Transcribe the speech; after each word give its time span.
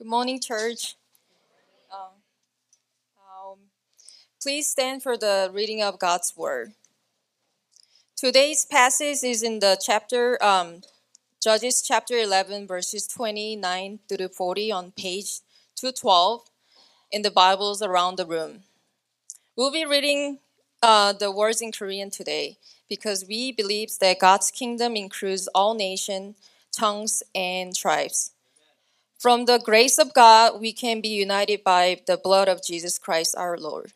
Good 0.00 0.08
morning, 0.08 0.40
church. 0.40 0.96
Um, 1.92 2.22
um, 3.20 3.58
please 4.42 4.66
stand 4.66 5.02
for 5.02 5.18
the 5.18 5.50
reading 5.52 5.82
of 5.82 5.98
God's 5.98 6.32
word. 6.34 6.72
Today's 8.16 8.64
passage 8.64 9.18
is 9.22 9.42
in 9.42 9.58
the 9.58 9.78
chapter 9.78 10.42
um, 10.42 10.80
Judges 11.44 11.82
chapter 11.82 12.14
11, 12.14 12.66
verses 12.66 13.06
29 13.08 13.98
through 14.08 14.28
40 14.28 14.72
on 14.72 14.92
page 14.92 15.40
212 15.76 16.48
in 17.12 17.20
the 17.20 17.30
Bibles 17.30 17.82
around 17.82 18.16
the 18.16 18.24
room. 18.24 18.62
We'll 19.54 19.70
be 19.70 19.84
reading 19.84 20.38
uh, 20.82 21.12
the 21.12 21.30
words 21.30 21.60
in 21.60 21.72
Korean 21.72 22.08
today 22.08 22.56
because 22.88 23.26
we 23.28 23.52
believe 23.52 23.90
that 24.00 24.18
God's 24.18 24.50
kingdom 24.50 24.96
includes 24.96 25.46
all 25.48 25.74
nations, 25.74 26.36
tongues, 26.72 27.22
and 27.34 27.76
tribes. 27.76 28.30
From 29.20 29.44
the 29.44 29.58
grace 29.58 29.98
of 29.98 30.14
God, 30.14 30.62
we 30.62 30.72
can 30.72 31.02
be 31.02 31.08
united 31.10 31.62
by 31.62 32.00
the 32.06 32.16
blood 32.16 32.48
of 32.48 32.64
Jesus 32.64 32.96
Christ 32.96 33.34
our 33.36 33.58
Lord. 33.58 33.92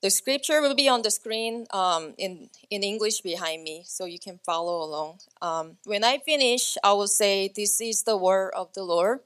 The 0.00 0.08
scripture 0.08 0.62
will 0.62 0.74
be 0.74 0.88
on 0.88 1.02
the 1.02 1.10
screen 1.10 1.66
um, 1.72 2.14
in, 2.16 2.48
in 2.70 2.82
English 2.82 3.20
behind 3.20 3.64
me, 3.64 3.82
so 3.84 4.06
you 4.06 4.18
can 4.18 4.40
follow 4.46 4.82
along. 4.82 5.18
Um, 5.42 5.76
when 5.84 6.04
I 6.04 6.16
finish, 6.24 6.78
I 6.82 6.94
will 6.94 7.06
say, 7.06 7.52
This 7.54 7.82
is 7.82 8.04
the 8.04 8.16
word 8.16 8.52
of 8.56 8.72
the 8.72 8.82
Lord. 8.82 9.20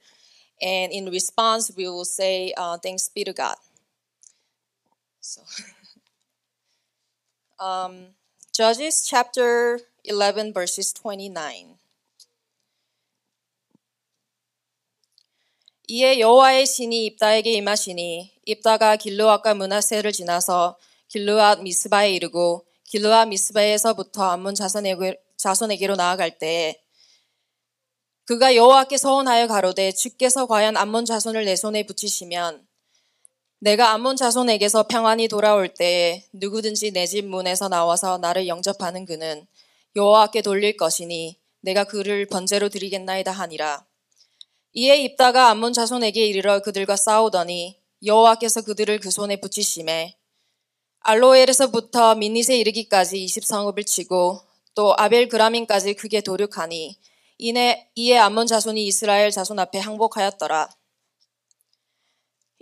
And 0.60 0.90
in 0.90 1.06
response, 1.06 1.70
we 1.76 1.86
will 1.86 2.04
say, 2.04 2.52
uh, 2.56 2.78
Thanks 2.78 3.08
be 3.08 3.22
to 3.22 3.32
God. 3.32 3.54
So, 5.20 5.42
um, 7.64 8.16
Judges 8.52 9.06
chapter 9.06 9.78
11, 10.04 10.52
verses 10.52 10.92
29. 10.92 11.76
이에 15.92 16.20
여호와의 16.20 16.66
신이 16.66 17.04
입다에게 17.06 17.50
임하시니 17.50 18.42
입다가 18.44 18.94
길르앗과 18.94 19.54
문하세를 19.54 20.12
지나서 20.12 20.78
길르앗 21.08 21.62
미스바에 21.62 22.12
이르고 22.12 22.64
길르앗 22.84 23.26
미스바에서부터 23.26 24.22
암몬 24.22 24.54
자손에게, 24.54 25.20
자손에게로 25.36 25.96
나아갈 25.96 26.38
때에 26.38 26.80
그가 28.24 28.54
여호와께 28.54 28.98
서원하여 28.98 29.48
가로되 29.48 29.90
주께서 29.90 30.46
과연 30.46 30.76
암몬 30.76 31.06
자손을 31.06 31.44
내 31.44 31.56
손에 31.56 31.84
붙이시면 31.84 32.64
내가 33.58 33.90
암몬 33.90 34.14
자손에게서 34.14 34.84
평안히 34.84 35.26
돌아올 35.26 35.74
때에 35.74 36.24
누구든지 36.32 36.92
내 36.92 37.06
집 37.06 37.26
문에서 37.26 37.68
나와서 37.68 38.16
나를 38.18 38.46
영접하는 38.46 39.06
그는 39.06 39.44
여호와께 39.96 40.42
돌릴 40.42 40.76
것이니 40.76 41.40
내가 41.62 41.82
그를 41.82 42.26
번제로 42.26 42.68
드리겠나이다 42.68 43.32
하니라. 43.32 43.89
이에 44.72 44.98
입다가 44.98 45.50
암몬 45.50 45.72
자손에게 45.72 46.24
이르러 46.26 46.60
그들과 46.62 46.94
싸우더니 46.94 47.80
여호와께서 48.04 48.62
그들을 48.62 49.00
그 49.00 49.10
손에 49.10 49.40
붙이심에 49.40 50.16
알로엘에서부터 51.00 52.14
민닛에 52.14 52.56
이르기까지 52.58 53.16
20성읍을 53.26 53.84
치고 53.84 54.40
또 54.74 54.94
아벨 54.96 55.28
그라민까지 55.28 55.94
크게 55.94 56.20
도륙하니 56.20 56.96
이내 57.38 57.90
이에 57.96 58.16
암몬 58.18 58.46
자손이 58.46 58.86
이스라엘 58.86 59.30
자손 59.32 59.58
앞에 59.58 59.78
항복하였더라. 59.78 60.68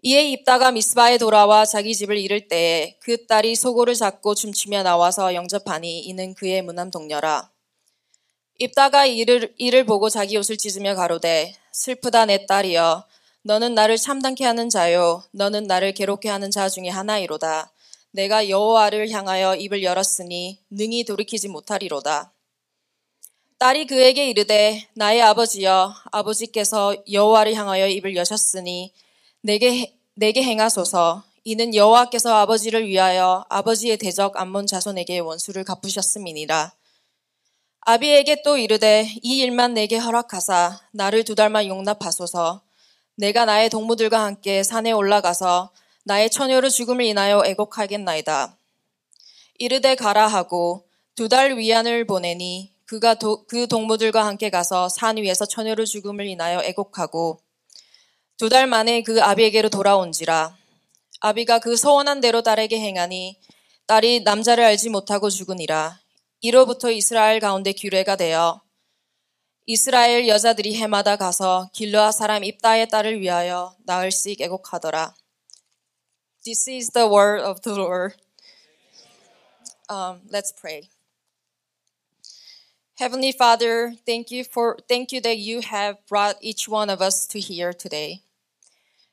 이에 0.02 0.30
입다가 0.30 0.70
미스바에 0.70 1.18
돌아와 1.18 1.66
자기 1.66 1.94
집을 1.94 2.16
잃을 2.16 2.48
때에 2.48 2.96
그 3.00 3.26
딸이 3.26 3.56
소고를 3.56 3.94
잡고 3.94 4.34
춤추며 4.34 4.84
나와서 4.84 5.34
영접하니 5.34 6.00
이는 6.04 6.34
그의 6.34 6.62
무남 6.62 6.90
동녀라. 6.90 7.50
입다가 8.58 9.06
이를, 9.06 9.54
이를 9.56 9.84
보고 9.84 10.10
자기 10.10 10.36
옷을 10.36 10.56
찢으며 10.56 10.94
가로되 10.96 11.54
슬프다 11.72 12.26
내 12.26 12.44
딸이여 12.44 13.06
너는 13.42 13.74
나를 13.74 13.96
참담케 13.96 14.44
하는 14.44 14.68
자요 14.68 15.22
너는 15.30 15.68
나를 15.68 15.94
괴롭게 15.94 16.28
하는 16.28 16.50
자 16.50 16.68
중에 16.68 16.88
하나이로다. 16.88 17.72
내가 18.10 18.48
여호와를 18.48 19.10
향하여 19.10 19.54
입을 19.54 19.82
열었으니 19.82 20.58
능히 20.70 21.04
돌이키지 21.04 21.48
못하리로다. 21.48 22.32
딸이 23.58 23.86
그에게 23.86 24.28
이르되 24.28 24.88
나의 24.94 25.22
아버지여 25.22 25.94
아버지께서 26.10 26.96
여호와를 27.10 27.54
향하여 27.54 27.86
입을 27.88 28.16
여셨으니 28.16 28.92
내게 29.40 29.96
내게 30.14 30.42
행하소서 30.42 31.22
이는 31.44 31.74
여호와께서 31.74 32.34
아버지를 32.34 32.86
위하여 32.88 33.44
아버지의 33.48 33.98
대적 33.98 34.38
암몬 34.38 34.66
자손에게 34.66 35.20
원수를 35.20 35.64
갚으셨음이니라. 35.64 36.72
아비에게 37.90 38.42
또 38.42 38.58
이르되 38.58 39.08
이 39.22 39.38
일만 39.38 39.72
내게 39.72 39.96
허락하사 39.96 40.78
나를 40.92 41.24
두 41.24 41.34
달만 41.34 41.66
용납하소서. 41.66 42.60
내가 43.16 43.46
나의 43.46 43.70
동무들과 43.70 44.24
함께 44.24 44.62
산에 44.62 44.92
올라가서 44.92 45.70
나의 46.04 46.28
처녀로 46.28 46.68
죽음을 46.68 47.02
인하여 47.06 47.42
애곡하겠나이다. 47.46 48.58
이르되 49.58 49.94
가라 49.94 50.26
하고 50.26 50.84
두 51.14 51.30
달 51.30 51.56
위안을 51.56 52.06
보내니 52.06 52.74
그가 52.84 53.14
도, 53.14 53.46
그 53.46 53.66
동무들과 53.66 54.26
함께 54.26 54.50
가서 54.50 54.90
산 54.90 55.16
위에서 55.16 55.46
처녀로 55.46 55.86
죽음을 55.86 56.26
인하여 56.26 56.60
애곡하고 56.62 57.40
두 58.36 58.50
달 58.50 58.66
만에 58.66 59.02
그 59.02 59.22
아비에게로 59.22 59.70
돌아온지라. 59.70 60.54
아비가 61.20 61.58
그 61.58 61.74
서원한 61.74 62.20
대로 62.20 62.42
딸에게 62.42 62.78
행하니 62.78 63.38
딸이 63.86 64.24
남자를 64.24 64.62
알지 64.64 64.90
못하고 64.90 65.30
죽으니라 65.30 65.98
이로부터 66.41 66.91
이스라엘 66.91 67.39
가운데 67.39 67.73
규례가 67.73 68.15
되어 68.15 68.61
이스라엘 69.65 70.27
여자들이 70.27 70.75
해마다 70.75 71.15
가서 71.15 71.69
길르아 71.73 72.11
사람 72.11 72.43
입다의 72.43 72.89
딸을 72.89 73.21
위하여 73.21 73.75
나흘씩 73.85 74.41
애곡하더라. 74.41 75.15
This 76.43 76.69
is 76.69 76.91
the 76.91 77.07
word 77.07 77.41
of 77.41 77.61
the 77.61 77.79
Lord. 77.79 78.15
Um, 79.89 80.21
let's 80.29 80.51
pray. 80.51 80.89
Heavenly 82.95 83.31
Father, 83.31 83.95
thank 84.05 84.29
you 84.29 84.43
for 84.43 84.77
thank 84.89 85.13
you 85.13 85.21
that 85.21 85.37
you 85.37 85.61
have 85.61 85.97
brought 86.07 86.35
each 86.41 86.67
one 86.67 86.89
of 86.89 87.01
us 87.01 87.25
to 87.27 87.39
here 87.39 87.71
today. 87.71 88.23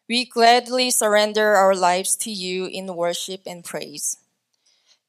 We 0.08 0.24
gladly 0.24 0.90
surrender 0.90 1.54
our 1.54 1.76
lives 1.76 2.16
to 2.26 2.30
you 2.30 2.66
in 2.66 2.94
worship 2.96 3.42
and 3.46 3.62
praise. 3.62 4.16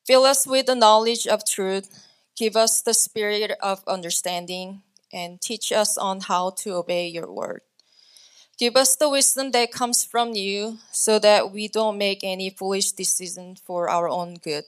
Fill 0.06 0.24
us 0.24 0.46
with 0.46 0.66
the 0.66 0.74
knowledge 0.74 1.26
of 1.26 1.44
truth, 1.44 2.06
give 2.36 2.56
us 2.56 2.80
the 2.80 2.94
spirit 2.94 3.52
of 3.60 3.82
understanding, 3.88 4.82
and 5.12 5.40
teach 5.40 5.72
us 5.72 5.98
on 5.98 6.20
how 6.20 6.50
to 6.50 6.74
obey 6.74 7.08
your 7.08 7.30
word. 7.32 7.62
Give 8.58 8.76
us 8.76 8.96
the 8.96 9.10
wisdom 9.10 9.50
that 9.50 9.72
comes 9.72 10.04
from 10.04 10.32
you 10.32 10.78
so 10.90 11.18
that 11.18 11.52
we 11.52 11.68
don't 11.68 11.98
make 11.98 12.20
any 12.22 12.50
foolish 12.50 12.92
decisions 12.92 13.60
for 13.66 13.90
our 13.90 14.08
own 14.08 14.36
good. 14.36 14.64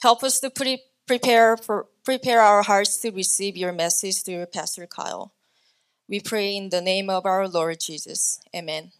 Help 0.00 0.22
us 0.22 0.40
to 0.40 0.50
pre- 0.50 0.82
prepare 1.06 1.56
for 1.56 1.86
prepare 2.04 2.40
our 2.40 2.62
hearts 2.62 2.98
to 2.98 3.10
receive 3.10 3.56
your 3.56 3.72
message 3.72 4.22
through 4.22 4.46
Pastor 4.46 4.86
Kyle. 4.86 5.32
We 6.08 6.20
pray 6.20 6.56
in 6.56 6.68
the 6.68 6.80
name 6.80 7.10
of 7.10 7.26
our 7.26 7.48
Lord 7.48 7.80
Jesus. 7.80 8.40
Amen. 8.54 8.92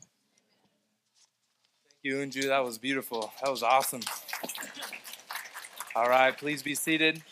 Thank 2.02 2.02
you, 2.02 2.16
Unju. 2.16 2.48
That 2.48 2.64
was 2.64 2.78
beautiful. 2.78 3.32
That 3.42 3.50
was 3.50 3.62
awesome. 3.62 4.00
All 5.96 6.08
right, 6.08 6.36
please 6.36 6.60
be 6.60 6.74
seated. 6.74 7.22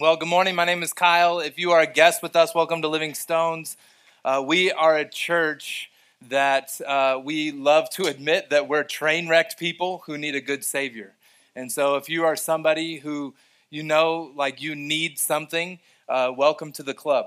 Well, 0.00 0.16
good 0.16 0.28
morning. 0.28 0.54
My 0.54 0.64
name 0.64 0.82
is 0.82 0.94
Kyle. 0.94 1.40
If 1.40 1.58
you 1.58 1.72
are 1.72 1.80
a 1.80 1.86
guest 1.86 2.22
with 2.22 2.36
us, 2.36 2.54
welcome 2.54 2.80
to 2.80 2.88
Living 2.88 3.12
Stones. 3.12 3.76
Uh, 4.24 4.42
we 4.46 4.72
are 4.72 4.96
a 4.96 5.06
church 5.06 5.90
that 6.30 6.80
uh, 6.86 7.20
we 7.22 7.52
love 7.52 7.90
to 7.90 8.04
admit 8.04 8.48
that 8.48 8.66
we're 8.66 8.82
train 8.82 9.28
wrecked 9.28 9.58
people 9.58 10.04
who 10.06 10.16
need 10.16 10.34
a 10.34 10.40
good 10.40 10.64
Savior. 10.64 11.12
And 11.54 11.70
so, 11.70 11.96
if 11.96 12.08
you 12.08 12.24
are 12.24 12.34
somebody 12.34 12.96
who 12.96 13.34
you 13.68 13.82
know, 13.82 14.32
like 14.34 14.62
you 14.62 14.74
need 14.74 15.18
something, 15.18 15.78
uh, 16.08 16.32
welcome 16.34 16.72
to 16.72 16.82
the 16.82 16.94
club. 16.94 17.26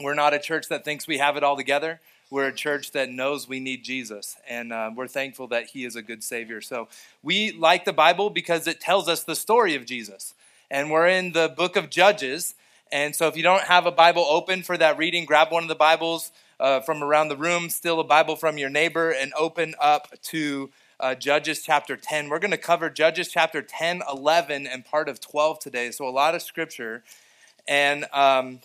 We're 0.00 0.14
not 0.14 0.32
a 0.32 0.38
church 0.38 0.68
that 0.68 0.84
thinks 0.84 1.08
we 1.08 1.18
have 1.18 1.36
it 1.36 1.42
all 1.42 1.56
together. 1.56 2.00
We're 2.34 2.48
a 2.48 2.52
church 2.52 2.90
that 2.90 3.10
knows 3.10 3.48
we 3.48 3.60
need 3.60 3.84
Jesus, 3.84 4.36
and 4.48 4.72
uh, 4.72 4.90
we're 4.92 5.06
thankful 5.06 5.46
that 5.46 5.68
He 5.68 5.84
is 5.84 5.94
a 5.94 6.02
good 6.02 6.24
Savior. 6.24 6.60
So, 6.60 6.88
we 7.22 7.52
like 7.52 7.84
the 7.84 7.92
Bible 7.92 8.28
because 8.28 8.66
it 8.66 8.80
tells 8.80 9.06
us 9.06 9.22
the 9.22 9.36
story 9.36 9.76
of 9.76 9.86
Jesus. 9.86 10.34
And 10.68 10.90
we're 10.90 11.06
in 11.06 11.30
the 11.30 11.54
book 11.56 11.76
of 11.76 11.90
Judges. 11.90 12.56
And 12.90 13.14
so, 13.14 13.28
if 13.28 13.36
you 13.36 13.44
don't 13.44 13.62
have 13.62 13.86
a 13.86 13.92
Bible 13.92 14.26
open 14.28 14.64
for 14.64 14.76
that 14.76 14.98
reading, 14.98 15.26
grab 15.26 15.52
one 15.52 15.62
of 15.62 15.68
the 15.68 15.76
Bibles 15.76 16.32
uh, 16.58 16.80
from 16.80 17.04
around 17.04 17.28
the 17.28 17.36
room, 17.36 17.68
steal 17.70 18.00
a 18.00 18.04
Bible 18.04 18.34
from 18.34 18.58
your 18.58 18.68
neighbor, 18.68 19.12
and 19.12 19.32
open 19.38 19.76
up 19.80 20.20
to 20.22 20.70
uh, 20.98 21.14
Judges 21.14 21.62
chapter 21.62 21.96
10. 21.96 22.30
We're 22.30 22.40
going 22.40 22.50
to 22.50 22.58
cover 22.58 22.90
Judges 22.90 23.28
chapter 23.28 23.62
10, 23.62 24.02
11, 24.12 24.66
and 24.66 24.84
part 24.84 25.08
of 25.08 25.20
12 25.20 25.60
today. 25.60 25.92
So, 25.92 26.08
a 26.08 26.10
lot 26.10 26.34
of 26.34 26.42
scripture. 26.42 27.04
And 27.68 28.06
um, 28.12 28.58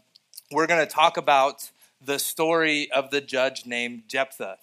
we're 0.51 0.65
going 0.65 0.83
to 0.83 0.91
talk 0.91 1.17
about 1.17 1.69
the 2.01 2.19
story 2.19 2.91
of 2.91 3.11
the 3.11 3.21
judge 3.21 3.65
named 3.65 4.03
Jephthah. 4.07 4.57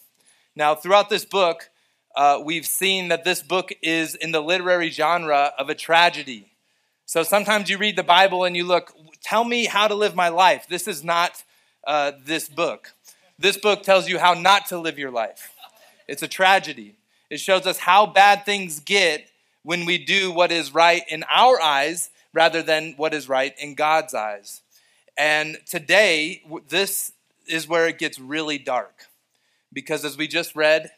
Now, 0.54 0.74
throughout 0.74 1.10
this 1.10 1.24
book, 1.24 1.70
uh, 2.14 2.40
we've 2.42 2.66
seen 2.66 3.08
that 3.08 3.24
this 3.24 3.42
book 3.42 3.72
is 3.82 4.14
in 4.14 4.32
the 4.32 4.40
literary 4.40 4.90
genre 4.90 5.52
of 5.58 5.68
a 5.68 5.74
tragedy. 5.74 6.50
So 7.04 7.22
sometimes 7.22 7.68
you 7.68 7.76
read 7.78 7.96
the 7.96 8.02
Bible 8.02 8.44
and 8.44 8.56
you 8.56 8.64
look, 8.64 8.92
tell 9.22 9.44
me 9.44 9.66
how 9.66 9.86
to 9.86 9.94
live 9.94 10.14
my 10.14 10.28
life. 10.28 10.66
This 10.68 10.88
is 10.88 11.04
not 11.04 11.44
uh, 11.86 12.12
this 12.24 12.48
book. 12.48 12.94
This 13.38 13.58
book 13.58 13.82
tells 13.82 14.08
you 14.08 14.18
how 14.18 14.34
not 14.34 14.66
to 14.68 14.78
live 14.78 14.98
your 14.98 15.10
life. 15.10 15.52
It's 16.08 16.22
a 16.22 16.28
tragedy. 16.28 16.96
It 17.28 17.38
shows 17.38 17.66
us 17.66 17.78
how 17.78 18.06
bad 18.06 18.46
things 18.46 18.80
get 18.80 19.28
when 19.62 19.84
we 19.84 19.98
do 19.98 20.32
what 20.32 20.52
is 20.52 20.72
right 20.72 21.02
in 21.08 21.24
our 21.24 21.60
eyes 21.60 22.10
rather 22.32 22.62
than 22.62 22.94
what 22.96 23.12
is 23.12 23.28
right 23.28 23.54
in 23.58 23.74
God's 23.74 24.14
eyes. 24.14 24.62
And 25.18 25.58
today, 25.66 26.42
this 26.68 27.12
is 27.48 27.69
where 27.69 27.87
it 27.87 27.98
gets 27.98 28.19
really 28.19 28.58
dark. 28.58 29.06
Because 29.72 30.04
as 30.04 30.16
we 30.16 30.28
just 30.28 30.54
read 30.56 30.90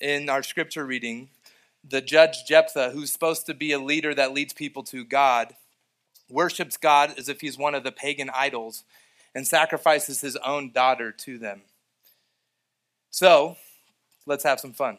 in 0.00 0.28
our 0.28 0.42
scripture 0.42 0.84
reading, 0.84 1.28
the 1.86 2.00
judge 2.00 2.44
Jephthah, 2.46 2.90
who's 2.90 3.12
supposed 3.12 3.46
to 3.46 3.54
be 3.54 3.72
a 3.72 3.78
leader 3.78 4.14
that 4.14 4.32
leads 4.32 4.52
people 4.52 4.82
to 4.84 5.04
God, 5.04 5.54
worships 6.30 6.76
God 6.76 7.14
as 7.18 7.28
if 7.28 7.40
he's 7.40 7.58
one 7.58 7.74
of 7.74 7.84
the 7.84 7.92
pagan 7.92 8.30
idols 8.34 8.84
and 9.34 9.46
sacrifices 9.46 10.20
his 10.20 10.36
own 10.36 10.70
daughter 10.72 11.12
to 11.12 11.38
them. 11.38 11.62
So, 13.10 13.56
let's 14.26 14.44
have 14.44 14.60
some 14.60 14.72
fun. 14.72 14.98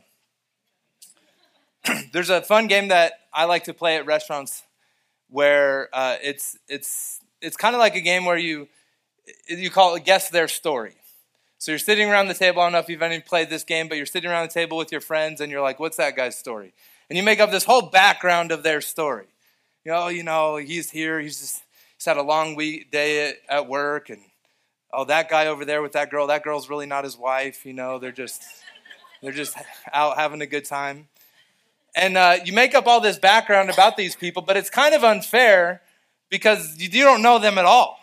There's 2.14 2.30
a 2.30 2.42
fun 2.42 2.68
game 2.68 2.90
that 2.90 3.14
I 3.34 3.46
like 3.46 3.66
to 3.66 3.74
play 3.74 3.98
at 3.98 4.06
restaurants 4.06 4.64
where 5.30 5.90
uh, 5.94 6.18
it's 6.22 6.58
it's 6.68 7.20
it's 7.42 7.58
kind 7.58 7.76
of 7.76 7.80
like 7.80 7.96
a 7.96 8.02
game 8.02 8.26
where 8.26 8.38
you 8.38 8.68
you 9.48 9.70
call 9.70 9.96
it 9.96 10.06
guess 10.06 10.30
their 10.30 10.48
story. 10.48 10.96
So 11.58 11.72
you're 11.72 11.80
sitting 11.80 12.10
around 12.10 12.28
the 12.28 12.34
table. 12.34 12.62
I 12.62 12.66
don't 12.66 12.74
know 12.74 12.80
if 12.80 12.90
you've 12.90 13.02
any 13.02 13.20
played 13.20 13.50
this 13.50 13.64
game, 13.64 13.88
but 13.88 13.98
you're 13.98 14.06
sitting 14.06 14.30
around 14.30 14.48
the 14.48 14.54
table 14.54 14.78
with 14.78 14.92
your 14.92 15.02
friends, 15.02 15.42
and 15.42 15.52
you're 15.52 15.62
like, 15.62 15.80
"What's 15.80 15.98
that 15.98 16.16
guy's 16.16 16.38
story?" 16.38 16.74
And 17.10 17.18
you 17.18 17.24
make 17.24 17.40
up 17.40 17.52
this 17.52 17.64
whole 17.64 17.84
background 17.84 18.52
of 18.52 18.64
their 18.64 18.82
story. 18.82 19.28
You 19.84 19.92
know, 19.92 20.08
you 20.08 20.24
know, 20.24 20.58
he's 20.58 20.92
here. 20.92 21.20
He's 21.20 21.40
just 21.40 21.64
he's 21.98 22.06
had 22.06 22.18
a 22.18 22.24
long 22.24 22.56
week 22.56 22.92
day 22.92 23.30
at, 23.30 23.36
at 23.48 23.68
work, 23.68 24.10
and 24.10 24.22
oh, 24.94 25.06
that 25.06 25.30
guy 25.30 25.48
over 25.48 25.66
there 25.66 25.82
with 25.82 25.94
that 25.94 26.10
girl. 26.10 26.28
That 26.28 26.44
girl's 26.44 26.70
really 26.70 26.86
not 26.86 27.04
his 27.04 27.18
wife. 27.18 27.66
You 27.66 27.74
know, 27.74 28.00
they're 28.00 28.12
just 28.12 28.44
they're 29.22 29.32
just 29.32 29.56
out 29.94 30.18
having 30.18 30.42
a 30.42 30.48
good 30.48 30.66
time. 30.66 31.08
And 31.96 32.18
uh, 32.18 32.38
you 32.44 32.52
make 32.52 32.76
up 32.76 32.88
all 32.88 33.00
this 33.00 33.18
background 33.18 33.70
about 33.70 33.96
these 33.96 34.16
people, 34.16 34.42
but 34.42 34.58
it's 34.58 34.70
kind 34.70 34.94
of 34.94 35.04
unfair 35.04 35.82
because 36.30 36.78
you 36.78 36.90
don't 36.90 37.22
know 37.22 37.40
them 37.40 37.58
at 37.58 37.66
all. 37.66 37.98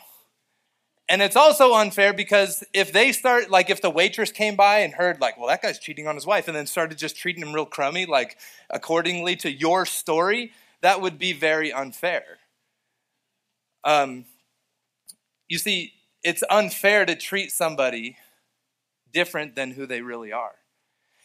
And 1.09 1.21
it's 1.21 1.37
also 1.37 1.75
unfair 1.75 2.13
because 2.13 2.65
if 2.73 2.93
they 2.93 3.13
start, 3.13 3.51
like 3.51 3.71
if 3.71 3.83
the 3.83 3.91
waitress 3.91 4.31
came 4.31 4.57
by 4.57 4.79
and 4.79 4.95
heard, 4.95 5.21
like, 5.21 5.37
well, 5.37 5.49
that 5.49 5.61
guy's 5.61 5.79
cheating 5.79 6.07
on 6.07 6.15
his 6.15 6.27
wife, 6.27 6.49
and 6.49 6.57
then 6.57 6.67
started 6.67 6.97
just 6.97 7.17
treating 7.17 7.43
him 7.43 7.53
real 7.53 7.67
crummy, 7.67 8.07
like 8.07 8.39
accordingly 8.71 9.37
to 9.37 9.51
your 9.51 9.85
story, 9.85 10.53
that 10.81 11.01
would 11.01 11.19
be 11.19 11.33
very 11.33 11.73
unfair. 11.73 12.25
Um, 13.85 14.27
you 15.49 15.59
see, 15.59 15.93
it's 16.23 16.43
unfair 16.49 17.05
to 17.05 17.17
treat 17.17 17.51
somebody 17.51 18.17
different 19.13 19.55
than 19.55 19.73
who 19.73 19.87
they 19.87 20.01
really 20.01 20.33
are. 20.33 20.55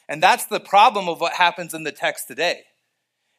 And 0.09 0.21
that's 0.21 0.45
the 0.45 0.59
problem 0.59 1.07
of 1.07 1.21
what 1.21 1.33
happens 1.33 1.73
in 1.73 1.83
the 1.83 1.91
text 1.91 2.27
today. 2.27 2.63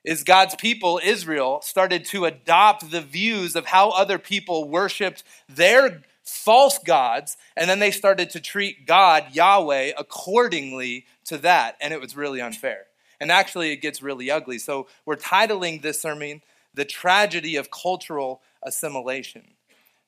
Is 0.04 0.22
God's 0.22 0.54
people, 0.54 1.00
Israel, 1.02 1.60
started 1.62 2.04
to 2.06 2.24
adopt 2.24 2.90
the 2.90 3.00
views 3.00 3.56
of 3.56 3.66
how 3.66 3.90
other 3.90 4.18
people 4.18 4.68
worshiped 4.68 5.24
their 5.48 6.02
false 6.28 6.78
gods, 6.78 7.36
and 7.56 7.68
then 7.68 7.78
they 7.78 7.90
started 7.90 8.30
to 8.30 8.40
treat 8.40 8.86
God, 8.86 9.26
Yahweh, 9.32 9.92
accordingly 9.98 11.06
to 11.26 11.38
that. 11.38 11.76
And 11.80 11.92
it 11.92 12.00
was 12.00 12.16
really 12.16 12.40
unfair. 12.40 12.86
And 13.20 13.32
actually, 13.32 13.72
it 13.72 13.82
gets 13.82 14.02
really 14.02 14.30
ugly. 14.30 14.58
So 14.58 14.86
we're 15.04 15.16
titling 15.16 15.82
this 15.82 16.00
sermon, 16.00 16.42
The 16.74 16.84
Tragedy 16.84 17.56
of 17.56 17.70
Cultural 17.70 18.42
Assimilation. 18.62 19.54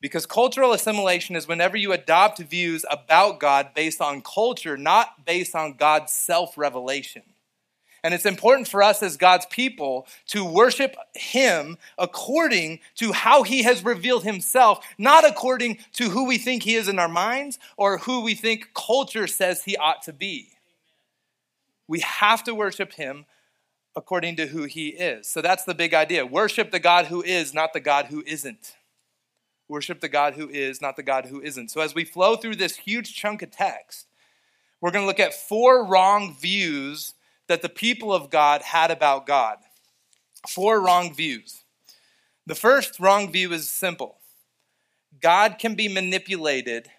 Because 0.01 0.25
cultural 0.25 0.73
assimilation 0.73 1.37
is 1.37 1.47
whenever 1.47 1.77
you 1.77 1.93
adopt 1.93 2.39
views 2.39 2.85
about 2.91 3.39
God 3.39 3.75
based 3.75 4.01
on 4.01 4.23
culture, 4.23 4.79
not 4.79 5.27
based 5.27 5.55
on 5.55 5.75
God's 5.75 6.13
self 6.13 6.57
revelation. 6.57 7.23
And 8.03 8.15
it's 8.15 8.27
important 8.27 8.69
for 8.69 8.83
us 8.83 9.03
as 9.03 9.17
God's 9.17 9.47
people 9.47 10.07
to 10.29 10.45
worship 10.45 10.97
Him 11.15 11.77
according 11.99 12.81
to 12.97 13.13
how 13.13 13.43
He 13.43 13.63
has 13.65 13.85
revealed 13.85 14.25
Himself, 14.25 14.85
not 14.97 15.29
according 15.29 15.79
to 15.95 16.11
who 16.11 16.27
we 16.27 16.39
think 16.39 16.63
He 16.63 16.75
is 16.75 16.89
in 16.89 16.99
our 16.99 17.09
minds 17.09 17.59
or 17.77 17.99
who 17.99 18.23
we 18.23 18.35
think 18.35 18.71
culture 18.75 19.27
says 19.27 19.65
He 19.65 19.77
ought 19.77 20.03
to 20.03 20.13
be. 20.13 20.53
We 21.87 22.01
have 22.01 22.45
to 22.45 22.55
worship 22.55 22.95
Him 22.95 23.27
according 23.95 24.37
to 24.37 24.47
who 24.47 24.65
He 24.65 24.89
is. 24.89 25.27
So 25.27 25.43
that's 25.43 25.65
the 25.65 25.75
big 25.75 25.93
idea. 25.93 26.25
Worship 26.25 26.71
the 26.71 26.79
God 26.79 27.07
who 27.07 27.23
is, 27.23 27.53
not 27.53 27.73
the 27.73 27.81
God 27.81 28.07
who 28.07 28.23
isn't. 28.27 28.77
Worship 29.69 30.01
the 30.01 30.09
God 30.09 30.35
who 30.35 30.49
is, 30.49 30.81
not 30.81 30.97
the 30.97 31.03
God 31.03 31.27
who 31.27 31.41
isn't. 31.41 31.71
So 31.71 31.81
as 31.81 31.95
we 31.95 32.05
flow 32.05 32.37
through 32.37 32.57
this 32.57 32.77
huge 32.77 33.15
chunk 33.15 33.43
of 33.43 33.51
text, 33.51 34.07
we're 34.81 34.91
going 34.91 35.03
to 35.03 35.07
look 35.07 35.21
at 35.21 35.35
four 35.35 35.85
wrong 35.85 36.35
views 36.35 37.15
that 37.51 37.63
the 37.63 37.69
people 37.69 38.13
of 38.13 38.31
God 38.31 38.63
had 38.63 38.93
about 38.93 39.27
God. 39.27 39.59
Four 40.49 40.81
wrong 40.81 41.13
views. 41.13 41.65
The 42.47 42.55
first 42.55 43.01
wrong 43.01 43.33
view 43.33 43.53
is 43.53 43.69
simple 43.69 44.19
God 45.21 45.59
can 45.59 45.75
be 45.75 45.89
manipulated 45.89 46.91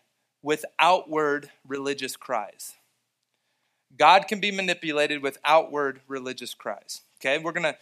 with 0.42 0.66
outward 0.78 1.50
religious 1.66 2.18
cries. 2.18 2.74
God 3.98 4.28
can 4.28 4.42
be 4.42 4.52
manipulated 4.52 5.24
with 5.24 5.38
outward 5.46 6.02
religious 6.06 6.54
cries. 6.54 7.00
Okay, 7.22 7.38
we're 7.38 7.54
to 7.54 7.78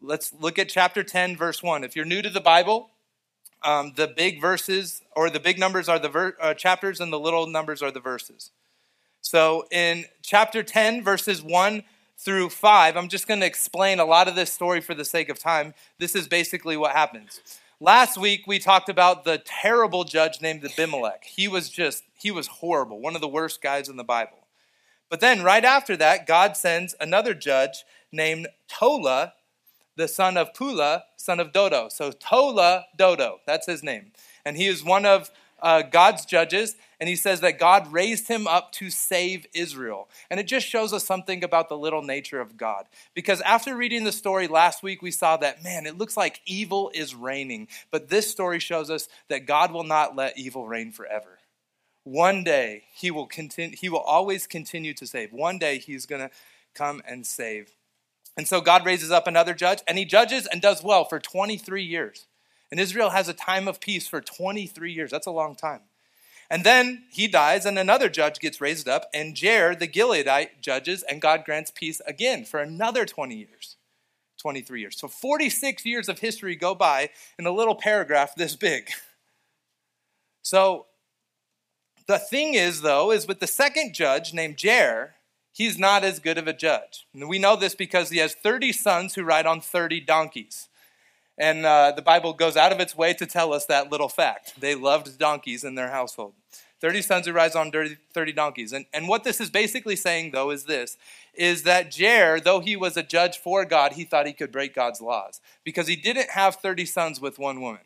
let's 0.00 0.32
look 0.32 0.60
at 0.60 0.68
chapter 0.68 1.02
10, 1.02 1.36
verse 1.36 1.60
1. 1.60 1.82
If 1.82 1.96
you're 1.96 2.04
new 2.04 2.22
to 2.22 2.30
the 2.30 2.40
Bible, 2.40 2.90
um, 3.64 3.94
the 3.96 4.06
big 4.06 4.40
verses 4.40 5.02
or 5.16 5.28
the 5.28 5.40
big 5.40 5.58
numbers 5.58 5.88
are 5.88 5.98
the 5.98 6.08
ver- 6.08 6.36
uh, 6.40 6.54
chapters 6.54 7.00
and 7.00 7.12
the 7.12 7.18
little 7.18 7.48
numbers 7.48 7.82
are 7.82 7.90
the 7.90 7.98
verses. 7.98 8.52
So 9.22 9.66
in 9.72 10.04
chapter 10.22 10.62
10, 10.62 11.02
verses 11.02 11.42
1 11.42 11.82
through 12.24 12.50
5, 12.50 12.96
I'm 12.96 13.08
just 13.08 13.26
going 13.26 13.40
to 13.40 13.46
explain 13.46 13.98
a 13.98 14.04
lot 14.04 14.28
of 14.28 14.34
this 14.34 14.52
story 14.52 14.80
for 14.80 14.94
the 14.94 15.04
sake 15.04 15.28
of 15.28 15.38
time. 15.38 15.74
This 15.98 16.14
is 16.14 16.28
basically 16.28 16.76
what 16.76 16.92
happens. 16.92 17.40
Last 17.80 18.16
week, 18.16 18.44
we 18.46 18.58
talked 18.58 18.88
about 18.88 19.24
the 19.24 19.42
terrible 19.44 20.04
judge 20.04 20.40
named 20.40 20.64
Abimelech. 20.64 21.24
He 21.24 21.48
was 21.48 21.68
just, 21.68 22.04
he 22.14 22.30
was 22.30 22.46
horrible, 22.46 23.00
one 23.00 23.14
of 23.16 23.20
the 23.20 23.28
worst 23.28 23.60
guys 23.60 23.88
in 23.88 23.96
the 23.96 24.04
Bible. 24.04 24.46
But 25.10 25.20
then, 25.20 25.42
right 25.42 25.64
after 25.64 25.96
that, 25.96 26.26
God 26.26 26.56
sends 26.56 26.94
another 27.00 27.34
judge 27.34 27.84
named 28.12 28.48
Tola 28.68 29.32
the 29.96 30.08
son 30.08 30.36
of 30.36 30.52
Pula, 30.54 31.02
son 31.16 31.40
of 31.40 31.52
Dodo. 31.52 31.88
So 31.88 32.12
Tola 32.12 32.86
Dodo, 32.96 33.40
that's 33.46 33.66
his 33.66 33.82
name. 33.82 34.12
And 34.44 34.56
he 34.56 34.66
is 34.66 34.84
one 34.84 35.04
of 35.04 35.30
uh, 35.62 35.82
God's 35.82 36.26
judges, 36.26 36.76
and 37.00 37.08
he 37.08 37.16
says 37.16 37.40
that 37.40 37.58
God 37.58 37.92
raised 37.92 38.28
him 38.28 38.46
up 38.46 38.72
to 38.72 38.90
save 38.90 39.46
Israel. 39.54 40.08
And 40.28 40.38
it 40.40 40.46
just 40.46 40.66
shows 40.66 40.92
us 40.92 41.04
something 41.04 41.42
about 41.42 41.68
the 41.68 41.78
little 41.78 42.02
nature 42.02 42.40
of 42.40 42.56
God. 42.56 42.86
Because 43.14 43.40
after 43.42 43.76
reading 43.76 44.04
the 44.04 44.12
story 44.12 44.48
last 44.48 44.82
week, 44.82 45.00
we 45.02 45.12
saw 45.12 45.36
that, 45.38 45.62
man, 45.62 45.86
it 45.86 45.96
looks 45.96 46.16
like 46.16 46.42
evil 46.44 46.90
is 46.92 47.14
reigning. 47.14 47.68
But 47.90 48.08
this 48.08 48.30
story 48.30 48.58
shows 48.58 48.90
us 48.90 49.08
that 49.28 49.46
God 49.46 49.72
will 49.72 49.84
not 49.84 50.16
let 50.16 50.36
evil 50.36 50.66
reign 50.66 50.90
forever. 50.90 51.38
One 52.04 52.42
day, 52.42 52.84
he 52.94 53.12
will, 53.12 53.26
continue, 53.26 53.76
he 53.80 53.88
will 53.88 54.00
always 54.00 54.48
continue 54.48 54.92
to 54.94 55.06
save. 55.06 55.32
One 55.32 55.58
day, 55.58 55.78
he's 55.78 56.06
going 56.06 56.22
to 56.22 56.30
come 56.74 57.00
and 57.06 57.24
save. 57.24 57.76
And 58.36 58.48
so 58.48 58.60
God 58.60 58.84
raises 58.84 59.10
up 59.10 59.26
another 59.26 59.54
judge, 59.54 59.80
and 59.86 59.98
he 59.98 60.04
judges 60.04 60.46
and 60.46 60.60
does 60.60 60.82
well 60.82 61.04
for 61.04 61.20
23 61.20 61.84
years. 61.84 62.26
And 62.72 62.80
Israel 62.80 63.10
has 63.10 63.28
a 63.28 63.34
time 63.34 63.68
of 63.68 63.80
peace 63.80 64.08
for 64.08 64.22
23 64.22 64.94
years. 64.94 65.10
That's 65.10 65.26
a 65.26 65.30
long 65.30 65.54
time. 65.54 65.82
And 66.48 66.64
then 66.64 67.04
he 67.10 67.28
dies, 67.28 67.66
and 67.66 67.78
another 67.78 68.08
judge 68.08 68.40
gets 68.40 68.62
raised 68.62 68.88
up, 68.88 69.10
and 69.12 69.36
Jair, 69.36 69.78
the 69.78 69.86
Gileadite, 69.86 70.62
judges, 70.62 71.02
and 71.02 71.20
God 71.20 71.44
grants 71.44 71.70
peace 71.70 72.00
again 72.06 72.46
for 72.46 72.60
another 72.60 73.04
20 73.04 73.36
years. 73.36 73.76
23 74.38 74.80
years. 74.80 74.98
So 74.98 75.06
46 75.06 75.84
years 75.84 76.08
of 76.08 76.20
history 76.20 76.56
go 76.56 76.74
by 76.74 77.10
in 77.38 77.44
a 77.44 77.52
little 77.52 77.74
paragraph 77.76 78.34
this 78.34 78.56
big. 78.56 78.88
So 80.44 80.86
the 82.08 82.18
thing 82.18 82.54
is, 82.54 82.80
though, 82.80 83.12
is 83.12 83.28
with 83.28 83.38
the 83.38 83.46
second 83.46 83.94
judge 83.94 84.34
named 84.34 84.56
Jair, 84.56 85.10
he's 85.52 85.78
not 85.78 86.02
as 86.02 86.18
good 86.18 86.36
of 86.36 86.48
a 86.48 86.52
judge. 86.52 87.06
And 87.14 87.28
we 87.28 87.38
know 87.38 87.54
this 87.54 87.76
because 87.76 88.10
he 88.10 88.18
has 88.18 88.34
30 88.34 88.72
sons 88.72 89.14
who 89.14 89.22
ride 89.22 89.46
on 89.46 89.60
30 89.60 90.00
donkeys. 90.00 90.68
And 91.38 91.64
uh, 91.64 91.92
the 91.96 92.02
Bible 92.02 92.34
goes 92.34 92.56
out 92.56 92.72
of 92.72 92.80
its 92.80 92.96
way 92.96 93.14
to 93.14 93.26
tell 93.26 93.52
us 93.52 93.66
that 93.66 93.90
little 93.90 94.08
fact. 94.08 94.60
They 94.60 94.74
loved 94.74 95.18
donkeys 95.18 95.64
in 95.64 95.74
their 95.74 95.90
household. 95.90 96.34
30 96.80 97.02
sons 97.02 97.26
who 97.26 97.32
ride 97.32 97.54
on 97.54 97.70
30 97.70 98.32
donkeys. 98.32 98.72
And, 98.72 98.86
and 98.92 99.08
what 99.08 99.22
this 99.22 99.40
is 99.40 99.50
basically 99.50 99.94
saying, 99.94 100.32
though, 100.32 100.50
is 100.50 100.64
this 100.64 100.96
is 101.34 101.62
that 101.62 101.90
Jair, 101.90 102.42
though 102.42 102.60
he 102.60 102.76
was 102.76 102.96
a 102.96 103.02
judge 103.02 103.38
for 103.38 103.64
God, 103.64 103.94
he 103.94 104.04
thought 104.04 104.26
he 104.26 104.34
could 104.34 104.52
break 104.52 104.74
God's 104.74 105.00
laws 105.00 105.40
because 105.64 105.86
he 105.86 105.96
didn't 105.96 106.30
have 106.30 106.56
30 106.56 106.84
sons 106.84 107.20
with 107.20 107.38
one 107.38 107.62
woman. 107.62 107.80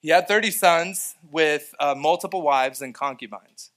He 0.00 0.10
had 0.10 0.28
30 0.28 0.50
sons 0.50 1.14
with 1.30 1.74
uh, 1.80 1.94
multiple 1.96 2.42
wives 2.42 2.82
and 2.82 2.94
concubines. 2.94 3.70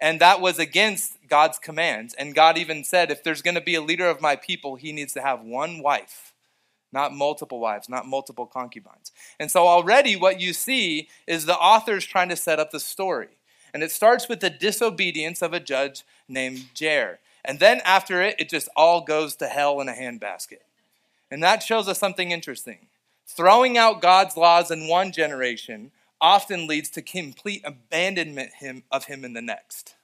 And 0.00 0.20
that 0.20 0.40
was 0.40 0.58
against 0.58 1.18
God's 1.28 1.58
commands. 1.58 2.14
And 2.14 2.34
God 2.34 2.58
even 2.58 2.82
said, 2.82 3.10
if 3.10 3.22
there's 3.22 3.42
going 3.42 3.54
to 3.54 3.60
be 3.60 3.76
a 3.76 3.80
leader 3.80 4.08
of 4.08 4.20
my 4.20 4.34
people, 4.34 4.74
he 4.74 4.92
needs 4.92 5.12
to 5.12 5.22
have 5.22 5.40
one 5.40 5.80
wife, 5.80 6.27
not 6.92 7.12
multiple 7.12 7.60
wives, 7.60 7.88
not 7.88 8.06
multiple 8.06 8.46
concubines. 8.46 9.12
And 9.38 9.50
so 9.50 9.66
already 9.66 10.16
what 10.16 10.40
you 10.40 10.52
see 10.52 11.08
is 11.26 11.44
the 11.44 11.56
author's 11.56 12.04
trying 12.04 12.28
to 12.30 12.36
set 12.36 12.58
up 12.58 12.70
the 12.70 12.80
story. 12.80 13.28
And 13.74 13.82
it 13.82 13.90
starts 13.90 14.28
with 14.28 14.40
the 14.40 14.50
disobedience 14.50 15.42
of 15.42 15.52
a 15.52 15.60
judge 15.60 16.02
named 16.28 16.66
Jair. 16.74 17.18
And 17.44 17.60
then 17.60 17.80
after 17.84 18.22
it, 18.22 18.36
it 18.38 18.48
just 18.48 18.68
all 18.74 19.02
goes 19.02 19.36
to 19.36 19.46
hell 19.46 19.80
in 19.80 19.88
a 19.88 19.92
handbasket. 19.92 20.62
And 21.30 21.42
that 21.42 21.62
shows 21.62 21.88
us 21.88 21.98
something 21.98 22.30
interesting. 22.30 22.88
Throwing 23.26 23.76
out 23.76 24.00
God's 24.00 24.36
laws 24.36 24.70
in 24.70 24.88
one 24.88 25.12
generation 25.12 25.92
often 26.20 26.66
leads 26.66 26.88
to 26.90 27.02
complete 27.02 27.62
abandonment 27.64 28.50
of 28.90 29.04
him 29.04 29.24
in 29.24 29.34
the 29.34 29.42
next. 29.42 29.94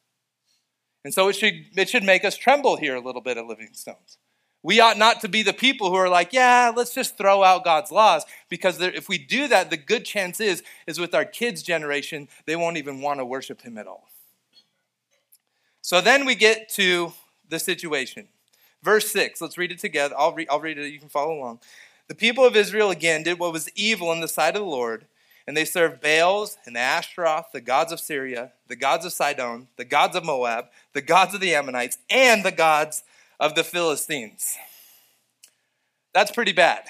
And 1.04 1.12
so 1.12 1.28
it 1.28 1.36
should, 1.36 1.54
it 1.76 1.88
should 1.88 2.04
make 2.04 2.24
us 2.24 2.36
tremble 2.36 2.76
here 2.76 2.94
a 2.94 3.00
little 3.00 3.20
bit 3.20 3.36
at 3.36 3.46
Living 3.46 3.70
Stones. 3.72 4.18
We 4.64 4.80
ought 4.80 4.96
not 4.96 5.20
to 5.20 5.28
be 5.28 5.42
the 5.42 5.52
people 5.52 5.90
who 5.90 5.96
are 5.96 6.08
like, 6.08 6.32
yeah, 6.32 6.72
let's 6.74 6.94
just 6.94 7.18
throw 7.18 7.44
out 7.44 7.64
God's 7.64 7.92
laws. 7.92 8.24
Because 8.48 8.80
if 8.80 9.10
we 9.10 9.18
do 9.18 9.46
that, 9.48 9.68
the 9.68 9.76
good 9.76 10.06
chance 10.06 10.40
is, 10.40 10.62
is 10.86 10.98
with 10.98 11.14
our 11.14 11.26
kids' 11.26 11.62
generation, 11.62 12.28
they 12.46 12.56
won't 12.56 12.78
even 12.78 13.02
want 13.02 13.20
to 13.20 13.26
worship 13.26 13.60
him 13.60 13.76
at 13.76 13.86
all. 13.86 14.08
So 15.82 16.00
then 16.00 16.24
we 16.24 16.34
get 16.34 16.70
to 16.70 17.12
the 17.46 17.58
situation. 17.58 18.28
Verse 18.82 19.10
6, 19.10 19.42
let's 19.42 19.58
read 19.58 19.70
it 19.70 19.80
together. 19.80 20.14
I'll, 20.18 20.32
re- 20.32 20.46
I'll 20.50 20.60
read 20.60 20.78
it, 20.78 20.90
you 20.90 20.98
can 20.98 21.10
follow 21.10 21.38
along. 21.38 21.60
The 22.08 22.14
people 22.14 22.46
of 22.46 22.56
Israel 22.56 22.90
again 22.90 23.22
did 23.22 23.38
what 23.38 23.52
was 23.52 23.70
evil 23.74 24.12
in 24.12 24.20
the 24.20 24.28
sight 24.28 24.56
of 24.56 24.62
the 24.62 24.68
Lord, 24.68 25.04
and 25.46 25.54
they 25.54 25.66
served 25.66 26.00
Baals 26.00 26.56
and 26.64 26.78
Ashtaroth, 26.78 27.52
the 27.52 27.60
gods 27.60 27.92
of 27.92 28.00
Syria, 28.00 28.52
the 28.68 28.76
gods 28.76 29.04
of 29.04 29.12
Sidon, 29.12 29.68
the 29.76 29.84
gods 29.84 30.16
of 30.16 30.24
Moab, 30.24 30.68
the 30.94 31.02
gods 31.02 31.34
of 31.34 31.42
the 31.42 31.54
Ammonites, 31.54 31.98
and 32.08 32.42
the 32.42 32.50
gods 32.50 33.02
of 33.40 33.54
the 33.54 33.64
Philistines. 33.64 34.56
That's 36.12 36.30
pretty 36.30 36.52
bad. 36.52 36.84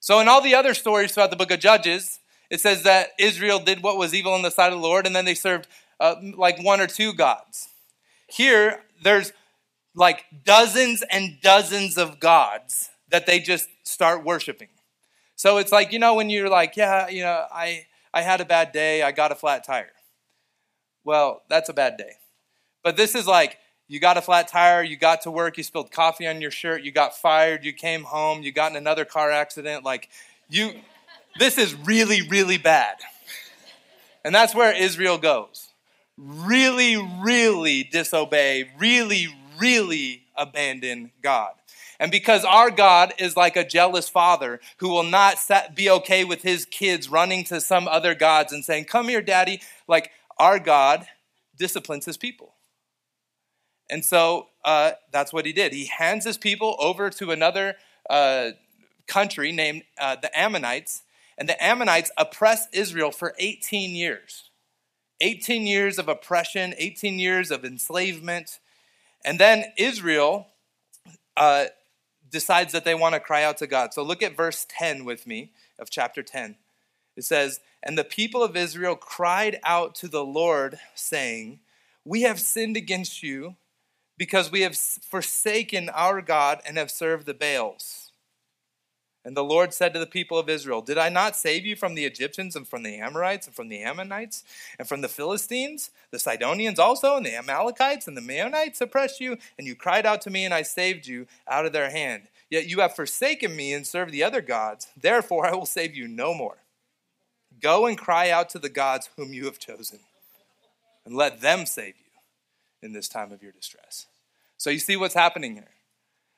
So, 0.00 0.18
in 0.20 0.28
all 0.28 0.40
the 0.40 0.54
other 0.54 0.74
stories 0.74 1.12
throughout 1.12 1.30
the 1.30 1.36
book 1.36 1.50
of 1.50 1.60
Judges, 1.60 2.20
it 2.50 2.60
says 2.60 2.82
that 2.82 3.10
Israel 3.18 3.60
did 3.60 3.82
what 3.82 3.96
was 3.96 4.14
evil 4.14 4.34
in 4.34 4.42
the 4.42 4.50
sight 4.50 4.72
of 4.72 4.80
the 4.80 4.86
Lord, 4.86 5.06
and 5.06 5.14
then 5.14 5.24
they 5.24 5.34
served 5.34 5.68
uh, 6.00 6.16
like 6.36 6.62
one 6.62 6.80
or 6.80 6.86
two 6.86 7.12
gods. 7.12 7.68
Here, 8.26 8.82
there's 9.02 9.32
like 9.94 10.24
dozens 10.44 11.02
and 11.10 11.40
dozens 11.42 11.98
of 11.98 12.18
gods 12.18 12.90
that 13.10 13.26
they 13.26 13.40
just 13.40 13.68
start 13.82 14.24
worshiping. 14.24 14.68
So 15.36 15.58
it's 15.58 15.72
like, 15.72 15.92
you 15.92 15.98
know, 15.98 16.14
when 16.14 16.30
you're 16.30 16.48
like, 16.48 16.76
yeah, 16.76 17.08
you 17.08 17.22
know, 17.22 17.46
I, 17.50 17.86
I 18.12 18.22
had 18.22 18.40
a 18.40 18.44
bad 18.44 18.72
day, 18.72 19.02
I 19.02 19.12
got 19.12 19.32
a 19.32 19.34
flat 19.34 19.64
tire. 19.64 19.92
Well, 21.04 21.42
that's 21.48 21.68
a 21.68 21.72
bad 21.72 21.96
day. 21.96 22.12
But 22.82 22.96
this 22.96 23.14
is 23.14 23.26
like, 23.26 23.58
you 23.90 23.98
got 23.98 24.16
a 24.16 24.22
flat 24.22 24.46
tire, 24.46 24.84
you 24.84 24.96
got 24.96 25.22
to 25.22 25.32
work, 25.32 25.58
you 25.58 25.64
spilled 25.64 25.90
coffee 25.90 26.28
on 26.28 26.40
your 26.40 26.52
shirt, 26.52 26.84
you 26.84 26.92
got 26.92 27.16
fired, 27.16 27.64
you 27.64 27.72
came 27.72 28.04
home, 28.04 28.40
you 28.40 28.52
got 28.52 28.70
in 28.70 28.76
another 28.76 29.04
car 29.04 29.32
accident. 29.32 29.84
Like, 29.84 30.08
you, 30.48 30.74
this 31.40 31.58
is 31.58 31.74
really, 31.74 32.22
really 32.28 32.56
bad. 32.56 32.98
And 34.24 34.32
that's 34.32 34.54
where 34.54 34.72
Israel 34.72 35.18
goes. 35.18 35.70
Really, 36.16 36.96
really 37.20 37.82
disobey, 37.82 38.70
really, 38.78 39.26
really 39.58 40.22
abandon 40.36 41.10
God. 41.20 41.54
And 41.98 42.12
because 42.12 42.44
our 42.44 42.70
God 42.70 43.12
is 43.18 43.36
like 43.36 43.56
a 43.56 43.66
jealous 43.66 44.08
father 44.08 44.60
who 44.76 44.88
will 44.88 45.02
not 45.02 45.36
be 45.74 45.90
okay 45.90 46.22
with 46.22 46.42
his 46.42 46.64
kids 46.64 47.08
running 47.08 47.42
to 47.46 47.60
some 47.60 47.88
other 47.88 48.14
gods 48.14 48.52
and 48.52 48.64
saying, 48.64 48.84
Come 48.84 49.08
here, 49.08 49.20
daddy, 49.20 49.60
like 49.88 50.12
our 50.38 50.60
God 50.60 51.08
disciplines 51.58 52.04
his 52.04 52.16
people. 52.16 52.54
And 53.90 54.04
so 54.04 54.46
uh, 54.64 54.92
that's 55.10 55.32
what 55.32 55.44
he 55.44 55.52
did. 55.52 55.72
He 55.72 55.86
hands 55.86 56.24
his 56.24 56.38
people 56.38 56.76
over 56.78 57.10
to 57.10 57.32
another 57.32 57.74
uh, 58.08 58.50
country 59.06 59.52
named 59.52 59.82
uh, 59.98 60.16
the 60.16 60.36
Ammonites, 60.38 61.02
and 61.36 61.48
the 61.48 61.62
Ammonites 61.62 62.10
oppress 62.16 62.68
Israel 62.72 63.10
for 63.10 63.34
18 63.38 63.94
years. 63.94 64.50
18 65.20 65.66
years 65.66 65.98
of 65.98 66.08
oppression, 66.08 66.74
18 66.78 67.18
years 67.18 67.50
of 67.50 67.64
enslavement. 67.64 68.58
And 69.24 69.38
then 69.38 69.64
Israel 69.76 70.46
uh, 71.36 71.66
decides 72.30 72.72
that 72.72 72.84
they 72.84 72.94
want 72.94 73.14
to 73.14 73.20
cry 73.20 73.42
out 73.42 73.58
to 73.58 73.66
God. 73.66 73.92
So 73.92 74.02
look 74.02 74.22
at 74.22 74.36
verse 74.36 74.66
10 74.68 75.04
with 75.04 75.26
me 75.26 75.52
of 75.78 75.90
chapter 75.90 76.22
10. 76.22 76.56
It 77.16 77.24
says, 77.24 77.60
And 77.82 77.98
the 77.98 78.04
people 78.04 78.42
of 78.42 78.56
Israel 78.56 78.96
cried 78.96 79.58
out 79.64 79.94
to 79.96 80.08
the 80.08 80.24
Lord, 80.24 80.78
saying, 80.94 81.60
We 82.04 82.22
have 82.22 82.40
sinned 82.40 82.76
against 82.76 83.22
you 83.22 83.56
because 84.20 84.52
we 84.52 84.60
have 84.60 84.76
forsaken 84.76 85.88
our 85.88 86.20
God 86.20 86.60
and 86.66 86.76
have 86.76 86.90
served 86.90 87.24
the 87.24 87.32
Baals. 87.32 88.12
And 89.24 89.34
the 89.34 89.42
Lord 89.42 89.72
said 89.72 89.94
to 89.94 89.98
the 89.98 90.06
people 90.06 90.38
of 90.38 90.50
Israel, 90.50 90.82
Did 90.82 90.98
I 90.98 91.08
not 91.08 91.36
save 91.36 91.64
you 91.64 91.74
from 91.74 91.94
the 91.94 92.04
Egyptians 92.04 92.54
and 92.54 92.68
from 92.68 92.82
the 92.82 92.98
Amorites 92.98 93.46
and 93.46 93.56
from 93.56 93.70
the 93.70 93.80
Ammonites 93.82 94.44
and 94.78 94.86
from 94.86 95.00
the 95.00 95.08
Philistines? 95.08 95.90
The 96.10 96.18
Sidonians 96.18 96.78
also 96.78 97.16
and 97.16 97.24
the 97.24 97.34
Amalekites 97.34 98.06
and 98.06 98.14
the 98.14 98.20
Maonites 98.20 98.82
oppressed 98.82 99.22
you, 99.22 99.38
and 99.56 99.66
you 99.66 99.74
cried 99.74 100.04
out 100.04 100.20
to 100.22 100.30
me, 100.30 100.44
and 100.44 100.52
I 100.52 100.62
saved 100.62 101.06
you 101.06 101.26
out 101.48 101.64
of 101.64 101.72
their 101.72 101.88
hand. 101.88 102.24
Yet 102.50 102.66
you 102.68 102.80
have 102.80 102.94
forsaken 102.94 103.56
me 103.56 103.72
and 103.72 103.86
served 103.86 104.12
the 104.12 104.24
other 104.24 104.42
gods. 104.42 104.88
Therefore 105.00 105.46
I 105.46 105.54
will 105.54 105.64
save 105.64 105.94
you 105.94 106.06
no 106.06 106.34
more. 106.34 106.58
Go 107.58 107.86
and 107.86 107.96
cry 107.96 108.28
out 108.28 108.50
to 108.50 108.58
the 108.58 108.68
gods 108.68 109.08
whom 109.16 109.32
you 109.32 109.46
have 109.46 109.58
chosen, 109.58 110.00
and 111.06 111.16
let 111.16 111.40
them 111.40 111.64
save 111.64 111.94
you 111.98 111.99
in 112.82 112.92
this 112.92 113.08
time 113.08 113.32
of 113.32 113.42
your 113.42 113.52
distress. 113.52 114.06
So 114.56 114.70
you 114.70 114.78
see 114.78 114.96
what's 114.96 115.14
happening 115.14 115.54
here. 115.54 115.70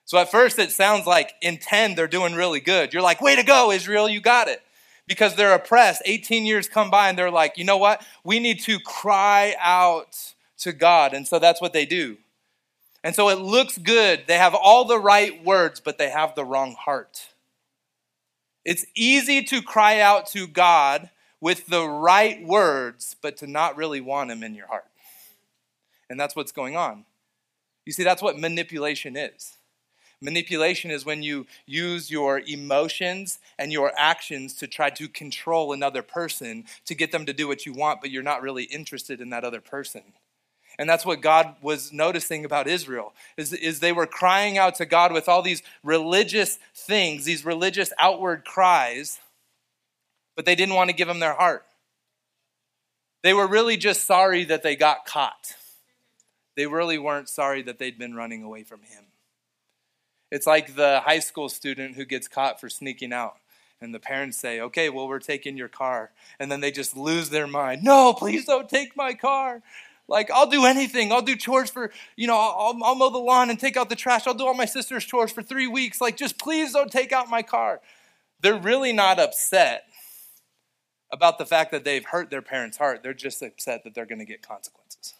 So 0.04 0.18
at 0.18 0.30
first 0.30 0.58
it 0.58 0.72
sounds 0.72 1.06
like 1.06 1.34
in 1.40 1.58
10 1.58 1.94
they're 1.94 2.08
doing 2.08 2.34
really 2.34 2.60
good. 2.60 2.92
You're 2.92 3.02
like, 3.02 3.20
way 3.20 3.36
to 3.36 3.42
go, 3.42 3.70
Israel, 3.70 4.08
you 4.08 4.20
got 4.20 4.48
it. 4.48 4.62
Because 5.08 5.34
they're 5.34 5.54
oppressed. 5.54 6.02
18 6.04 6.46
years 6.46 6.68
come 6.68 6.90
by 6.90 7.08
and 7.08 7.18
they're 7.18 7.30
like, 7.30 7.58
you 7.58 7.64
know 7.64 7.76
what? 7.76 8.04
We 8.24 8.38
need 8.38 8.60
to 8.60 8.78
cry 8.78 9.54
out 9.58 10.34
to 10.58 10.72
God. 10.72 11.12
And 11.12 11.26
so 11.26 11.38
that's 11.38 11.60
what 11.60 11.72
they 11.72 11.84
do. 11.84 12.18
And 13.04 13.14
so 13.14 13.28
it 13.28 13.38
looks 13.38 13.78
good. 13.78 14.24
They 14.28 14.38
have 14.38 14.54
all 14.54 14.84
the 14.84 14.98
right 14.98 15.44
words, 15.44 15.80
but 15.80 15.98
they 15.98 16.10
have 16.10 16.34
the 16.34 16.44
wrong 16.44 16.76
heart. 16.78 17.28
It's 18.64 18.86
easy 18.94 19.42
to 19.44 19.60
cry 19.60 20.00
out 20.00 20.26
to 20.28 20.46
God 20.46 21.10
with 21.40 21.66
the 21.66 21.84
right 21.88 22.46
words, 22.46 23.16
but 23.20 23.36
to 23.38 23.48
not 23.48 23.76
really 23.76 24.00
want 24.00 24.30
Him 24.30 24.44
in 24.44 24.54
your 24.54 24.68
heart. 24.68 24.84
And 26.12 26.20
that's 26.20 26.36
what's 26.36 26.52
going 26.52 26.76
on. 26.76 27.06
You 27.86 27.92
see, 27.94 28.04
that's 28.04 28.20
what 28.20 28.38
manipulation 28.38 29.16
is. 29.16 29.56
Manipulation 30.20 30.90
is 30.90 31.06
when 31.06 31.22
you 31.22 31.46
use 31.64 32.10
your 32.10 32.42
emotions 32.46 33.38
and 33.58 33.72
your 33.72 33.92
actions 33.96 34.52
to 34.56 34.66
try 34.66 34.90
to 34.90 35.08
control 35.08 35.72
another 35.72 36.02
person 36.02 36.66
to 36.84 36.94
get 36.94 37.12
them 37.12 37.24
to 37.24 37.32
do 37.32 37.48
what 37.48 37.64
you 37.64 37.72
want, 37.72 38.02
but 38.02 38.10
you're 38.10 38.22
not 38.22 38.42
really 38.42 38.64
interested 38.64 39.22
in 39.22 39.30
that 39.30 39.42
other 39.42 39.62
person. 39.62 40.02
And 40.78 40.86
that's 40.86 41.06
what 41.06 41.22
God 41.22 41.56
was 41.62 41.94
noticing 41.94 42.44
about 42.44 42.68
Israel, 42.68 43.14
is, 43.38 43.54
is 43.54 43.80
they 43.80 43.90
were 43.90 44.06
crying 44.06 44.58
out 44.58 44.74
to 44.74 44.84
God 44.84 45.14
with 45.14 45.30
all 45.30 45.40
these 45.40 45.62
religious 45.82 46.58
things, 46.74 47.24
these 47.24 47.46
religious 47.46 47.90
outward 47.98 48.44
cries, 48.44 49.18
but 50.36 50.44
they 50.44 50.56
didn't 50.56 50.74
want 50.74 50.90
to 50.90 50.96
give 50.96 51.08
him 51.08 51.20
their 51.20 51.34
heart. 51.34 51.64
They 53.22 53.32
were 53.32 53.46
really 53.46 53.78
just 53.78 54.04
sorry 54.04 54.44
that 54.44 54.62
they 54.62 54.76
got 54.76 55.06
caught. 55.06 55.56
They 56.56 56.66
really 56.66 56.98
weren't 56.98 57.28
sorry 57.28 57.62
that 57.62 57.78
they'd 57.78 57.98
been 57.98 58.14
running 58.14 58.42
away 58.42 58.62
from 58.64 58.82
him. 58.82 59.04
It's 60.30 60.46
like 60.46 60.76
the 60.76 61.00
high 61.04 61.18
school 61.18 61.48
student 61.48 61.96
who 61.96 62.04
gets 62.04 62.28
caught 62.28 62.60
for 62.60 62.68
sneaking 62.68 63.12
out. 63.12 63.36
And 63.80 63.92
the 63.92 63.98
parents 63.98 64.38
say, 64.38 64.60
okay, 64.60 64.88
well, 64.88 65.08
we're 65.08 65.18
taking 65.18 65.56
your 65.56 65.68
car. 65.68 66.12
And 66.38 66.50
then 66.50 66.60
they 66.60 66.70
just 66.70 66.96
lose 66.96 67.30
their 67.30 67.46
mind. 67.46 67.82
No, 67.82 68.14
please 68.14 68.46
don't 68.46 68.68
take 68.68 68.96
my 68.96 69.12
car. 69.12 69.60
Like, 70.08 70.30
I'll 70.30 70.48
do 70.48 70.64
anything. 70.66 71.10
I'll 71.10 71.22
do 71.22 71.36
chores 71.36 71.70
for, 71.70 71.90
you 72.16 72.26
know, 72.26 72.36
I'll, 72.36 72.78
I'll 72.82 72.94
mow 72.94 73.10
the 73.10 73.18
lawn 73.18 73.50
and 73.50 73.58
take 73.58 73.76
out 73.76 73.88
the 73.88 73.96
trash. 73.96 74.26
I'll 74.26 74.34
do 74.34 74.46
all 74.46 74.54
my 74.54 74.66
sister's 74.66 75.04
chores 75.04 75.32
for 75.32 75.42
three 75.42 75.66
weeks. 75.66 76.00
Like, 76.00 76.16
just 76.16 76.38
please 76.38 76.72
don't 76.72 76.92
take 76.92 77.12
out 77.12 77.28
my 77.28 77.42
car. 77.42 77.80
They're 78.40 78.58
really 78.58 78.92
not 78.92 79.18
upset 79.18 79.84
about 81.12 81.38
the 81.38 81.46
fact 81.46 81.72
that 81.72 81.84
they've 81.84 82.04
hurt 82.04 82.30
their 82.30 82.42
parents' 82.42 82.78
heart. 82.78 83.02
They're 83.02 83.14
just 83.14 83.42
upset 83.42 83.84
that 83.84 83.94
they're 83.94 84.06
going 84.06 84.18
to 84.18 84.24
get 84.24 84.46
consequences. 84.46 85.14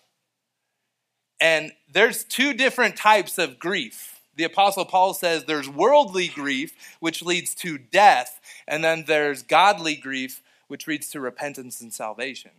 And 1.42 1.72
there's 1.92 2.22
two 2.22 2.54
different 2.54 2.96
types 2.96 3.36
of 3.36 3.58
grief. 3.58 4.20
The 4.36 4.44
Apostle 4.44 4.84
Paul 4.84 5.12
says 5.12 5.44
there's 5.44 5.68
worldly 5.68 6.28
grief, 6.28 6.72
which 7.00 7.20
leads 7.20 7.52
to 7.56 7.78
death, 7.78 8.40
and 8.68 8.82
then 8.84 9.04
there's 9.08 9.42
godly 9.42 9.96
grief, 9.96 10.40
which 10.68 10.86
leads 10.86 11.10
to 11.10 11.20
repentance 11.20 11.80
and 11.80 11.92
salvation. 11.92 12.52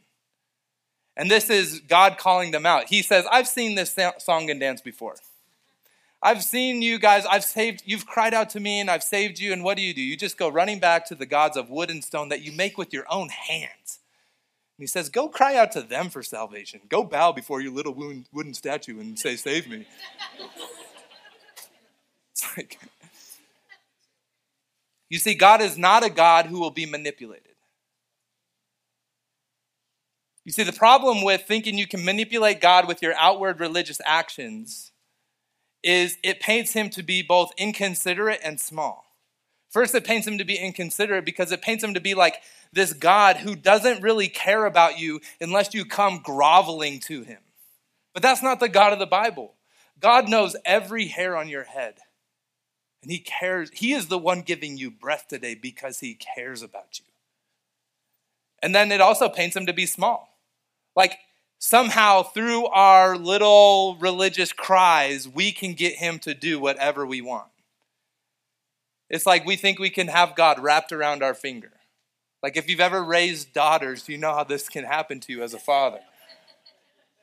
And 1.16 1.32
this 1.32 1.50
is 1.50 1.80
God 1.80 2.18
calling 2.18 2.52
them 2.52 2.66
out. 2.66 2.90
He 2.90 3.02
says, 3.02 3.26
I've 3.32 3.48
seen 3.48 3.76
this 3.76 3.98
song 4.18 4.50
and 4.50 4.60
dance 4.60 4.82
before. 4.82 5.16
I've 6.22 6.44
seen 6.44 6.82
you 6.82 7.00
guys, 7.00 7.26
I've 7.26 7.46
saved, 7.46 7.84
you've 7.86 8.06
cried 8.06 8.34
out 8.34 8.50
to 8.52 8.60
me 8.60 8.82
and 8.82 8.92
I've 8.92 9.04
saved 9.04 9.40
you. 9.40 9.54
And 9.54 9.64
what 9.64 9.78
do 9.78 9.84
you 9.84 9.94
do? 9.94 10.02
You 10.02 10.18
just 10.18 10.38
go 10.38 10.50
running 10.50 10.80
back 10.80 11.06
to 11.08 11.16
the 11.16 11.26
gods 11.26 11.56
of 11.56 11.70
wood 11.70 11.90
and 11.90 12.04
stone 12.04 12.30
that 12.30 12.42
you 12.42 12.52
make 12.52 12.78
with 12.78 12.92
your 12.92 13.06
own 13.10 13.30
hands. 13.30 14.00
He 14.78 14.88
says, 14.88 15.10
Go 15.10 15.28
cry 15.28 15.56
out 15.56 15.72
to 15.74 15.82
them 15.82 16.10
for 16.10 16.24
salvation. 16.24 16.82
Go 16.90 17.04
bow 17.04 17.32
before 17.32 17.62
your 17.62 17.72
little 17.72 17.94
wooden 17.94 18.54
statue 18.54 19.00
and 19.00 19.18
say, 19.18 19.36
Save 19.36 19.68
me. 19.70 19.86
it's 22.32 22.58
like, 22.58 22.80
you 25.10 25.20
see, 25.20 25.36
God 25.36 25.62
is 25.62 25.78
not 25.78 26.04
a 26.04 26.10
God 26.10 26.48
who 26.48 26.60
will 26.60 26.72
be 26.72 26.86
manipulated. 26.86 27.54
You 30.46 30.52
see, 30.52 30.64
the 30.64 30.74
problem 30.74 31.24
with 31.24 31.44
thinking 31.44 31.78
you 31.78 31.88
can 31.88 32.04
manipulate 32.04 32.60
God 32.60 32.88
with 32.88 33.02
your 33.02 33.14
outward 33.16 33.60
religious 33.60 34.02
actions 34.06 34.92
is 35.84 36.18
it 36.24 36.40
paints 36.40 36.74
him 36.74 36.90
to 36.90 37.04
be 37.04 37.22
both 37.22 37.52
inconsiderate 37.58 38.42
and 38.44 38.60
small. 38.60 39.06
First, 39.70 39.96
it 39.96 40.04
paints 40.04 40.28
him 40.28 40.38
to 40.38 40.46
be 40.46 40.58
inconsiderate 40.58 41.26
because 41.26 41.52
it 41.52 41.62
paints 41.62 41.84
him 41.84 41.94
to 41.94 42.00
be 42.00 42.14
like 42.14 42.42
this 42.74 42.94
God 42.94 43.38
who 43.38 43.56
doesn't 43.56 44.02
really 44.02 44.28
care 44.28 44.66
about 44.66 45.00
you 45.00 45.22
unless 45.40 45.74
you 45.74 45.86
come 45.86 46.22
groveling 46.24 47.00
to 47.02 47.24
him. 47.24 47.40
But 48.14 48.24
that's 48.24 48.44
not 48.44 48.60
the 48.60 48.70
God 48.70 48.94
of 48.94 49.00
the 49.00 49.06
Bible. 49.06 49.54
God 50.00 50.28
knows 50.28 50.56
every 50.66 51.08
hair 51.08 51.38
on 51.38 51.48
your 51.48 51.64
head. 51.64 51.96
And 53.02 53.12
he 53.12 53.20
cares. 53.20 53.70
He 53.74 53.94
is 53.94 54.08
the 54.08 54.18
one 54.18 54.42
giving 54.42 54.78
you 54.78 54.90
breath 54.90 55.28
today 55.28 55.56
because 55.56 56.00
he 56.00 56.16
cares 56.16 56.62
about 56.62 57.00
you. 57.00 57.06
And 58.62 58.74
then 58.74 58.92
it 58.92 59.02
also 59.02 59.28
paints 59.28 59.56
him 59.56 59.66
to 59.66 59.74
be 59.74 59.86
small. 59.86 60.38
Like 60.96 61.20
somehow 61.60 62.24
through 62.24 62.68
our 62.68 63.18
little 63.18 63.98
religious 64.00 64.54
cries, 64.54 65.28
we 65.28 65.52
can 65.52 65.74
get 65.74 65.96
him 65.96 66.20
to 66.20 66.34
do 66.34 66.60
whatever 66.60 67.06
we 67.06 67.22
want. 67.22 67.50
It's 69.10 69.26
like 69.26 69.46
we 69.46 69.58
think 69.58 69.80
we 69.80 69.90
can 69.90 70.08
have 70.08 70.36
God 70.36 70.60
wrapped 70.60 70.92
around 70.92 71.22
our 71.24 71.34
finger. 71.34 71.72
Like 72.44 72.58
if 72.58 72.70
you've 72.70 72.82
ever 72.82 73.02
raised 73.02 73.54
daughters, 73.54 74.08
you 74.10 74.18
know 74.18 74.34
how 74.34 74.44
this 74.44 74.68
can 74.68 74.84
happen 74.84 75.22
to 75.22 75.32
you 75.32 75.42
as 75.42 75.54
a 75.54 75.60
father. 75.60 76.02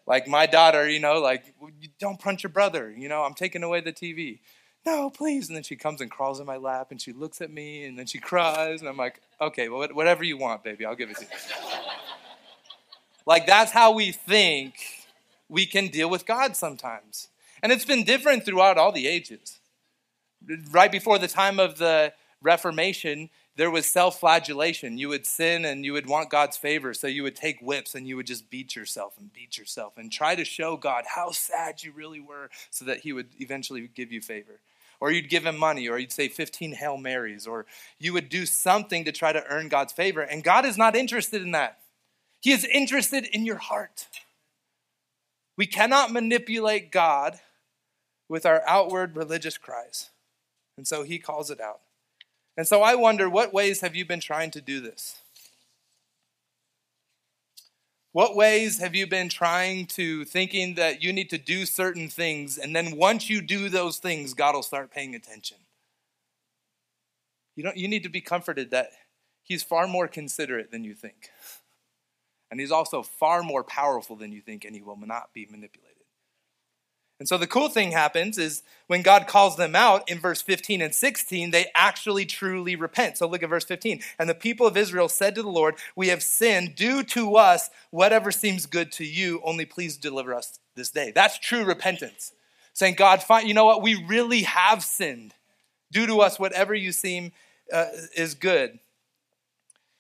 Like 0.07 0.27
my 0.27 0.47
daughter, 0.47 0.89
you 0.89 0.99
know, 0.99 1.21
like, 1.21 1.55
don't 2.01 2.19
punch 2.19 2.43
your 2.43 2.51
brother. 2.51 2.91
You 2.91 3.09
know, 3.09 3.23
I'm 3.23 3.35
taking 3.35 3.63
away 3.63 3.83
the 3.83 3.93
TV. 3.93 4.41
No, 4.87 5.11
please. 5.11 5.49
And 5.49 5.55
then 5.55 5.63
she 5.63 5.77
comes 5.77 6.01
and 6.01 6.11
crawls 6.11 6.41
in 6.41 6.47
my 6.47 6.57
lap 6.57 6.91
and 6.91 7.01
she 7.01 7.13
looks 7.13 7.43
at 7.43 7.53
me 7.53 7.85
and 7.85 7.99
then 7.99 8.07
she 8.07 8.19
cries. 8.19 8.81
And 8.81 8.89
I'm 8.89 8.97
like, 8.97 9.21
okay, 9.41 9.69
well, 9.69 9.87
whatever 9.93 10.25
you 10.25 10.39
want, 10.39 10.65
baby, 10.65 10.87
I'll 10.87 10.97
give 10.97 11.11
it 11.11 11.19
to 11.19 11.25
you. 11.25 11.31
like 13.27 13.47
that's 13.47 13.73
how 13.73 13.93
we 13.93 14.11
think 14.11 14.75
we 15.51 15.67
can 15.67 15.89
deal 15.89 16.09
with 16.09 16.25
God 16.27 16.57
sometimes. 16.57 17.29
And 17.63 17.71
it's 17.71 17.85
been 17.85 18.05
different 18.05 18.47
throughout 18.47 18.79
all 18.79 18.91
the 18.91 19.07
ages. 19.07 19.61
Right 20.71 20.91
before 20.91 21.19
the 21.19 21.29
time 21.29 21.61
of 21.61 21.77
the 21.77 22.15
Reformation, 22.43 23.29
there 23.61 23.71
was 23.71 23.85
self 23.85 24.19
flagellation. 24.19 24.97
You 24.97 25.11
would 25.11 25.27
sin 25.27 25.67
and 25.67 25.85
you 25.85 25.93
would 25.93 26.07
want 26.07 26.31
God's 26.31 26.57
favor. 26.57 26.95
So 26.95 27.07
you 27.07 27.23
would 27.25 27.37
take 27.37 27.61
whips 27.61 27.95
and 27.95 28.09
you 28.09 28.17
would 28.17 28.27
just 28.27 28.49
beat 28.49 28.75
yourself 28.75 29.19
and 29.19 29.31
beat 29.35 29.59
yourself 29.59 29.99
and 29.99 30.11
try 30.11 30.35
to 30.35 30.47
show 30.47 30.79
God 30.79 31.05
how 31.07 31.31
sad 31.33 31.83
you 31.83 31.93
really 31.93 32.21
were 32.21 32.49
so 32.71 32.87
that 32.87 33.01
He 33.01 33.13
would 33.13 33.29
eventually 33.39 33.87
give 33.95 34.11
you 34.13 34.23
favor. 34.23 34.61
Or 34.99 35.11
you'd 35.11 35.29
give 35.29 35.45
Him 35.45 35.59
money, 35.59 35.91
or 35.91 35.99
you'd 35.99 36.11
say 36.11 36.29
15 36.29 36.73
Hail 36.73 36.97
Marys, 36.97 37.47
or 37.47 37.67
you 37.99 38.15
would 38.15 38.31
do 38.31 38.47
something 38.47 39.05
to 39.05 39.13
try 39.13 39.31
to 39.31 39.45
earn 39.47 39.69
God's 39.69 39.93
favor. 39.93 40.23
And 40.23 40.43
God 40.43 40.65
is 40.65 40.79
not 40.79 40.97
interested 40.97 41.43
in 41.43 41.51
that. 41.51 41.81
He 42.41 42.53
is 42.53 42.65
interested 42.65 43.27
in 43.27 43.45
your 43.45 43.59
heart. 43.59 44.07
We 45.59 45.67
cannot 45.67 46.11
manipulate 46.11 46.91
God 46.91 47.41
with 48.27 48.47
our 48.47 48.63
outward 48.67 49.17
religious 49.17 49.59
cries. 49.59 50.09
And 50.79 50.89
so 50.89 51.03
He 51.03 51.19
calls 51.19 51.51
it 51.51 51.61
out. 51.61 51.81
And 52.61 52.69
so 52.69 52.83
I 52.83 52.95
wonder 52.95 53.31
what 53.31 53.55
ways 53.55 53.81
have 53.81 53.97
you 53.97 54.05
been 54.05 54.21
trying 54.21 54.51
to 54.51 54.61
do 54.61 54.83
this? 54.83 55.17
What 58.13 58.37
ways 58.37 58.81
have 58.81 58.95
you 58.95 59.07
been 59.07 59.31
trying 59.31 59.87
to 59.87 60.27
thinking 60.27 60.75
that 60.75 61.03
you 61.03 61.11
need 61.11 61.31
to 61.31 61.39
do 61.39 61.65
certain 61.65 62.11
things, 62.11 62.59
and 62.59 62.77
then 62.77 62.99
once 62.99 63.31
you 63.31 63.41
do 63.41 63.71
those 63.71 63.97
things, 63.97 64.35
God 64.35 64.55
will 64.55 64.63
start 64.63 64.91
paying 64.91 65.15
attention? 65.15 65.57
You, 67.57 67.63
don't, 67.63 67.79
you 67.79 67.89
need 67.89 68.03
to 68.03 68.11
be 68.11 68.21
comforted 68.21 68.73
that 68.73 68.91
He's 69.43 69.63
far 69.63 69.87
more 69.89 70.07
considerate 70.07 70.71
than 70.71 70.85
you 70.85 70.93
think. 70.93 71.31
And 72.51 72.61
He's 72.61 72.71
also 72.71 73.03
far 73.03 73.43
more 73.43 73.65
powerful 73.65 74.17
than 74.17 74.33
you 74.33 74.43
think, 74.43 74.67
and 74.67 74.75
He 74.75 74.83
will 74.83 74.99
not 74.99 75.33
be 75.33 75.49
manipulated. 75.51 75.90
And 77.21 77.29
so 77.29 77.37
the 77.37 77.47
cool 77.47 77.69
thing 77.69 77.93
happens 77.93 78.39
is 78.39 78.63
when 78.87 79.03
God 79.03 79.27
calls 79.27 79.57
them 79.57 79.77
out 79.77 80.11
in 80.11 80.19
verse 80.19 80.41
15 80.41 80.81
and 80.81 80.95
16, 80.95 81.51
they 81.51 81.67
actually 81.75 82.25
truly 82.25 82.75
repent. 82.75 83.19
So 83.19 83.29
look 83.29 83.43
at 83.43 83.51
verse 83.51 83.67
15. 83.67 84.01
And 84.19 84.29
the 84.29 84.35
people 84.35 84.67
of 84.67 84.75
Israel 84.75 85.11
said 85.11 85.35
to 85.35 85.43
the 85.43 85.51
Lord, 85.51 85.75
We 85.95 86.09
have 86.09 86.23
sinned. 86.23 86.77
Do 86.77 87.03
to 87.05 87.37
us 87.37 87.69
whatever 87.91 88.33
seems 88.33 88.65
good 88.65 88.91
to 88.93 89.05
you, 89.05 89.43
only 89.45 89.67
please 89.67 89.99
deliver 89.99 90.35
us 90.35 90.59
this 90.77 90.91
day. 90.91 91.13
That's 91.15 91.39
true 91.39 91.63
repentance. 91.63 92.33
Saying, 92.73 92.95
God, 92.95 93.23
fine, 93.23 93.47
you 93.47 93.53
know 93.53 93.67
what? 93.67 93.83
We 93.83 94.03
really 94.07 94.43
have 94.43 94.83
sinned. 94.83 95.35
Do 95.93 96.07
to 96.07 96.21
us 96.23 96.39
whatever 96.39 96.75
you 96.75 96.91
seem 96.91 97.33
uh, 97.71 97.87
is 98.17 98.33
good. 98.33 98.79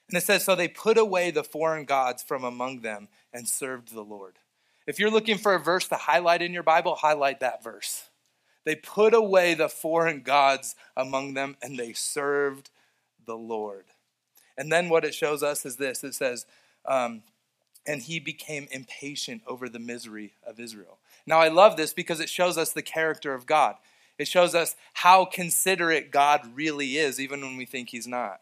And 0.08 0.16
it 0.16 0.22
says, 0.22 0.42
So 0.42 0.54
they 0.54 0.68
put 0.68 0.96
away 0.96 1.30
the 1.30 1.44
foreign 1.44 1.84
gods 1.84 2.22
from 2.22 2.44
among 2.44 2.80
them 2.80 3.08
and 3.30 3.46
served 3.46 3.92
the 3.92 4.02
Lord. 4.02 4.38
If 4.86 4.98
you're 4.98 5.10
looking 5.10 5.38
for 5.38 5.54
a 5.54 5.60
verse 5.60 5.88
to 5.88 5.96
highlight 5.96 6.42
in 6.42 6.52
your 6.52 6.62
Bible, 6.62 6.94
highlight 6.96 7.40
that 7.40 7.62
verse. 7.62 8.08
They 8.64 8.74
put 8.74 9.14
away 9.14 9.54
the 9.54 9.68
foreign 9.68 10.22
gods 10.22 10.74
among 10.96 11.34
them 11.34 11.56
and 11.62 11.78
they 11.78 11.92
served 11.92 12.70
the 13.24 13.36
Lord. 13.36 13.86
And 14.56 14.70
then 14.70 14.88
what 14.88 15.04
it 15.04 15.14
shows 15.14 15.42
us 15.42 15.64
is 15.64 15.76
this 15.76 16.04
it 16.04 16.14
says, 16.14 16.46
um, 16.84 17.22
and 17.86 18.02
he 18.02 18.20
became 18.20 18.68
impatient 18.70 19.42
over 19.46 19.68
the 19.68 19.78
misery 19.78 20.34
of 20.46 20.60
Israel. 20.60 20.98
Now, 21.26 21.40
I 21.40 21.48
love 21.48 21.76
this 21.76 21.92
because 21.92 22.20
it 22.20 22.28
shows 22.28 22.58
us 22.58 22.72
the 22.72 22.82
character 22.82 23.32
of 23.34 23.46
God. 23.46 23.76
It 24.18 24.28
shows 24.28 24.54
us 24.54 24.76
how 24.92 25.24
considerate 25.24 26.10
God 26.10 26.42
really 26.54 26.98
is, 26.98 27.18
even 27.18 27.40
when 27.40 27.56
we 27.56 27.64
think 27.64 27.88
he's 27.88 28.06
not. 28.06 28.40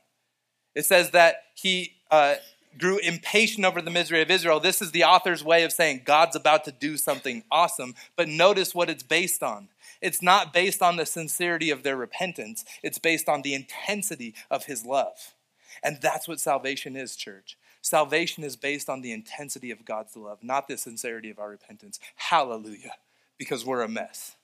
It 0.75 0.85
says 0.85 1.11
that 1.11 1.45
he, 1.55 1.95
uh, 2.11 2.35
grew 2.77 2.99
impatient 2.99 3.65
over 3.65 3.81
the 3.81 3.91
misery 3.91 4.21
of 4.21 4.31
Israel. 4.31 4.61
This 4.61 4.83
is 4.83 4.91
the 4.91 5.05
author's 5.05 5.45
way 5.45 5.65
of 5.65 5.73
saying 5.73 6.03
God's 6.05 6.37
about 6.37 6.65
to 6.65 6.73
do 6.73 6.97
something 6.97 7.45
awesome. 7.51 7.95
But 8.17 8.29
notice 8.29 8.75
what 8.75 8.91
it's 8.91 9.03
based 9.03 9.43
on. 9.43 9.69
It's 10.01 10.23
not 10.23 10.53
based 10.53 10.83
on 10.83 10.97
the 10.97 11.07
sincerity 11.07 11.71
of 11.71 11.83
their 11.83 11.97
repentance, 11.97 12.65
it's 12.83 12.99
based 12.99 13.29
on 13.29 13.43
the 13.43 13.55
intensity 13.55 14.35
of 14.51 14.67
his 14.67 14.85
love. 14.85 15.35
And 15.83 15.99
that's 16.01 16.29
what 16.29 16.41
salvation 16.41 16.97
is, 16.97 17.17
church. 17.17 17.57
Salvation 17.81 18.45
is 18.45 18.57
based 18.57 18.89
on 18.89 19.01
the 19.01 19.13
intensity 19.13 19.71
of 19.71 19.85
God's 19.85 20.17
love, 20.17 20.39
not 20.43 20.69
the 20.69 20.77
sincerity 20.77 21.31
of 21.31 21.39
our 21.39 21.49
repentance. 21.49 21.99
Hallelujah, 22.17 22.95
because 23.39 23.65
we're 23.65 23.83
a 23.83 23.89
mess. 23.89 24.37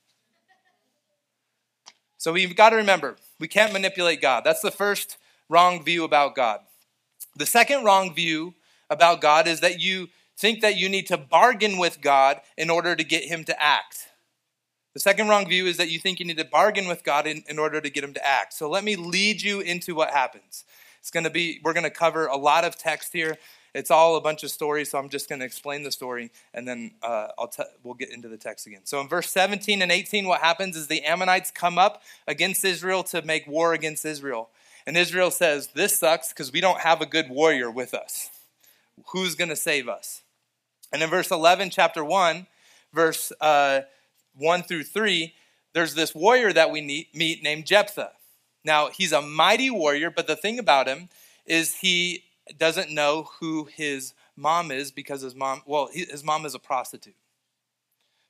So 2.18 2.32
we've 2.32 2.56
got 2.56 2.70
to 2.70 2.76
remember, 2.76 3.16
we 3.38 3.48
can't 3.48 3.72
manipulate 3.72 4.22
God. 4.22 4.44
That's 4.44 4.62
the 4.62 4.70
first 4.70 5.18
wrong 5.48 5.84
view 5.84 6.04
about 6.04 6.34
God. 6.34 6.60
The 7.36 7.46
second 7.46 7.84
wrong 7.84 8.14
view 8.14 8.54
about 8.90 9.20
God 9.20 9.46
is 9.46 9.60
that 9.60 9.80
you 9.80 10.08
think 10.36 10.60
that 10.60 10.76
you 10.76 10.88
need 10.88 11.06
to 11.08 11.16
bargain 11.16 11.78
with 11.78 12.00
God 12.00 12.40
in 12.56 12.70
order 12.70 12.94
to 12.96 13.04
get 13.04 13.24
him 13.24 13.44
to 13.44 13.62
act. 13.62 14.08
The 14.94 15.00
second 15.00 15.28
wrong 15.28 15.48
view 15.48 15.66
is 15.66 15.76
that 15.78 15.90
you 15.90 15.98
think 15.98 16.20
you 16.20 16.26
need 16.26 16.38
to 16.38 16.44
bargain 16.44 16.86
with 16.86 17.02
God 17.02 17.26
in, 17.26 17.42
in 17.48 17.58
order 17.58 17.80
to 17.80 17.90
get 17.90 18.04
him 18.04 18.14
to 18.14 18.24
act. 18.24 18.52
So 18.52 18.68
let 18.68 18.84
me 18.84 18.94
lead 18.94 19.42
you 19.42 19.60
into 19.60 19.94
what 19.94 20.10
happens. 20.10 20.64
It's 21.00 21.10
going 21.10 21.24
to 21.24 21.30
be, 21.30 21.60
we're 21.64 21.72
going 21.72 21.84
to 21.84 21.90
cover 21.90 22.26
a 22.26 22.36
lot 22.36 22.64
of 22.64 22.76
text 22.76 23.12
here. 23.12 23.36
It's 23.74 23.90
all 23.90 24.14
a 24.14 24.20
bunch 24.20 24.44
of 24.44 24.52
stories, 24.52 24.90
so 24.90 24.98
I'm 24.98 25.08
just 25.08 25.28
going 25.28 25.40
to 25.40 25.44
explain 25.44 25.82
the 25.82 25.90
story 25.90 26.30
and 26.54 26.66
then 26.66 26.92
uh, 27.02 27.28
I'll 27.36 27.50
we'll 27.82 27.94
get 27.94 28.10
into 28.10 28.28
the 28.28 28.36
text 28.36 28.68
again. 28.68 28.82
So 28.84 29.00
in 29.00 29.08
verse 29.08 29.28
17 29.30 29.82
and 29.82 29.90
18, 29.90 30.28
what 30.28 30.40
happens 30.40 30.76
is 30.76 30.86
the 30.86 31.02
Ammonites 31.02 31.50
come 31.50 31.76
up 31.76 32.02
against 32.28 32.64
Israel 32.64 33.02
to 33.04 33.20
make 33.22 33.48
war 33.48 33.74
against 33.74 34.04
Israel. 34.04 34.48
And 34.86 34.96
Israel 34.96 35.30
says, 35.30 35.68
This 35.68 35.98
sucks 35.98 36.28
because 36.28 36.52
we 36.52 36.60
don't 36.60 36.80
have 36.80 37.00
a 37.00 37.06
good 37.06 37.30
warrior 37.30 37.70
with 37.70 37.94
us. 37.94 38.30
Who's 39.08 39.34
going 39.34 39.48
to 39.48 39.56
save 39.56 39.88
us? 39.88 40.22
And 40.92 41.02
in 41.02 41.10
verse 41.10 41.30
11, 41.30 41.70
chapter 41.70 42.04
1, 42.04 42.46
verse 42.92 43.32
uh, 43.40 43.80
1 44.36 44.62
through 44.62 44.84
3, 44.84 45.34
there's 45.72 45.94
this 45.94 46.14
warrior 46.14 46.52
that 46.52 46.70
we 46.70 47.08
meet 47.12 47.42
named 47.42 47.66
Jephthah. 47.66 48.12
Now, 48.64 48.88
he's 48.90 49.12
a 49.12 49.20
mighty 49.20 49.70
warrior, 49.70 50.10
but 50.10 50.26
the 50.26 50.36
thing 50.36 50.58
about 50.58 50.86
him 50.86 51.08
is 51.44 51.76
he 51.76 52.24
doesn't 52.58 52.90
know 52.90 53.28
who 53.40 53.64
his 53.64 54.14
mom 54.36 54.70
is 54.70 54.90
because 54.90 55.22
his 55.22 55.34
mom, 55.34 55.62
well, 55.66 55.88
his 55.92 56.24
mom 56.24 56.46
is 56.46 56.54
a 56.54 56.58
prostitute. 56.58 57.16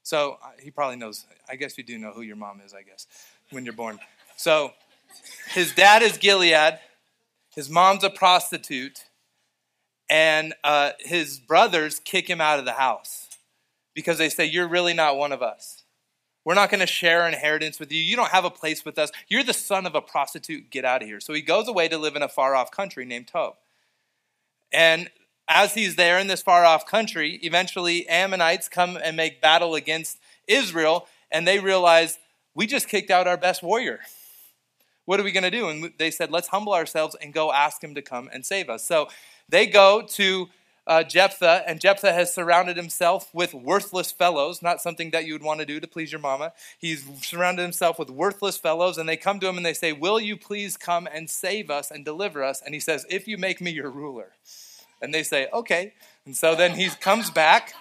So 0.03 0.39
uh, 0.43 0.51
he 0.61 0.71
probably 0.71 0.97
knows, 0.97 1.25
I 1.49 1.57
guess 1.57 1.79
you 1.79 1.85
do 1.85 1.99
know 1.99 2.13
who 2.13 2.23
your 2.23 2.37
mom 2.37 2.61
is, 2.65 2.75
I 2.75 2.83
guess, 2.83 3.07
when 3.51 3.65
you're 3.65 3.75
born. 3.75 3.99
So 4.37 4.73
his 5.51 5.75
dad 5.75 6.03
is 6.03 6.19
Gilead, 6.19 6.79
his 7.55 7.71
mom's 7.71 8.05
a 8.05 8.11
prostitute, 8.11 9.05
and 10.11 10.55
uh, 10.65 10.91
his 10.99 11.39
brothers 11.39 12.01
kick 12.01 12.29
him 12.29 12.41
out 12.41 12.59
of 12.59 12.65
the 12.65 12.73
house 12.73 13.29
because 13.95 14.19
they 14.19 14.29
say, 14.29 14.45
You're 14.45 14.69
really 14.69 14.95
not 14.95 15.17
one 15.17 15.33
of 15.33 15.43
us. 15.43 15.85
We're 16.45 16.55
not 16.55 16.71
going 16.71 16.81
to 16.81 16.87
share 16.87 17.27
inheritance 17.27 17.81
with 17.81 17.91
you. 17.91 18.01
You 18.01 18.17
don't 18.17 18.31
have 18.31 18.45
a 18.45 18.51
place 18.51 18.85
with 18.85 18.99
us. 18.99 19.11
You're 19.29 19.45
the 19.45 19.55
son 19.55 19.87
of 19.87 19.95
a 19.95 20.03
prostitute. 20.03 20.71
Get 20.71 20.85
out 20.85 21.01
of 21.01 21.09
here. 21.09 21.21
So 21.21 21.33
he 21.33 21.41
goes 21.41 21.69
away 21.69 21.89
to 21.89 21.97
live 21.97 22.17
in 22.17 22.23
a 22.23 22.29
far 22.29 22.55
off 22.55 22.71
country 22.71 23.07
named 23.07 23.29
Tob. 23.29 23.55
And 24.71 25.11
as 25.49 25.75
he's 25.75 25.97
there 25.97 26.19
in 26.19 26.27
this 26.27 26.43
far 26.43 26.65
off 26.65 26.87
country, 26.87 27.39
eventually 27.43 28.07
Ammonites 28.09 28.69
come 28.69 28.99
and 29.03 29.17
make 29.17 29.41
battle 29.41 29.75
against 29.75 30.19
Israel, 30.47 31.07
and 31.31 31.47
they 31.47 31.61
realize 31.61 32.19
we 32.55 32.67
just 32.67 32.89
kicked 32.89 33.11
out 33.11 33.27
our 33.27 33.37
best 33.37 33.63
warrior 33.63 34.01
what 35.05 35.21
are 35.21 35.23
we 35.23 35.33
going 35.33 35.45
to 35.45 35.51
do? 35.51 35.69
And 35.69 35.93
they 35.99 36.11
said, 36.11 36.31
let's 36.31 36.49
humble 36.49 36.75
ourselves 36.75 37.17
and 37.21 37.33
go 37.33 37.53
ask 37.53 37.83
him 37.83 37.95
to 37.95 38.03
come 38.03 38.29
and 38.33 38.45
save 38.45 38.71
us. 38.71 38.85
So 38.85 39.09
they 39.49 39.67
go 39.67 40.03
to 40.03 40.49
uh, 40.87 41.03
Jephthah, 41.03 41.63
and 41.67 41.81
Jephthah 41.81 42.13
has 42.13 42.35
surrounded 42.35 42.77
himself 42.77 43.33
with 43.33 43.55
worthless 43.55 44.13
fellows, 44.13 44.61
not 44.61 44.83
something 44.83 45.11
that 45.13 45.25
you 45.25 45.33
would 45.33 45.43
want 45.43 45.61
to 45.61 45.67
do 45.67 45.81
to 45.81 45.87
please 45.87 46.13
your 46.13 46.21
mama. 46.21 46.53
He's 46.79 47.05
surrounded 47.23 47.63
himself 47.63 47.99
with 47.99 48.11
worthless 48.11 48.59
fellows, 48.59 48.99
and 48.99 49.09
they 49.09 49.17
come 49.17 49.41
to 49.41 49.49
him 49.49 49.57
and 49.57 49.65
they 49.65 49.73
say, 49.73 49.93
Will 49.93 50.21
you 50.21 50.37
please 50.37 50.77
come 50.77 51.09
and 51.11 51.31
save 51.31 51.71
us 51.71 51.91
and 51.91 52.05
deliver 52.05 52.45
us? 52.45 52.61
And 52.61 52.75
he 52.75 52.81
says, 52.81 53.07
If 53.09 53.27
you 53.27 53.39
make 53.39 53.61
me 53.61 53.71
your 53.71 53.91
ruler. 53.91 54.33
And 55.01 55.15
they 55.15 55.23
say, 55.23 55.49
Okay. 55.53 55.95
And 56.27 56.37
so 56.37 56.55
then 56.55 56.73
he 56.73 56.89
comes 56.89 57.31
back, 57.31 57.73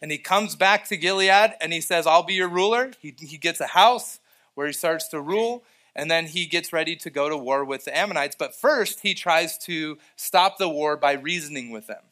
and 0.00 0.12
he 0.12 0.18
comes 0.18 0.54
back 0.54 0.86
to 0.88 0.96
Gilead, 0.96 1.54
and 1.60 1.72
he 1.72 1.80
says, 1.80 2.06
I'll 2.06 2.22
be 2.22 2.34
your 2.34 2.48
ruler. 2.48 2.92
He, 3.00 3.12
he 3.18 3.38
gets 3.38 3.60
a 3.60 3.66
house 3.66 4.19
where 4.60 4.66
he 4.66 4.74
starts 4.74 5.08
to 5.08 5.18
rule 5.18 5.64
and 5.96 6.10
then 6.10 6.26
he 6.26 6.44
gets 6.44 6.70
ready 6.70 6.94
to 6.94 7.08
go 7.08 7.30
to 7.30 7.36
war 7.36 7.64
with 7.64 7.86
the 7.86 7.96
Ammonites. 7.96 8.36
But 8.38 8.54
first, 8.54 9.00
he 9.00 9.14
tries 9.14 9.56
to 9.60 9.96
stop 10.16 10.58
the 10.58 10.68
war 10.68 10.98
by 10.98 11.12
reasoning 11.12 11.70
with 11.70 11.86
them. 11.86 12.02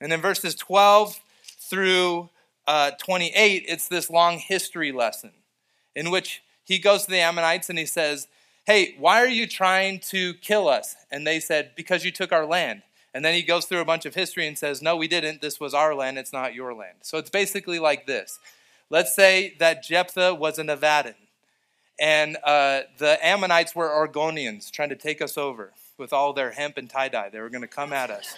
And 0.00 0.12
in 0.12 0.20
verses 0.20 0.54
12 0.54 1.20
through 1.68 2.30
uh, 2.68 2.92
28, 2.92 3.64
it's 3.66 3.88
this 3.88 4.08
long 4.08 4.38
history 4.38 4.92
lesson 4.92 5.32
in 5.96 6.12
which 6.12 6.44
he 6.62 6.78
goes 6.78 7.06
to 7.06 7.10
the 7.10 7.18
Ammonites 7.18 7.68
and 7.68 7.76
he 7.76 7.86
says, 7.86 8.28
Hey, 8.66 8.94
why 8.96 9.20
are 9.20 9.26
you 9.26 9.48
trying 9.48 9.98
to 10.10 10.34
kill 10.34 10.68
us? 10.68 10.94
And 11.10 11.26
they 11.26 11.40
said, 11.40 11.72
Because 11.74 12.04
you 12.04 12.12
took 12.12 12.30
our 12.30 12.46
land. 12.46 12.82
And 13.12 13.24
then 13.24 13.34
he 13.34 13.42
goes 13.42 13.64
through 13.64 13.80
a 13.80 13.84
bunch 13.84 14.06
of 14.06 14.14
history 14.14 14.46
and 14.46 14.56
says, 14.56 14.80
No, 14.80 14.94
we 14.94 15.08
didn't. 15.08 15.42
This 15.42 15.58
was 15.58 15.74
our 15.74 15.92
land. 15.92 16.18
It's 16.18 16.32
not 16.32 16.54
your 16.54 16.72
land. 16.72 16.98
So 17.02 17.18
it's 17.18 17.30
basically 17.30 17.80
like 17.80 18.06
this. 18.06 18.38
Let's 18.90 19.12
say 19.12 19.56
that 19.58 19.82
Jephthah 19.82 20.36
was 20.36 20.56
a 20.56 20.62
Nevadan 20.62 21.14
and 22.00 22.38
uh, 22.42 22.80
the 22.96 23.18
Ammonites 23.24 23.74
were 23.74 23.88
Oregonians 23.88 24.70
trying 24.70 24.88
to 24.88 24.96
take 24.96 25.20
us 25.20 25.36
over 25.36 25.72
with 25.98 26.12
all 26.12 26.32
their 26.32 26.50
hemp 26.50 26.78
and 26.78 26.88
tie 26.88 27.08
dye. 27.08 27.28
They 27.28 27.40
were 27.40 27.50
going 27.50 27.60
to 27.60 27.68
come 27.68 27.92
at 27.92 28.10
us. 28.10 28.34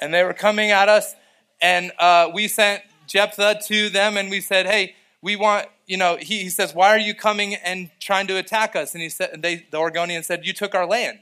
and 0.00 0.12
they 0.12 0.24
were 0.24 0.32
coming 0.32 0.70
at 0.70 0.88
us, 0.88 1.14
and 1.60 1.92
uh, 1.98 2.30
we 2.32 2.48
sent 2.48 2.82
Jephthah 3.06 3.60
to 3.66 3.90
them 3.90 4.16
and 4.16 4.30
we 4.30 4.40
said, 4.40 4.66
Hey, 4.66 4.96
we 5.20 5.36
want, 5.36 5.66
you 5.86 5.96
know, 5.96 6.16
he, 6.16 6.42
he 6.42 6.50
says, 6.50 6.74
Why 6.74 6.88
are 6.88 6.98
you 6.98 7.14
coming 7.14 7.54
and 7.54 7.90
trying 8.00 8.26
to 8.28 8.36
attack 8.36 8.74
us? 8.74 8.94
And 8.94 9.02
he 9.02 9.08
said, 9.08 9.30
and 9.34 9.44
they, 9.44 9.66
the 9.70 9.78
Oregonians 9.78 10.24
said, 10.24 10.46
You 10.46 10.52
took 10.52 10.74
our 10.74 10.86
land. 10.86 11.20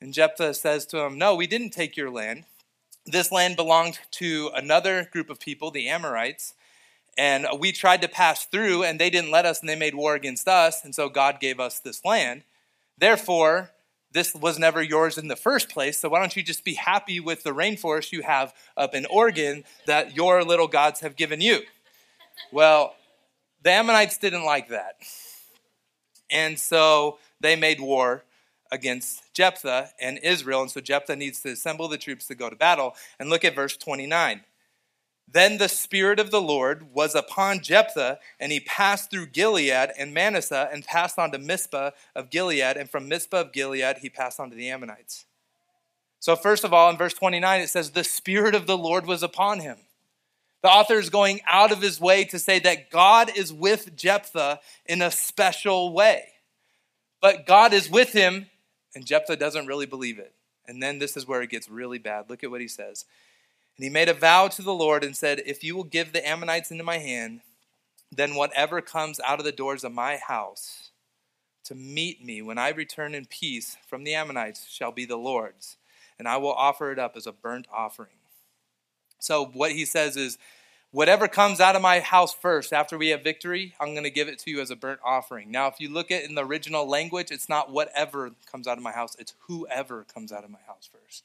And 0.00 0.12
Jephthah 0.12 0.54
says 0.54 0.86
to 0.86 1.00
him, 1.00 1.18
No, 1.18 1.34
we 1.34 1.46
didn't 1.46 1.70
take 1.70 1.96
your 1.96 2.10
land. 2.10 2.44
This 3.04 3.32
land 3.32 3.56
belonged 3.56 3.98
to 4.12 4.50
another 4.54 5.08
group 5.12 5.28
of 5.28 5.40
people, 5.40 5.70
the 5.70 5.88
Amorites 5.88 6.54
and 7.18 7.46
we 7.58 7.72
tried 7.72 8.02
to 8.02 8.08
pass 8.08 8.46
through, 8.46 8.84
and 8.84 8.98
they 8.98 9.10
didn't 9.10 9.30
let 9.30 9.46
us, 9.46 9.60
and 9.60 9.68
they 9.68 9.76
made 9.76 9.94
war 9.94 10.14
against 10.14 10.48
us. 10.48 10.84
And 10.84 10.94
so 10.94 11.08
God 11.08 11.40
gave 11.40 11.60
us 11.60 11.78
this 11.78 12.04
land. 12.04 12.44
Therefore, 12.98 13.70
this 14.12 14.34
was 14.34 14.58
never 14.58 14.82
yours 14.82 15.18
in 15.18 15.28
the 15.28 15.36
first 15.36 15.68
place. 15.68 15.98
So 15.98 16.08
why 16.08 16.20
don't 16.20 16.36
you 16.36 16.42
just 16.42 16.64
be 16.64 16.74
happy 16.74 17.20
with 17.20 17.42
the 17.42 17.54
rainforest 17.54 18.12
you 18.12 18.22
have 18.22 18.54
up 18.76 18.94
in 18.94 19.06
Oregon 19.06 19.64
that 19.86 20.16
your 20.16 20.44
little 20.44 20.68
gods 20.68 21.00
have 21.00 21.16
given 21.16 21.40
you? 21.40 21.60
Well, 22.50 22.94
the 23.62 23.70
Ammonites 23.70 24.18
didn't 24.18 24.44
like 24.44 24.68
that. 24.68 24.96
And 26.30 26.58
so 26.58 27.18
they 27.40 27.56
made 27.56 27.80
war 27.80 28.24
against 28.70 29.22
Jephthah 29.34 29.90
and 30.00 30.18
Israel. 30.22 30.62
And 30.62 30.70
so 30.70 30.80
Jephthah 30.80 31.16
needs 31.16 31.40
to 31.42 31.50
assemble 31.50 31.88
the 31.88 31.98
troops 31.98 32.26
to 32.28 32.34
go 32.34 32.48
to 32.48 32.56
battle. 32.56 32.94
And 33.18 33.28
look 33.30 33.44
at 33.44 33.54
verse 33.54 33.76
29. 33.76 34.42
Then 35.32 35.56
the 35.56 35.68
Spirit 35.68 36.20
of 36.20 36.30
the 36.30 36.42
Lord 36.42 36.92
was 36.92 37.14
upon 37.14 37.60
Jephthah, 37.60 38.18
and 38.38 38.52
he 38.52 38.60
passed 38.60 39.10
through 39.10 39.26
Gilead 39.26 39.90
and 39.98 40.12
Manasseh 40.12 40.68
and 40.70 40.84
passed 40.84 41.18
on 41.18 41.32
to 41.32 41.38
Mizpah 41.38 41.92
of 42.14 42.28
Gilead, 42.28 42.76
and 42.76 42.90
from 42.90 43.08
Mizpah 43.08 43.40
of 43.40 43.52
Gilead 43.52 43.98
he 43.98 44.10
passed 44.10 44.38
on 44.38 44.50
to 44.50 44.56
the 44.56 44.68
Ammonites. 44.68 45.24
So, 46.20 46.36
first 46.36 46.64
of 46.64 46.72
all, 46.72 46.90
in 46.90 46.98
verse 46.98 47.14
29, 47.14 47.62
it 47.62 47.70
says, 47.70 47.90
The 47.90 48.04
Spirit 48.04 48.54
of 48.54 48.66
the 48.66 48.76
Lord 48.76 49.06
was 49.06 49.22
upon 49.22 49.60
him. 49.60 49.78
The 50.62 50.68
author 50.68 50.98
is 50.98 51.10
going 51.10 51.40
out 51.48 51.72
of 51.72 51.80
his 51.82 52.00
way 52.00 52.24
to 52.26 52.38
say 52.38 52.58
that 52.60 52.90
God 52.90 53.30
is 53.34 53.52
with 53.52 53.96
Jephthah 53.96 54.60
in 54.86 55.02
a 55.02 55.10
special 55.10 55.92
way. 55.92 56.24
But 57.20 57.46
God 57.46 57.72
is 57.72 57.90
with 57.90 58.12
him, 58.12 58.46
and 58.94 59.06
Jephthah 59.06 59.36
doesn't 59.36 59.66
really 59.66 59.86
believe 59.86 60.18
it. 60.18 60.34
And 60.68 60.82
then 60.82 60.98
this 60.98 61.16
is 61.16 61.26
where 61.26 61.42
it 61.42 61.50
gets 61.50 61.68
really 61.68 61.98
bad. 61.98 62.28
Look 62.28 62.44
at 62.44 62.50
what 62.50 62.60
he 62.60 62.68
says. 62.68 63.04
And 63.76 63.84
he 63.84 63.90
made 63.90 64.08
a 64.08 64.14
vow 64.14 64.48
to 64.48 64.62
the 64.62 64.74
Lord 64.74 65.02
and 65.02 65.16
said, 65.16 65.42
If 65.46 65.64
you 65.64 65.76
will 65.76 65.84
give 65.84 66.12
the 66.12 66.26
Ammonites 66.26 66.70
into 66.70 66.84
my 66.84 66.98
hand, 66.98 67.40
then 68.10 68.34
whatever 68.34 68.80
comes 68.80 69.18
out 69.26 69.38
of 69.38 69.44
the 69.44 69.52
doors 69.52 69.84
of 69.84 69.92
my 69.92 70.16
house 70.16 70.90
to 71.64 71.74
meet 71.74 72.24
me 72.24 72.42
when 72.42 72.58
I 72.58 72.70
return 72.70 73.14
in 73.14 73.26
peace 73.26 73.76
from 73.86 74.04
the 74.04 74.14
Ammonites 74.14 74.68
shall 74.68 74.92
be 74.92 75.04
the 75.04 75.16
Lord's, 75.16 75.76
and 76.18 76.28
I 76.28 76.36
will 76.36 76.52
offer 76.52 76.92
it 76.92 76.98
up 76.98 77.16
as 77.16 77.26
a 77.26 77.32
burnt 77.32 77.66
offering. 77.72 78.10
So, 79.18 79.44
what 79.44 79.72
he 79.72 79.84
says 79.84 80.16
is, 80.16 80.36
whatever 80.90 81.28
comes 81.28 81.60
out 81.60 81.76
of 81.76 81.82
my 81.82 82.00
house 82.00 82.34
first 82.34 82.72
after 82.72 82.98
we 82.98 83.08
have 83.08 83.22
victory, 83.22 83.74
I'm 83.80 83.92
going 83.92 84.02
to 84.04 84.10
give 84.10 84.28
it 84.28 84.38
to 84.40 84.50
you 84.50 84.60
as 84.60 84.70
a 84.70 84.76
burnt 84.76 85.00
offering. 85.04 85.50
Now, 85.50 85.68
if 85.68 85.78
you 85.78 85.88
look 85.88 86.10
at 86.10 86.24
in 86.24 86.34
the 86.34 86.44
original 86.44 86.86
language, 86.88 87.30
it's 87.30 87.48
not 87.48 87.70
whatever 87.70 88.32
comes 88.50 88.66
out 88.66 88.76
of 88.76 88.82
my 88.82 88.92
house, 88.92 89.16
it's 89.18 89.34
whoever 89.46 90.04
comes 90.04 90.32
out 90.32 90.44
of 90.44 90.50
my 90.50 90.58
house 90.66 90.88
first. 90.92 91.24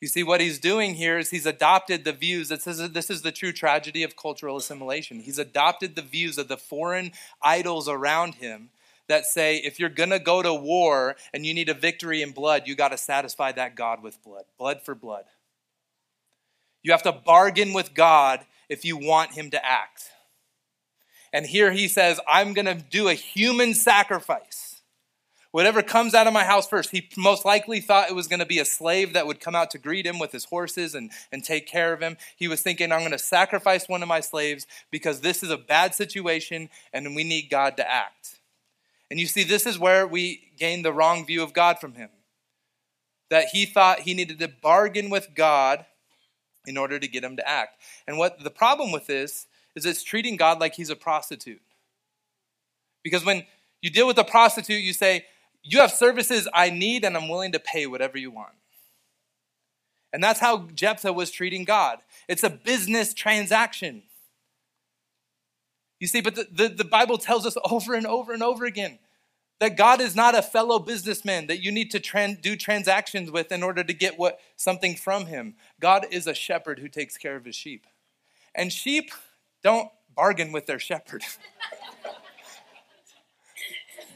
You 0.00 0.06
see, 0.06 0.22
what 0.22 0.40
he's 0.40 0.60
doing 0.60 0.94
here 0.94 1.18
is 1.18 1.30
he's 1.30 1.46
adopted 1.46 2.04
the 2.04 2.12
views. 2.12 2.48
This 2.48 2.66
is, 2.66 2.90
this 2.92 3.10
is 3.10 3.22
the 3.22 3.32
true 3.32 3.52
tragedy 3.52 4.04
of 4.04 4.16
cultural 4.16 4.56
assimilation. 4.56 5.20
He's 5.20 5.38
adopted 5.38 5.96
the 5.96 6.02
views 6.02 6.38
of 6.38 6.46
the 6.46 6.56
foreign 6.56 7.12
idols 7.42 7.88
around 7.88 8.36
him 8.36 8.70
that 9.08 9.26
say 9.26 9.56
if 9.56 9.80
you're 9.80 9.88
going 9.88 10.10
to 10.10 10.20
go 10.20 10.40
to 10.42 10.54
war 10.54 11.16
and 11.32 11.44
you 11.44 11.52
need 11.52 11.68
a 11.68 11.74
victory 11.74 12.22
in 12.22 12.30
blood, 12.30 12.62
you 12.66 12.76
got 12.76 12.90
to 12.90 12.98
satisfy 12.98 13.50
that 13.52 13.74
God 13.74 14.02
with 14.02 14.22
blood, 14.22 14.44
blood 14.56 14.82
for 14.82 14.94
blood. 14.94 15.24
You 16.82 16.92
have 16.92 17.02
to 17.02 17.12
bargain 17.12 17.72
with 17.72 17.94
God 17.94 18.46
if 18.68 18.84
you 18.84 18.96
want 18.96 19.32
him 19.32 19.50
to 19.50 19.64
act. 19.64 20.10
And 21.32 21.44
here 21.44 21.72
he 21.72 21.88
says, 21.88 22.20
I'm 22.28 22.54
going 22.54 22.66
to 22.66 22.74
do 22.74 23.08
a 23.08 23.14
human 23.14 23.74
sacrifice 23.74 24.67
Whatever 25.50 25.82
comes 25.82 26.14
out 26.14 26.26
of 26.26 26.34
my 26.34 26.44
house 26.44 26.68
first. 26.68 26.90
He 26.90 27.08
most 27.16 27.44
likely 27.44 27.80
thought 27.80 28.10
it 28.10 28.14
was 28.14 28.28
going 28.28 28.40
to 28.40 28.46
be 28.46 28.58
a 28.58 28.64
slave 28.66 29.14
that 29.14 29.26
would 29.26 29.40
come 29.40 29.54
out 29.54 29.70
to 29.70 29.78
greet 29.78 30.06
him 30.06 30.18
with 30.18 30.32
his 30.32 30.44
horses 30.44 30.94
and, 30.94 31.10
and 31.32 31.42
take 31.42 31.66
care 31.66 31.94
of 31.94 32.00
him. 32.00 32.18
He 32.36 32.48
was 32.48 32.60
thinking, 32.60 32.92
I'm 32.92 33.00
going 33.00 33.12
to 33.12 33.18
sacrifice 33.18 33.88
one 33.88 34.02
of 34.02 34.08
my 34.08 34.20
slaves 34.20 34.66
because 34.90 35.20
this 35.20 35.42
is 35.42 35.50
a 35.50 35.56
bad 35.56 35.94
situation 35.94 36.68
and 36.92 37.16
we 37.16 37.24
need 37.24 37.48
God 37.48 37.78
to 37.78 37.90
act. 37.90 38.40
And 39.10 39.18
you 39.18 39.26
see, 39.26 39.42
this 39.42 39.66
is 39.66 39.78
where 39.78 40.06
we 40.06 40.52
gain 40.58 40.82
the 40.82 40.92
wrong 40.92 41.24
view 41.24 41.42
of 41.42 41.54
God 41.54 41.78
from 41.78 41.94
him. 41.94 42.10
That 43.30 43.48
he 43.52 43.64
thought 43.64 44.00
he 44.00 44.12
needed 44.12 44.38
to 44.40 44.48
bargain 44.48 45.08
with 45.08 45.28
God 45.34 45.86
in 46.66 46.76
order 46.76 46.98
to 46.98 47.08
get 47.08 47.24
him 47.24 47.36
to 47.36 47.48
act. 47.48 47.80
And 48.06 48.18
what 48.18 48.44
the 48.44 48.50
problem 48.50 48.92
with 48.92 49.06
this 49.06 49.46
is 49.74 49.86
it's 49.86 50.02
treating 50.02 50.36
God 50.36 50.60
like 50.60 50.74
he's 50.74 50.90
a 50.90 50.96
prostitute. 50.96 51.62
Because 53.02 53.24
when 53.24 53.44
you 53.80 53.90
deal 53.90 54.06
with 54.06 54.18
a 54.18 54.24
prostitute, 54.24 54.82
you 54.82 54.92
say, 54.92 55.24
you 55.62 55.80
have 55.80 55.92
services 55.92 56.48
I 56.52 56.70
need, 56.70 57.04
and 57.04 57.16
I'm 57.16 57.28
willing 57.28 57.52
to 57.52 57.60
pay 57.60 57.86
whatever 57.86 58.18
you 58.18 58.30
want. 58.30 58.52
And 60.12 60.22
that's 60.22 60.40
how 60.40 60.68
Jephthah 60.74 61.12
was 61.12 61.30
treating 61.30 61.64
God. 61.64 61.98
It's 62.28 62.42
a 62.42 62.50
business 62.50 63.12
transaction. 63.12 64.02
You 66.00 66.06
see, 66.06 66.20
but 66.20 66.34
the, 66.34 66.46
the, 66.50 66.68
the, 66.68 66.84
Bible 66.84 67.18
tells 67.18 67.44
us 67.44 67.56
over 67.68 67.94
and 67.94 68.06
over 68.06 68.32
and 68.32 68.42
over 68.42 68.64
again 68.64 68.98
that 69.58 69.76
God 69.76 70.00
is 70.00 70.14
not 70.14 70.36
a 70.36 70.42
fellow 70.42 70.78
businessman 70.78 71.48
that 71.48 71.62
you 71.62 71.72
need 71.72 71.90
to 71.90 72.00
tran- 72.00 72.40
do 72.40 72.54
transactions 72.54 73.30
with 73.30 73.50
in 73.50 73.62
order 73.62 73.82
to 73.82 73.92
get 73.92 74.18
what 74.18 74.38
something 74.56 74.94
from 74.94 75.26
him. 75.26 75.56
God 75.80 76.06
is 76.10 76.26
a 76.26 76.34
shepherd 76.34 76.78
who 76.78 76.88
takes 76.88 77.18
care 77.18 77.34
of 77.34 77.44
his 77.44 77.56
sheep. 77.56 77.86
And 78.54 78.72
sheep 78.72 79.10
don't 79.62 79.90
bargain 80.14 80.52
with 80.52 80.66
their 80.66 80.78
shepherd. 80.78 81.24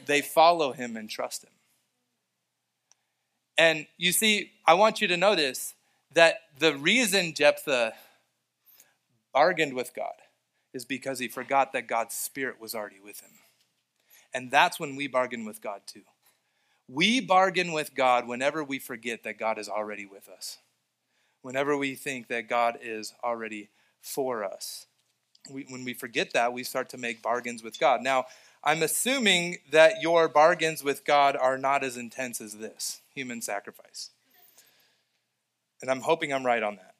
they 0.05 0.21
follow 0.21 0.71
him 0.71 0.95
and 0.95 1.09
trust 1.09 1.43
him. 1.43 1.51
And 3.57 3.87
you 3.97 4.11
see, 4.11 4.51
I 4.65 4.73
want 4.73 5.01
you 5.01 5.07
to 5.07 5.17
notice 5.17 5.75
that 6.13 6.37
the 6.59 6.75
reason 6.75 7.33
Jephthah 7.33 7.93
bargained 9.33 9.73
with 9.73 9.93
God 9.95 10.13
is 10.73 10.85
because 10.85 11.19
he 11.19 11.27
forgot 11.27 11.73
that 11.73 11.87
God's 11.87 12.15
Spirit 12.15 12.59
was 12.59 12.73
already 12.73 12.99
with 13.03 13.21
him. 13.21 13.31
And 14.33 14.49
that's 14.49 14.79
when 14.79 14.95
we 14.95 15.07
bargain 15.07 15.45
with 15.45 15.61
God 15.61 15.81
too. 15.85 16.01
We 16.87 17.21
bargain 17.21 17.71
with 17.71 17.95
God 17.95 18.27
whenever 18.27 18.63
we 18.63 18.79
forget 18.79 19.23
that 19.23 19.39
God 19.39 19.57
is 19.57 19.69
already 19.69 20.05
with 20.05 20.27
us, 20.27 20.57
whenever 21.41 21.77
we 21.77 21.95
think 21.95 22.27
that 22.27 22.49
God 22.49 22.79
is 22.81 23.13
already 23.23 23.69
for 24.01 24.43
us. 24.43 24.87
We, 25.49 25.65
when 25.69 25.85
we 25.85 25.93
forget 25.93 26.33
that, 26.33 26.53
we 26.53 26.63
start 26.63 26.89
to 26.89 26.97
make 26.97 27.21
bargains 27.21 27.63
with 27.63 27.79
God. 27.79 28.01
Now, 28.01 28.25
I'm 28.63 28.81
assuming 28.81 29.57
that 29.71 30.01
your 30.01 30.29
bargains 30.29 30.83
with 30.83 31.03
God 31.03 31.35
are 31.35 31.57
not 31.57 31.83
as 31.83 31.97
intense 31.97 32.39
as 32.39 32.57
this 32.57 33.01
human 33.13 33.41
sacrifice. 33.41 34.11
And 35.81 35.91
I'm 35.91 35.99
hoping 35.99 36.31
I'm 36.31 36.45
right 36.45 36.63
on 36.63 36.77
that. 36.77 36.95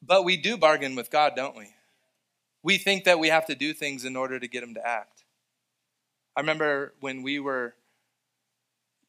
but 0.00 0.24
we 0.24 0.36
do 0.36 0.56
bargain 0.56 0.94
with 0.94 1.10
God, 1.10 1.32
don't 1.34 1.56
we? 1.56 1.70
We 2.62 2.78
think 2.78 3.04
that 3.04 3.18
we 3.18 3.28
have 3.28 3.46
to 3.46 3.56
do 3.56 3.72
things 3.72 4.04
in 4.04 4.14
order 4.14 4.38
to 4.38 4.46
get 4.46 4.62
Him 4.62 4.74
to 4.74 4.86
act. 4.86 5.24
I 6.36 6.40
remember 6.40 6.94
when 7.00 7.22
we 7.22 7.40
were, 7.40 7.74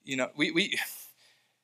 you 0.04 0.18
know, 0.18 0.30
we, 0.36 0.50
we 0.50 0.80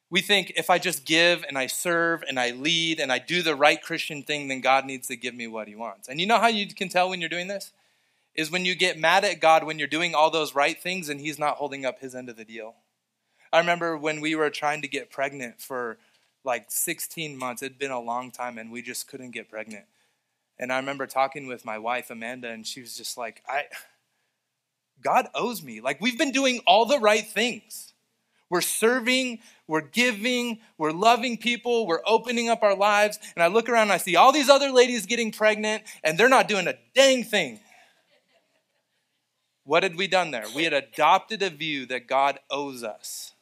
We 0.10 0.22
think 0.22 0.54
if 0.56 0.70
I 0.70 0.78
just 0.78 1.06
give 1.06 1.44
and 1.48 1.58
I 1.58 1.68
serve 1.68 2.24
and 2.28 2.40
I 2.40 2.52
lead 2.52 3.00
and 3.00 3.12
I 3.12 3.20
do 3.20 3.42
the 3.42 3.56
right 3.56 3.82
Christian 3.82 4.24
thing, 4.24 4.48
then 4.48 4.62
God 4.62 4.86
needs 4.86 5.08
to 5.08 5.16
give 5.16 5.34
me 5.34 5.48
what 5.48 5.68
he 5.68 5.76
wants. 5.76 6.08
And 6.08 6.20
you 6.20 6.28
know 6.28 6.40
how 6.40 6.48
you 6.48 6.68
can 6.68 6.90
tell 6.90 7.10
when 7.10 7.20
you're 7.20 7.30
doing 7.30 7.48
this? 7.48 7.72
Is 8.36 8.52
when 8.52 8.66
you 8.66 8.76
get 8.76 9.00
mad 9.00 9.24
at 9.24 9.40
God 9.40 9.64
when 9.64 9.80
you're 9.80 9.88
doing 9.88 10.14
all 10.14 10.30
those 10.30 10.54
right 10.54 10.80
things 10.80 11.10
and 11.10 11.22
he's 11.22 11.40
not 11.40 11.56
holding 11.56 11.86
up 11.86 12.00
his 12.00 12.14
end 12.14 12.30
of 12.30 12.36
the 12.36 12.46
deal. 12.46 12.76
I 13.52 13.60
remember 13.60 13.98
when 13.98 14.20
we 14.20 14.36
were 14.36 14.50
trying 14.50 14.82
to 14.82 14.88
get 14.88 15.10
pregnant 15.10 15.62
for 15.62 15.98
like 16.44 16.66
16 16.70 17.38
months. 17.38 17.64
It'd 17.64 17.80
been 17.80 17.92
a 17.92 18.00
long 18.00 18.32
time 18.32 18.58
and 18.58 18.72
we 18.72 18.82
just 18.82 19.08
couldn't 19.08 19.32
get 19.32 19.50
pregnant. 19.50 19.86
And 20.60 20.72
I 20.72 20.78
remember 20.78 21.08
talking 21.08 21.48
with 21.48 21.66
my 21.66 21.78
wife, 21.78 22.10
Amanda, 22.10 22.50
and 22.50 22.66
she 22.66 22.82
was 22.82 22.96
just 22.96 23.18
like, 23.18 23.42
I 23.48 23.64
God 25.02 25.28
owes 25.36 25.64
me. 25.64 25.82
Like 25.82 26.00
we've 26.00 26.18
been 26.18 26.32
doing 26.32 26.62
all 26.66 26.86
the 26.86 27.00
right 27.00 27.26
things. 27.26 27.94
We're 28.50 28.62
serving, 28.62 29.40
we're 29.68 29.82
giving, 29.82 30.60
we're 30.78 30.92
loving 30.92 31.38
people, 31.38 31.88
we're 31.88 32.02
opening 32.06 32.50
up 32.50 32.62
our 32.62 32.76
lives. 32.76 33.18
And 33.36 33.44
I 33.44 33.48
look 33.48 33.68
around 33.68 33.84
and 33.84 33.94
I 33.94 33.98
see 33.98 34.16
all 34.16 34.32
these 34.32 34.50
other 34.50 34.72
ladies 34.72 35.06
getting 35.06 35.32
pregnant, 35.32 35.84
and 36.04 36.18
they're 36.18 36.30
not 36.30 36.48
doing 36.48 36.68
a 36.68 36.76
dang 36.94 37.24
thing. 37.24 37.60
What 39.64 39.84
had 39.84 39.96
we 39.96 40.08
done 40.08 40.30
there? 40.30 40.46
We 40.56 40.64
had 40.64 40.74
adopted 40.74 41.42
a 41.42 41.50
view 41.50 41.88
that 41.88 42.08
God 42.08 42.40
owes 42.52 42.84
us. 42.84 43.34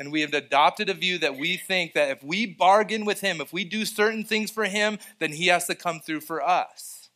And 0.00 0.10
we 0.10 0.22
have 0.22 0.34
adopted 0.34 0.90
a 0.90 0.94
view 0.94 1.18
that 1.18 1.36
we 1.36 1.56
think 1.56 1.92
that 1.94 2.10
if 2.10 2.24
we 2.24 2.46
bargain 2.46 3.04
with 3.04 3.20
Him, 3.20 3.40
if 3.40 3.52
we 3.52 3.64
do 3.64 3.84
certain 3.84 4.24
things 4.24 4.50
for 4.50 4.64
Him, 4.64 4.98
then 5.20 5.32
He 5.32 5.46
has 5.46 5.66
to 5.66 5.76
come 5.76 6.00
through 6.00 6.22
for 6.22 6.42
us. 6.42 7.10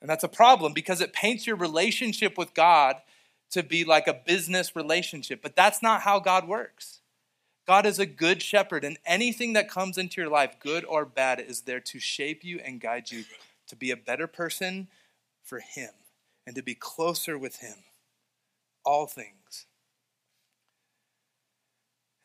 And 0.00 0.08
that's 0.08 0.24
a 0.24 0.28
problem 0.28 0.72
because 0.72 1.02
it 1.02 1.12
paints 1.12 1.46
your 1.46 1.56
relationship 1.56 2.38
with 2.38 2.54
God 2.54 2.96
to 3.54 3.62
be 3.62 3.84
like 3.84 4.06
a 4.06 4.20
business 4.26 4.76
relationship. 4.76 5.40
But 5.42 5.56
that's 5.56 5.82
not 5.82 6.02
how 6.02 6.20
God 6.20 6.46
works. 6.46 7.00
God 7.66 7.86
is 7.86 7.98
a 7.98 8.06
good 8.06 8.42
shepherd, 8.42 8.84
and 8.84 8.98
anything 9.06 9.54
that 9.54 9.70
comes 9.70 9.96
into 9.96 10.20
your 10.20 10.30
life, 10.30 10.56
good 10.60 10.84
or 10.84 11.06
bad, 11.06 11.40
is 11.40 11.62
there 11.62 11.80
to 11.80 11.98
shape 11.98 12.44
you 12.44 12.60
and 12.62 12.80
guide 12.80 13.10
you 13.10 13.24
to 13.68 13.74
be 13.74 13.90
a 13.90 13.96
better 13.96 14.26
person 14.26 14.88
for 15.42 15.60
Him 15.60 15.90
and 16.46 16.54
to 16.56 16.62
be 16.62 16.74
closer 16.74 17.38
with 17.38 17.60
Him. 17.60 17.76
All 18.84 19.06
things. 19.06 19.66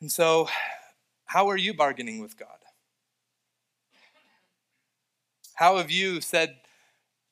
And 0.02 0.12
so, 0.12 0.48
how 1.24 1.48
are 1.48 1.56
you 1.56 1.72
bargaining 1.72 2.20
with 2.20 2.36
God? 2.36 2.48
How 5.54 5.78
have 5.78 5.90
you 5.90 6.20
said, 6.20 6.56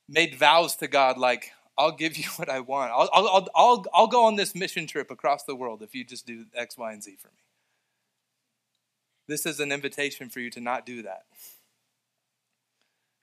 made 0.08 0.34
vows 0.34 0.76
to 0.76 0.86
God 0.86 1.18
like, 1.18 1.52
I'll 1.78 1.92
give 1.92 2.18
you 2.18 2.24
what 2.36 2.50
I 2.50 2.60
want. 2.60 2.92
I'll, 2.92 3.08
I'll, 3.12 3.48
I'll, 3.54 3.84
I'll 3.94 4.06
go 4.08 4.24
on 4.24 4.36
this 4.36 4.54
mission 4.54 4.86
trip 4.86 5.10
across 5.10 5.44
the 5.44 5.54
world 5.54 5.80
if 5.80 5.94
you 5.94 6.04
just 6.04 6.26
do 6.26 6.46
X, 6.54 6.76
Y, 6.76 6.92
and 6.92 7.02
Z 7.02 7.16
for 7.18 7.28
me. 7.28 7.44
This 9.28 9.46
is 9.46 9.60
an 9.60 9.72
invitation 9.72 10.28
for 10.28 10.40
you 10.40 10.50
to 10.50 10.60
not 10.60 10.84
do 10.84 11.02
that 11.02 11.24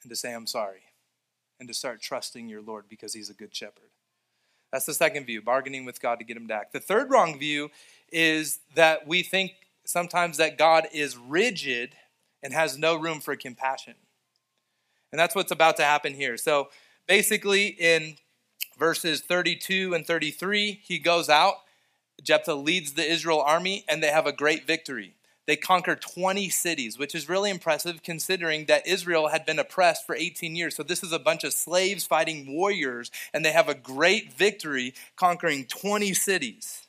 and 0.03 0.09
to 0.11 0.15
say, 0.15 0.33
I'm 0.33 0.47
sorry, 0.47 0.83
and 1.59 1.67
to 1.67 1.73
start 1.73 1.99
trusting 2.01 2.47
your 2.47 2.61
Lord 2.61 2.85
because 2.87 3.13
he's 3.13 3.29
a 3.29 3.33
good 3.33 3.55
shepherd. 3.55 3.89
That's 4.71 4.85
the 4.85 4.93
second 4.93 5.25
view, 5.25 5.41
bargaining 5.41 5.83
with 5.83 6.01
God 6.01 6.19
to 6.19 6.25
get 6.25 6.37
him 6.37 6.47
back. 6.47 6.71
The 6.71 6.79
third 6.79 7.09
wrong 7.09 7.39
view 7.39 7.71
is 8.11 8.59
that 8.75 9.07
we 9.07 9.23
think 9.23 9.53
sometimes 9.85 10.37
that 10.37 10.57
God 10.57 10.87
is 10.93 11.17
rigid 11.17 11.95
and 12.43 12.53
has 12.53 12.77
no 12.77 12.95
room 12.95 13.19
for 13.19 13.35
compassion. 13.35 13.95
And 15.11 15.19
that's 15.19 15.33
what's 15.33 15.51
about 15.51 15.77
to 15.77 15.83
happen 15.83 16.13
here. 16.13 16.37
So 16.37 16.69
basically, 17.07 17.67
in 17.67 18.17
verses 18.77 19.21
32 19.21 19.93
and 19.93 20.05
33, 20.05 20.81
he 20.83 20.99
goes 20.99 21.29
out. 21.29 21.55
Jephthah 22.23 22.55
leads 22.55 22.93
the 22.93 23.09
Israel 23.09 23.41
army, 23.41 23.83
and 23.87 24.01
they 24.01 24.09
have 24.09 24.25
a 24.25 24.31
great 24.31 24.65
victory. 24.65 25.15
They 25.47 25.55
conquer 25.55 25.95
20 25.95 26.49
cities, 26.49 26.97
which 26.97 27.13
is 27.13 27.29
really 27.29 27.51
impressive 27.51 28.01
considering 28.01 28.65
that 28.65 28.87
Israel 28.87 29.27
had 29.27 29.45
been 29.45 29.59
oppressed 29.59 30.05
for 30.05 30.15
18 30.15 30.55
years. 30.55 30.75
So, 30.75 30.81
this 30.81 31.03
is 31.03 31.11
a 31.11 31.19
bunch 31.19 31.43
of 31.43 31.53
slaves 31.53 32.05
fighting 32.05 32.55
warriors, 32.55 33.11
and 33.33 33.45
they 33.45 33.51
have 33.51 33.69
a 33.69 33.75
great 33.75 34.33
victory 34.33 34.95
conquering 35.15 35.65
20 35.65 36.13
cities. 36.13 36.87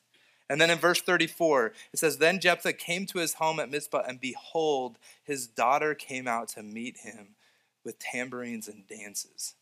And 0.48 0.60
then 0.60 0.70
in 0.70 0.78
verse 0.78 1.02
34, 1.02 1.72
it 1.92 1.98
says, 1.98 2.18
Then 2.18 2.40
Jephthah 2.40 2.74
came 2.74 3.04
to 3.06 3.18
his 3.18 3.34
home 3.34 3.58
at 3.58 3.70
Mizpah, 3.70 4.04
and 4.06 4.20
behold, 4.20 4.96
his 5.24 5.46
daughter 5.46 5.94
came 5.94 6.28
out 6.28 6.48
to 6.50 6.62
meet 6.62 6.98
him 6.98 7.34
with 7.84 7.98
tambourines 7.98 8.68
and 8.68 8.86
dances. 8.86 9.54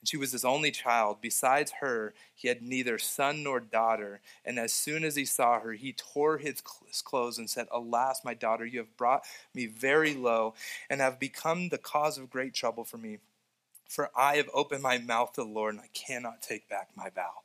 And 0.00 0.08
she 0.08 0.16
was 0.16 0.32
his 0.32 0.44
only 0.44 0.70
child. 0.70 1.18
Besides 1.20 1.72
her, 1.80 2.14
he 2.34 2.48
had 2.48 2.62
neither 2.62 2.98
son 2.98 3.42
nor 3.42 3.60
daughter. 3.60 4.20
And 4.44 4.58
as 4.58 4.72
soon 4.72 5.04
as 5.04 5.16
he 5.16 5.24
saw 5.24 5.60
her, 5.60 5.72
he 5.72 5.92
tore 5.92 6.38
his 6.38 6.62
clothes 7.04 7.38
and 7.38 7.48
said, 7.48 7.68
Alas, 7.70 8.22
my 8.24 8.34
daughter, 8.34 8.64
you 8.64 8.78
have 8.78 8.96
brought 8.96 9.22
me 9.54 9.66
very 9.66 10.14
low 10.14 10.54
and 10.88 11.00
have 11.00 11.20
become 11.20 11.68
the 11.68 11.78
cause 11.78 12.18
of 12.18 12.30
great 12.30 12.54
trouble 12.54 12.84
for 12.84 12.98
me. 12.98 13.18
For 13.88 14.10
I 14.16 14.36
have 14.36 14.48
opened 14.54 14.82
my 14.82 14.98
mouth 14.98 15.32
to 15.32 15.42
the 15.42 15.48
Lord, 15.48 15.74
and 15.74 15.82
I 15.82 15.88
cannot 15.92 16.42
take 16.42 16.68
back 16.68 16.90
my 16.96 17.10
vow. 17.10 17.42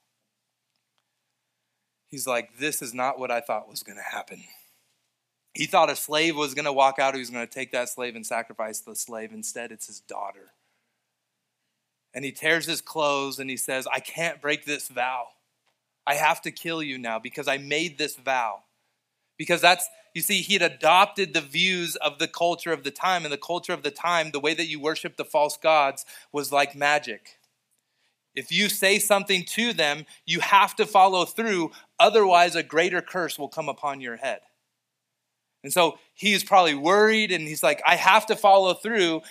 He's 2.07 2.27
like, 2.27 2.59
This 2.59 2.81
is 2.81 2.93
not 2.93 3.19
what 3.19 3.31
I 3.31 3.41
thought 3.41 3.67
was 3.67 3.83
going 3.83 3.97
to 3.97 4.15
happen. 4.15 4.43
He 5.55 5.65
thought 5.65 5.89
a 5.89 5.95
slave 5.95 6.35
was 6.35 6.53
going 6.53 6.65
to 6.65 6.73
walk 6.73 6.99
out, 6.99 7.15
he 7.15 7.19
was 7.19 7.29
going 7.29 7.47
to 7.47 7.53
take 7.53 7.71
that 7.71 7.89
slave 7.89 8.15
and 8.15 8.25
sacrifice 8.25 8.79
the 8.79 8.95
slave. 8.95 9.31
Instead, 9.33 9.71
it's 9.71 9.87
his 9.87 10.01
daughter. 10.01 10.51
And 12.15 12.23
he 12.23 12.31
tears 12.31 12.65
his 12.65 12.79
clothes 12.79 13.37
and 13.39 13.49
he 13.49 13.57
says, 13.57 13.87
I 13.93 13.99
can't 13.99 14.41
break 14.41 14.65
this 14.65 14.87
vow. 14.87 15.27
I 16.07 16.15
have 16.15 16.41
to 16.43 16.51
kill 16.51 16.81
you 16.81 16.97
now 16.97 17.19
because 17.19 17.47
I 17.47 17.57
made 17.57 17.97
this 17.97 18.15
vow. 18.15 18.63
Because 19.37 19.59
that's, 19.59 19.87
you 20.13 20.21
see, 20.21 20.41
he 20.41 20.53
had 20.53 20.61
adopted 20.61 21.33
the 21.33 21.41
views 21.41 21.97
of 21.97 22.19
the 22.19 22.29
culture 22.29 22.71
of 22.71 22.85
the 22.85 22.91
time. 22.91 23.25
And 23.25 23.33
the 23.33 23.37
culture 23.37 23.73
of 23.73 23.83
the 23.83 23.91
time, 23.91 24.31
the 24.31 24.39
way 24.39 24.53
that 24.53 24.67
you 24.67 24.79
worship 24.79 25.17
the 25.17 25.25
false 25.25 25.57
gods 25.57 26.05
was 26.31 26.53
like 26.53 26.73
magic. 26.73 27.37
If 28.33 28.49
you 28.49 28.69
say 28.69 28.97
something 28.97 29.43
to 29.49 29.73
them, 29.73 30.05
you 30.25 30.39
have 30.39 30.75
to 30.77 30.85
follow 30.85 31.25
through, 31.25 31.71
otherwise, 31.99 32.55
a 32.55 32.63
greater 32.63 33.01
curse 33.01 33.37
will 33.37 33.49
come 33.49 33.67
upon 33.67 33.99
your 33.99 34.17
head. 34.17 34.39
And 35.65 35.73
so 35.73 35.97
he's 36.13 36.43
probably 36.43 36.75
worried 36.75 37.31
and 37.31 37.47
he's 37.47 37.63
like, 37.63 37.81
I 37.87 37.95
have 37.95 38.27
to 38.27 38.35
follow 38.35 38.75
through 38.75 39.23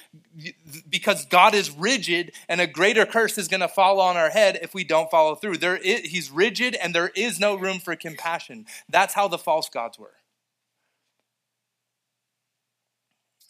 because 0.91 1.27
God 1.27 1.55
is 1.55 1.71
rigid 1.71 2.33
and 2.49 2.61
a 2.61 2.67
greater 2.67 3.07
curse 3.07 3.39
is 3.39 3.47
going 3.47 3.61
to 3.61 3.69
fall 3.69 4.01
on 4.01 4.17
our 4.17 4.31
head 4.31 4.59
if 4.61 4.75
we 4.75 4.83
don't 4.83 5.09
follow 5.13 5.37
through. 5.37 5.59
There 5.59 5.77
is, 5.77 6.01
he's 6.01 6.33
rigid 6.33 6.75
and 6.75 6.93
there 6.93 7.13
is 7.15 7.39
no 7.39 7.55
room 7.55 7.79
for 7.79 7.95
compassion. 7.95 8.67
That's 8.89 9.15
how 9.15 9.29
the 9.29 9.39
false 9.39 9.69
gods 9.69 9.97
were. 9.97 10.15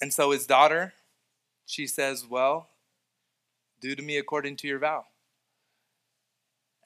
And 0.02 0.12
so 0.12 0.32
his 0.32 0.44
daughter, 0.44 0.92
she 1.64 1.86
says, 1.86 2.26
Well, 2.28 2.68
do 3.80 3.94
to 3.94 4.02
me 4.02 4.18
according 4.18 4.56
to 4.56 4.68
your 4.68 4.80
vow. 4.80 5.06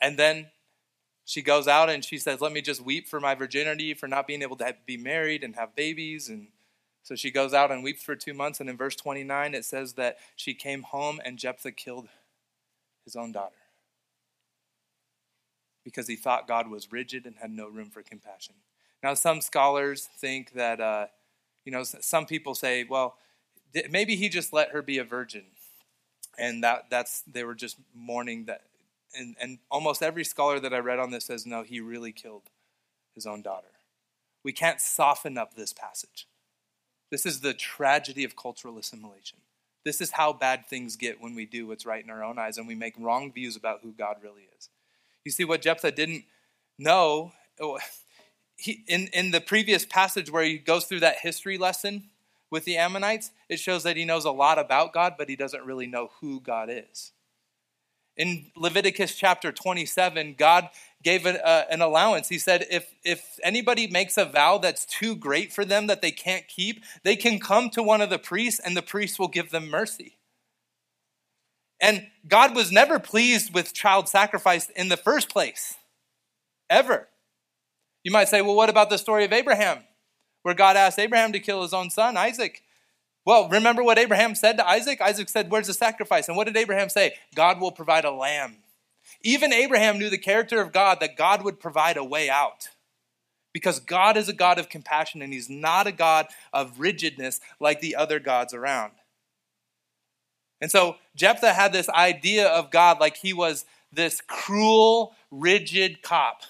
And 0.00 0.16
then 0.16 0.52
she 1.28 1.42
goes 1.42 1.68
out 1.68 1.90
and 1.90 2.02
she 2.02 2.16
says, 2.16 2.40
Let 2.40 2.52
me 2.52 2.62
just 2.62 2.80
weep 2.80 3.06
for 3.06 3.20
my 3.20 3.34
virginity, 3.34 3.92
for 3.92 4.08
not 4.08 4.26
being 4.26 4.40
able 4.40 4.56
to 4.56 4.74
be 4.86 4.96
married 4.96 5.44
and 5.44 5.54
have 5.56 5.76
babies. 5.76 6.30
And 6.30 6.48
so 7.02 7.14
she 7.14 7.30
goes 7.30 7.52
out 7.52 7.70
and 7.70 7.84
weeps 7.84 8.02
for 8.02 8.16
two 8.16 8.32
months. 8.32 8.60
And 8.60 8.70
in 8.70 8.78
verse 8.78 8.96
29, 8.96 9.54
it 9.54 9.66
says 9.66 9.92
that 9.94 10.16
she 10.36 10.54
came 10.54 10.84
home 10.84 11.20
and 11.22 11.38
Jephthah 11.38 11.72
killed 11.72 12.08
his 13.04 13.14
own 13.14 13.32
daughter 13.32 13.56
because 15.84 16.08
he 16.08 16.16
thought 16.16 16.48
God 16.48 16.70
was 16.70 16.90
rigid 16.90 17.26
and 17.26 17.36
had 17.36 17.50
no 17.50 17.68
room 17.68 17.90
for 17.90 18.02
compassion. 18.02 18.54
Now, 19.02 19.12
some 19.12 19.42
scholars 19.42 20.08
think 20.18 20.54
that, 20.54 20.80
uh, 20.80 21.08
you 21.66 21.72
know, 21.72 21.84
some 21.84 22.24
people 22.24 22.54
say, 22.54 22.84
well, 22.84 23.18
maybe 23.90 24.16
he 24.16 24.30
just 24.30 24.54
let 24.54 24.70
her 24.70 24.80
be 24.80 24.96
a 24.96 25.04
virgin. 25.04 25.44
And 26.38 26.64
that, 26.64 26.86
that's, 26.88 27.20
they 27.30 27.44
were 27.44 27.54
just 27.54 27.76
mourning 27.94 28.46
that 28.46 28.62
and, 29.16 29.36
and 29.40 29.58
almost 29.70 30.02
every 30.02 30.24
scholar 30.24 30.60
that 30.60 30.74
I 30.74 30.78
read 30.78 30.98
on 30.98 31.10
this 31.10 31.26
says, 31.26 31.46
no, 31.46 31.62
he 31.62 31.80
really 31.80 32.12
killed 32.12 32.50
his 33.14 33.26
own 33.26 33.42
daughter. 33.42 33.68
We 34.44 34.52
can't 34.52 34.80
soften 34.80 35.36
up 35.36 35.54
this 35.54 35.72
passage. 35.72 36.26
This 37.10 37.26
is 37.26 37.40
the 37.40 37.54
tragedy 37.54 38.24
of 38.24 38.36
cultural 38.36 38.78
assimilation. 38.78 39.38
This 39.84 40.00
is 40.00 40.12
how 40.12 40.32
bad 40.32 40.66
things 40.66 40.96
get 40.96 41.20
when 41.20 41.34
we 41.34 41.46
do 41.46 41.66
what's 41.66 41.86
right 41.86 42.04
in 42.04 42.10
our 42.10 42.22
own 42.22 42.38
eyes 42.38 42.58
and 42.58 42.68
we 42.68 42.74
make 42.74 42.94
wrong 42.98 43.32
views 43.32 43.56
about 43.56 43.80
who 43.82 43.92
God 43.92 44.16
really 44.22 44.48
is. 44.56 44.68
You 45.24 45.32
see, 45.32 45.44
what 45.44 45.62
Jephthah 45.62 45.92
didn't 45.92 46.24
know, 46.78 47.32
oh, 47.60 47.78
he, 48.56 48.84
in, 48.86 49.08
in 49.12 49.30
the 49.30 49.40
previous 49.40 49.86
passage 49.86 50.30
where 50.30 50.42
he 50.42 50.58
goes 50.58 50.84
through 50.84 51.00
that 51.00 51.20
history 51.20 51.58
lesson 51.58 52.10
with 52.50 52.64
the 52.64 52.76
Ammonites, 52.76 53.30
it 53.48 53.58
shows 53.58 53.82
that 53.84 53.96
he 53.96 54.04
knows 54.04 54.24
a 54.24 54.30
lot 54.30 54.58
about 54.58 54.92
God, 54.92 55.14
but 55.16 55.28
he 55.28 55.36
doesn't 55.36 55.64
really 55.64 55.86
know 55.86 56.10
who 56.20 56.40
God 56.40 56.68
is. 56.70 57.12
In 58.18 58.50
Leviticus 58.54 59.14
chapter 59.14 59.52
27, 59.52 60.34
God 60.36 60.68
gave 61.02 61.24
an, 61.24 61.38
uh, 61.42 61.64
an 61.70 61.80
allowance. 61.80 62.28
He 62.28 62.38
said, 62.38 62.66
if, 62.70 62.92
if 63.04 63.38
anybody 63.42 63.86
makes 63.86 64.18
a 64.18 64.26
vow 64.26 64.58
that's 64.58 64.84
too 64.84 65.16
great 65.16 65.52
for 65.52 65.64
them 65.64 65.86
that 65.86 66.02
they 66.02 66.10
can't 66.10 66.46
keep, 66.46 66.84
they 67.04 67.16
can 67.16 67.40
come 67.40 67.70
to 67.70 67.82
one 67.82 68.02
of 68.02 68.10
the 68.10 68.18
priests 68.18 68.60
and 68.60 68.76
the 68.76 68.82
priest 68.82 69.18
will 69.18 69.28
give 69.28 69.50
them 69.50 69.70
mercy. 69.70 70.18
And 71.80 72.08
God 72.26 72.54
was 72.54 72.70
never 72.70 72.98
pleased 72.98 73.54
with 73.54 73.72
child 73.72 74.08
sacrifice 74.08 74.68
in 74.70 74.88
the 74.88 74.96
first 74.96 75.30
place, 75.30 75.76
ever. 76.68 77.08
You 78.02 78.10
might 78.10 78.28
say, 78.28 78.42
well, 78.42 78.56
what 78.56 78.68
about 78.68 78.90
the 78.90 78.98
story 78.98 79.24
of 79.24 79.32
Abraham? 79.32 79.84
where 80.42 80.54
God 80.54 80.76
asked 80.76 80.98
Abraham 80.98 81.32
to 81.32 81.40
kill 81.40 81.62
his 81.62 81.74
own 81.74 81.90
son, 81.90 82.16
Isaac. 82.16 82.62
Well, 83.28 83.46
remember 83.50 83.84
what 83.84 83.98
Abraham 83.98 84.34
said 84.34 84.56
to 84.56 84.66
Isaac? 84.66 85.02
Isaac 85.02 85.28
said, 85.28 85.50
Where's 85.50 85.66
the 85.66 85.74
sacrifice? 85.74 86.28
And 86.28 86.36
what 86.38 86.46
did 86.46 86.56
Abraham 86.56 86.88
say? 86.88 87.12
God 87.34 87.60
will 87.60 87.70
provide 87.70 88.06
a 88.06 88.10
lamb. 88.10 88.56
Even 89.20 89.52
Abraham 89.52 89.98
knew 89.98 90.08
the 90.08 90.16
character 90.16 90.62
of 90.62 90.72
God 90.72 91.00
that 91.00 91.14
God 91.14 91.44
would 91.44 91.60
provide 91.60 91.98
a 91.98 92.04
way 92.04 92.30
out. 92.30 92.70
Because 93.52 93.80
God 93.80 94.16
is 94.16 94.30
a 94.30 94.32
God 94.32 94.58
of 94.58 94.70
compassion 94.70 95.20
and 95.20 95.30
He's 95.30 95.50
not 95.50 95.86
a 95.86 95.92
God 95.92 96.28
of 96.54 96.80
rigidness 96.80 97.38
like 97.60 97.82
the 97.82 97.96
other 97.96 98.18
gods 98.18 98.54
around. 98.54 98.92
And 100.62 100.70
so 100.70 100.96
Jephthah 101.14 101.52
had 101.52 101.74
this 101.74 101.90
idea 101.90 102.48
of 102.48 102.70
God 102.70 102.98
like 102.98 103.18
he 103.18 103.34
was 103.34 103.66
this 103.92 104.22
cruel, 104.26 105.14
rigid 105.30 106.00
cop 106.00 106.44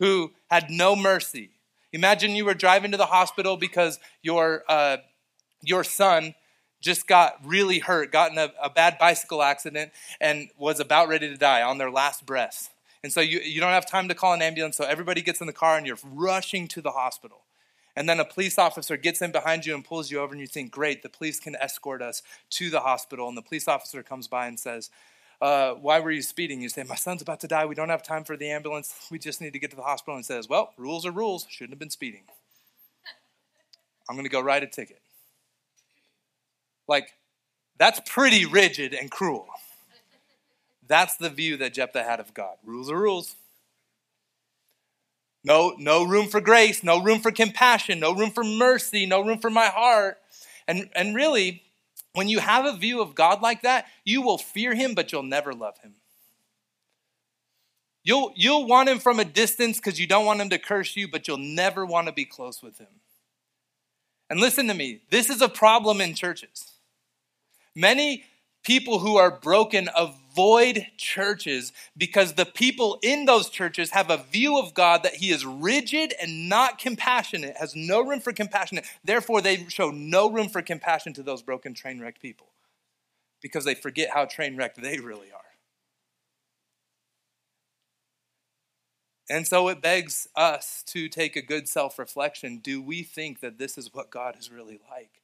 who 0.00 0.32
had 0.50 0.70
no 0.70 0.96
mercy. 0.96 1.50
Imagine 1.92 2.32
you 2.32 2.44
were 2.44 2.52
driving 2.52 2.90
to 2.90 2.96
the 2.96 3.06
hospital 3.06 3.56
because 3.56 4.00
your, 4.22 4.64
uh, 4.68 4.96
your 5.66 5.84
son 5.84 6.34
just 6.80 7.06
got 7.06 7.38
really 7.44 7.80
hurt, 7.80 8.12
got 8.12 8.32
in 8.32 8.38
a, 8.38 8.50
a, 8.62 8.70
bad 8.70 8.98
bicycle 8.98 9.42
accident, 9.42 9.92
and 10.20 10.48
was 10.56 10.78
about 10.78 11.08
ready 11.08 11.28
to 11.28 11.36
die 11.36 11.62
on 11.62 11.78
their 11.78 11.90
last 11.90 12.24
breath. 12.24 12.72
And 13.02 13.12
so 13.12 13.20
you, 13.20 13.40
you 13.40 13.60
don't 13.60 13.72
have 13.72 13.86
time 13.86 14.08
to 14.08 14.14
call 14.14 14.32
an 14.32 14.42
ambulance, 14.42 14.76
so 14.76 14.84
everybody 14.84 15.22
gets 15.22 15.40
in 15.40 15.46
the 15.46 15.52
car 15.52 15.76
and 15.76 15.86
you're 15.86 15.98
rushing 16.04 16.68
to 16.68 16.80
the 16.80 16.92
hospital. 16.92 17.42
And 17.96 18.08
then 18.08 18.20
a 18.20 18.24
police 18.24 18.58
officer 18.58 18.96
gets 18.96 19.22
in 19.22 19.32
behind 19.32 19.64
you 19.64 19.74
and 19.74 19.84
pulls 19.84 20.10
you 20.10 20.20
over, 20.20 20.32
and 20.32 20.40
you 20.40 20.46
think, 20.46 20.70
great, 20.70 21.02
the 21.02 21.08
police 21.08 21.40
can 21.40 21.56
escort 21.56 22.02
us 22.02 22.22
to 22.50 22.68
the 22.68 22.80
hospital. 22.80 23.26
And 23.28 23.36
the 23.36 23.42
police 23.42 23.66
officer 23.66 24.02
comes 24.02 24.28
by 24.28 24.46
and 24.46 24.60
says, 24.60 24.90
uh, 25.40 25.72
why 25.72 26.00
were 26.00 26.10
you 26.10 26.22
speeding? 26.22 26.60
You 26.60 26.68
say, 26.68 26.82
my 26.82 26.94
son's 26.94 27.22
about 27.22 27.40
to 27.40 27.48
die. 27.48 27.64
We 27.64 27.74
don't 27.74 27.88
have 27.88 28.02
time 28.02 28.24
for 28.24 28.36
the 28.36 28.50
ambulance. 28.50 28.94
We 29.10 29.18
just 29.18 29.40
need 29.40 29.54
to 29.54 29.58
get 29.58 29.70
to 29.70 29.76
the 29.76 29.82
hospital. 29.82 30.14
And 30.14 30.24
says, 30.24 30.48
well, 30.48 30.72
rules 30.76 31.06
are 31.06 31.10
rules. 31.10 31.46
Shouldn't 31.48 31.72
have 31.72 31.78
been 31.78 31.90
speeding. 31.90 32.24
I'm 34.08 34.14
going 34.14 34.24
to 34.24 34.30
go 34.30 34.40
write 34.40 34.62
a 34.62 34.66
ticket. 34.66 35.00
Like, 36.88 37.14
that's 37.78 38.00
pretty 38.06 38.46
rigid 38.46 38.94
and 38.94 39.10
cruel. 39.10 39.46
That's 40.86 41.16
the 41.16 41.30
view 41.30 41.56
that 41.58 41.74
Jephthah 41.74 42.04
had 42.04 42.20
of 42.20 42.32
God. 42.32 42.56
Rules 42.64 42.90
are 42.90 42.98
rules. 42.98 43.34
No, 45.44 45.74
no 45.78 46.04
room 46.04 46.28
for 46.28 46.40
grace, 46.40 46.82
no 46.82 47.02
room 47.02 47.20
for 47.20 47.30
compassion, 47.30 48.00
no 48.00 48.14
room 48.14 48.30
for 48.30 48.42
mercy, 48.42 49.06
no 49.06 49.20
room 49.24 49.38
for 49.38 49.50
my 49.50 49.66
heart. 49.66 50.18
And, 50.66 50.90
and 50.94 51.14
really, 51.14 51.62
when 52.14 52.28
you 52.28 52.40
have 52.40 52.64
a 52.64 52.76
view 52.76 53.00
of 53.00 53.14
God 53.14 53.42
like 53.42 53.62
that, 53.62 53.86
you 54.04 54.22
will 54.22 54.38
fear 54.38 54.74
him, 54.74 54.94
but 54.94 55.12
you'll 55.12 55.22
never 55.22 55.52
love 55.52 55.78
him. 55.78 55.94
You'll, 58.02 58.32
you'll 58.36 58.66
want 58.66 58.88
him 58.88 58.98
from 58.98 59.20
a 59.20 59.24
distance 59.24 59.78
because 59.78 60.00
you 60.00 60.06
don't 60.06 60.26
want 60.26 60.40
him 60.40 60.50
to 60.50 60.58
curse 60.58 60.96
you, 60.96 61.08
but 61.08 61.26
you'll 61.26 61.38
never 61.38 61.84
want 61.84 62.06
to 62.06 62.12
be 62.12 62.24
close 62.24 62.62
with 62.62 62.78
him. 62.78 63.00
And 64.30 64.40
listen 64.40 64.66
to 64.68 64.74
me, 64.74 65.02
this 65.10 65.28
is 65.30 65.42
a 65.42 65.48
problem 65.48 66.00
in 66.00 66.14
churches. 66.14 66.75
Many 67.76 68.24
people 68.64 69.00
who 69.00 69.16
are 69.16 69.30
broken 69.30 69.90
avoid 69.94 70.86
churches 70.96 71.72
because 71.96 72.32
the 72.32 72.46
people 72.46 72.98
in 73.02 73.26
those 73.26 73.50
churches 73.50 73.90
have 73.90 74.10
a 74.10 74.16
view 74.16 74.58
of 74.58 74.72
God 74.74 75.02
that 75.02 75.16
he 75.16 75.30
is 75.30 75.44
rigid 75.44 76.14
and 76.20 76.48
not 76.48 76.78
compassionate, 76.78 77.58
has 77.58 77.76
no 77.76 78.00
room 78.00 78.20
for 78.20 78.32
compassion. 78.32 78.80
Therefore, 79.04 79.42
they 79.42 79.66
show 79.68 79.90
no 79.90 80.30
room 80.30 80.48
for 80.48 80.62
compassion 80.62 81.12
to 81.12 81.22
those 81.22 81.42
broken, 81.42 81.74
train 81.74 82.00
wrecked 82.00 82.20
people 82.20 82.48
because 83.42 83.66
they 83.66 83.74
forget 83.74 84.08
how 84.12 84.24
train 84.24 84.56
wrecked 84.56 84.80
they 84.80 84.98
really 84.98 85.30
are. 85.30 85.40
And 89.28 89.46
so 89.46 89.68
it 89.68 89.82
begs 89.82 90.28
us 90.34 90.82
to 90.86 91.08
take 91.08 91.36
a 91.36 91.42
good 91.42 91.68
self 91.68 91.98
reflection. 91.98 92.58
Do 92.58 92.80
we 92.80 93.02
think 93.02 93.40
that 93.40 93.58
this 93.58 93.76
is 93.76 93.92
what 93.92 94.10
God 94.10 94.36
is 94.38 94.50
really 94.50 94.80
like? 94.90 95.20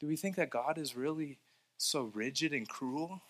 Do 0.00 0.06
we 0.06 0.16
think 0.16 0.36
that 0.36 0.50
God 0.50 0.78
is 0.78 0.96
really 0.96 1.38
so 1.78 2.10
rigid 2.14 2.52
and 2.52 2.68
cruel? 2.68 3.20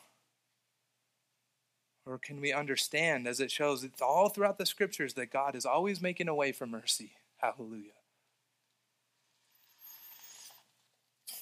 Or 2.07 2.19
can 2.19 2.41
we 2.41 2.53
understand, 2.53 3.27
as 3.27 3.41
it 3.41 3.51
shows, 3.51 3.83
it's 3.83 4.03
all 4.03 4.29
throughout 4.29 4.59
the 4.59 4.67
scriptures 4.67 5.15
that 5.15 5.33
God 5.33 5.55
is 5.55 5.65
always 5.65 6.03
making 6.03 6.29
a 6.29 6.35
way 6.35 6.53
for 6.53 6.67
mercy? 6.67 7.13
Hallelujah. 7.39 7.93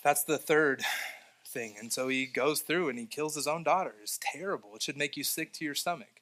That's 0.02 0.24
the 0.24 0.38
third 0.38 0.82
thing. 1.46 1.76
And 1.78 1.92
so 1.92 2.08
he 2.08 2.26
goes 2.26 2.60
through 2.60 2.88
and 2.88 2.98
he 2.98 3.06
kills 3.06 3.34
his 3.34 3.46
own 3.46 3.62
daughter. 3.62 3.94
It's 4.02 4.18
terrible. 4.20 4.74
It 4.74 4.82
should 4.82 4.96
make 4.96 5.16
you 5.16 5.24
sick 5.24 5.52
to 5.54 5.64
your 5.64 5.74
stomach. 5.74 6.20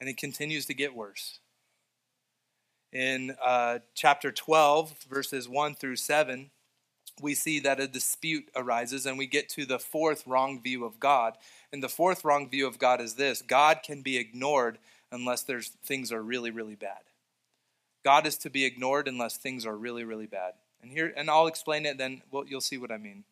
And 0.00 0.08
it 0.08 0.16
continues 0.16 0.66
to 0.66 0.74
get 0.74 0.94
worse. 0.94 1.38
In 2.92 3.36
uh, 3.42 3.80
chapter 3.94 4.30
12, 4.30 5.04
verses 5.08 5.48
1 5.48 5.74
through 5.74 5.96
7, 5.96 6.50
we 7.20 7.34
see 7.34 7.60
that 7.60 7.80
a 7.80 7.86
dispute 7.86 8.48
arises 8.56 9.06
and 9.06 9.16
we 9.16 9.26
get 9.26 9.48
to 9.50 9.64
the 9.64 9.78
fourth 9.78 10.26
wrong 10.26 10.60
view 10.60 10.84
of 10.84 10.98
God. 10.98 11.34
And 11.72 11.82
the 11.82 11.88
fourth 11.88 12.24
wrong 12.24 12.48
view 12.48 12.66
of 12.66 12.78
God 12.78 13.00
is 13.00 13.14
this 13.14 13.42
God 13.42 13.80
can 13.84 14.02
be 14.02 14.16
ignored 14.16 14.78
unless 15.12 15.42
there's 15.42 15.68
things 15.84 16.10
are 16.10 16.22
really, 16.22 16.50
really 16.50 16.74
bad. 16.74 16.98
God 18.04 18.26
is 18.26 18.36
to 18.38 18.50
be 18.50 18.64
ignored 18.64 19.08
unless 19.08 19.36
things 19.36 19.64
are 19.64 19.76
really, 19.76 20.04
really 20.04 20.26
bad. 20.26 20.54
And 20.82 20.90
here, 20.90 21.12
and 21.16 21.30
I'll 21.30 21.46
explain 21.46 21.86
it, 21.86 21.98
then 21.98 22.22
well, 22.30 22.44
you'll 22.46 22.60
see 22.60 22.78
what 22.78 22.92
I 22.92 22.98
mean. 22.98 23.24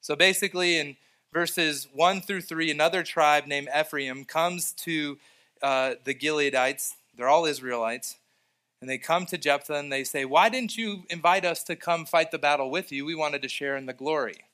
So 0.00 0.16
basically, 0.16 0.78
in 0.78 0.96
verses 1.32 1.88
1 1.92 2.22
through 2.22 2.42
3, 2.42 2.70
another 2.70 3.02
tribe 3.02 3.46
named 3.46 3.68
Ephraim 3.78 4.24
comes 4.24 4.72
to 4.72 5.18
uh, 5.60 5.94
the 6.04 6.14
Gileadites. 6.14 6.94
They're 7.16 7.28
all 7.28 7.44
Israelites 7.44 8.16
and 8.80 8.88
they 8.88 8.98
come 8.98 9.26
to 9.26 9.38
Jephthah 9.38 9.74
and 9.74 9.92
they 9.92 10.04
say, 10.04 10.24
Why 10.24 10.48
didn't 10.48 10.76
you 10.76 11.04
invite 11.10 11.44
us 11.44 11.62
to 11.64 11.76
come 11.76 12.06
fight 12.06 12.30
the 12.30 12.38
battle 12.38 12.70
with 12.70 12.92
you? 12.92 13.04
We 13.04 13.14
wanted 13.14 13.42
to 13.42 13.48
share 13.48 13.76
in 13.76 13.86
the 13.86 13.92
glory. 13.92 14.44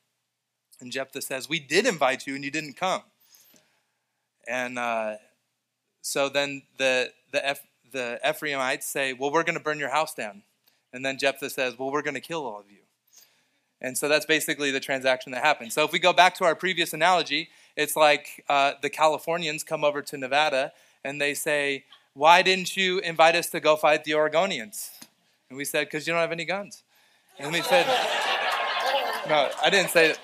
And 0.81 0.91
Jephthah 0.91 1.23
says, 1.23 1.49
We 1.49 1.61
did 1.61 1.87
invite 1.87 2.27
you 2.27 2.35
and 2.35 2.45
you 2.45 2.51
didn't 2.51 2.77
come. 2.77 3.03
And 4.47 4.79
uh, 4.79 5.17
so 6.01 6.29
then 6.29 6.63
the, 6.79 7.13
the, 7.33 7.47
Eph- 7.47 7.67
the 7.93 8.19
Ephraimites 8.27 8.87
say, 8.87 9.13
Well, 9.13 9.31
we're 9.31 9.45
going 9.45 9.59
to 9.59 9.63
burn 9.63 9.79
your 9.79 9.91
house 9.91 10.15
down. 10.15 10.43
And 10.93 11.05
then 11.05 11.19
Jephthah 11.19 11.51
says, 11.51 11.79
Well, 11.79 11.91
we're 11.91 12.03
going 12.03 12.15
to 12.15 12.21
kill 12.21 12.47
all 12.47 12.61
of 12.61 12.71
you. 12.71 12.79
And 13.81 13.99
so 13.99 14.09
that's 14.09 14.25
basically 14.25 14.71
the 14.71 14.81
transaction 14.81 15.33
that 15.33 15.45
happened. 15.45 15.73
So 15.73 15.85
if 15.85 15.93
we 15.93 15.99
go 15.99 16.15
back 16.15 16.35
to 16.37 16.45
our 16.45 16.55
previous 16.55 16.95
analogy, 16.95 17.51
it's 17.77 17.97
like 17.97 18.43
uh, 18.49 18.73
the 18.81 18.89
Californians 18.89 19.63
come 19.63 19.85
over 19.85 20.01
to 20.01 20.17
Nevada 20.17 20.73
and 21.05 21.21
they 21.21 21.35
say, 21.35 21.85
why 22.15 22.43
didn't 22.43 22.77
you 22.77 23.01
invite 23.01 23.35
us 23.35 23.51
to 23.51 23.61
go 23.61 23.75
fight 23.77 24.05
the 24.05 24.13
Oregonians? 24.13 24.91
And 25.49 25.59
we 25.59 25.65
said, 25.65 25.87
Because 25.87 26.07
you 26.07 26.13
don't 26.13 26.23
have 26.23 26.33
any 26.33 26.45
guns. 26.45 26.85
And 27.39 27.53
we 27.53 27.61
said, 27.61 27.87
No, 29.29 29.51
I 29.63 29.71
didn't 29.71 29.91
say 29.91 30.09
that. 30.09 30.21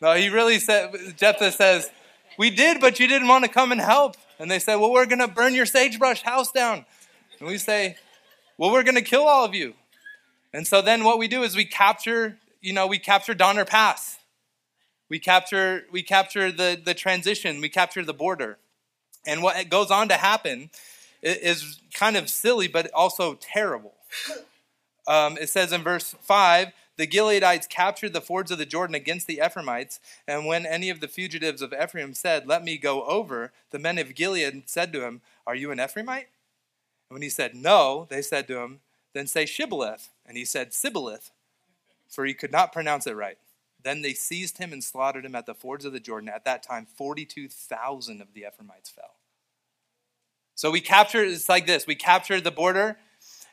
No, 0.00 0.14
he 0.14 0.28
really 0.28 0.58
said, 0.58 0.92
Jephthah 1.16 1.52
says, 1.52 1.90
We 2.38 2.50
did, 2.50 2.80
but 2.80 3.00
you 3.00 3.06
didn't 3.06 3.28
want 3.28 3.44
to 3.44 3.50
come 3.50 3.70
and 3.70 3.80
help. 3.80 4.16
And 4.38 4.50
they 4.50 4.58
said, 4.58 4.76
Well, 4.76 4.92
we're 4.92 5.06
going 5.06 5.20
to 5.20 5.28
burn 5.28 5.54
your 5.54 5.66
sagebrush 5.66 6.22
house 6.22 6.50
down. 6.52 6.86
And 7.38 7.48
we 7.48 7.58
say, 7.58 7.96
well, 8.58 8.70
we're 8.70 8.82
going 8.82 8.96
to 8.96 9.02
kill 9.02 9.26
all 9.26 9.44
of 9.44 9.54
you. 9.54 9.74
And 10.52 10.66
so 10.66 10.80
then 10.80 11.04
what 11.04 11.18
we 11.18 11.28
do 11.28 11.42
is 11.42 11.56
we 11.56 11.64
capture, 11.64 12.38
you 12.60 12.72
know, 12.72 12.86
we 12.86 12.98
capture 12.98 13.34
Donner 13.34 13.64
Pass. 13.64 14.18
We 15.08 15.18
capture, 15.18 15.84
we 15.92 16.02
capture 16.02 16.50
the, 16.50 16.80
the 16.82 16.94
transition, 16.94 17.60
we 17.60 17.68
capture 17.68 18.04
the 18.04 18.14
border. 18.14 18.58
And 19.26 19.42
what 19.42 19.68
goes 19.68 19.90
on 19.90 20.08
to 20.08 20.14
happen 20.14 20.70
is 21.22 21.80
kind 21.92 22.16
of 22.16 22.28
silly, 22.28 22.68
but 22.68 22.90
also 22.92 23.34
terrible. 23.34 23.94
Um, 25.06 25.36
it 25.40 25.48
says 25.48 25.72
in 25.72 25.82
verse 25.82 26.14
5 26.20 26.72
the 26.96 27.06
Gileadites 27.06 27.68
captured 27.68 28.12
the 28.12 28.20
fords 28.20 28.50
of 28.50 28.58
the 28.58 28.66
Jordan 28.66 28.94
against 28.94 29.26
the 29.26 29.40
Ephraimites, 29.44 29.98
and 30.28 30.46
when 30.46 30.64
any 30.64 30.90
of 30.90 31.00
the 31.00 31.08
fugitives 31.08 31.60
of 31.60 31.72
Ephraim 31.72 32.14
said, 32.14 32.46
Let 32.46 32.62
me 32.62 32.78
go 32.78 33.04
over, 33.04 33.52
the 33.70 33.80
men 33.80 33.98
of 33.98 34.14
Gilead 34.14 34.62
said 34.66 34.92
to 34.92 35.04
him, 35.04 35.20
Are 35.44 35.56
you 35.56 35.72
an 35.72 35.78
Ephraimite? 35.78 36.26
When 37.14 37.22
he 37.22 37.28
said 37.28 37.54
no, 37.54 38.08
they 38.10 38.20
said 38.20 38.48
to 38.48 38.58
him, 38.58 38.80
Then 39.12 39.28
say 39.28 39.44
Shibboleth. 39.44 40.08
And 40.26 40.36
he 40.36 40.44
said 40.44 40.74
Sibboleth, 40.74 41.30
for 42.08 42.24
he 42.24 42.34
could 42.34 42.50
not 42.50 42.72
pronounce 42.72 43.06
it 43.06 43.14
right. 43.14 43.38
Then 43.80 44.02
they 44.02 44.14
seized 44.14 44.58
him 44.58 44.72
and 44.72 44.82
slaughtered 44.82 45.24
him 45.24 45.36
at 45.36 45.46
the 45.46 45.54
fords 45.54 45.84
of 45.84 45.92
the 45.92 46.00
Jordan. 46.00 46.28
At 46.28 46.44
that 46.44 46.64
time, 46.64 46.88
42,000 46.96 48.20
of 48.20 48.34
the 48.34 48.44
Ephraimites 48.44 48.90
fell. 48.90 49.14
So 50.56 50.72
we 50.72 50.80
capture, 50.80 51.22
it's 51.22 51.48
like 51.48 51.66
this 51.68 51.86
we 51.86 51.94
capture 51.94 52.40
the 52.40 52.50
border, 52.50 52.98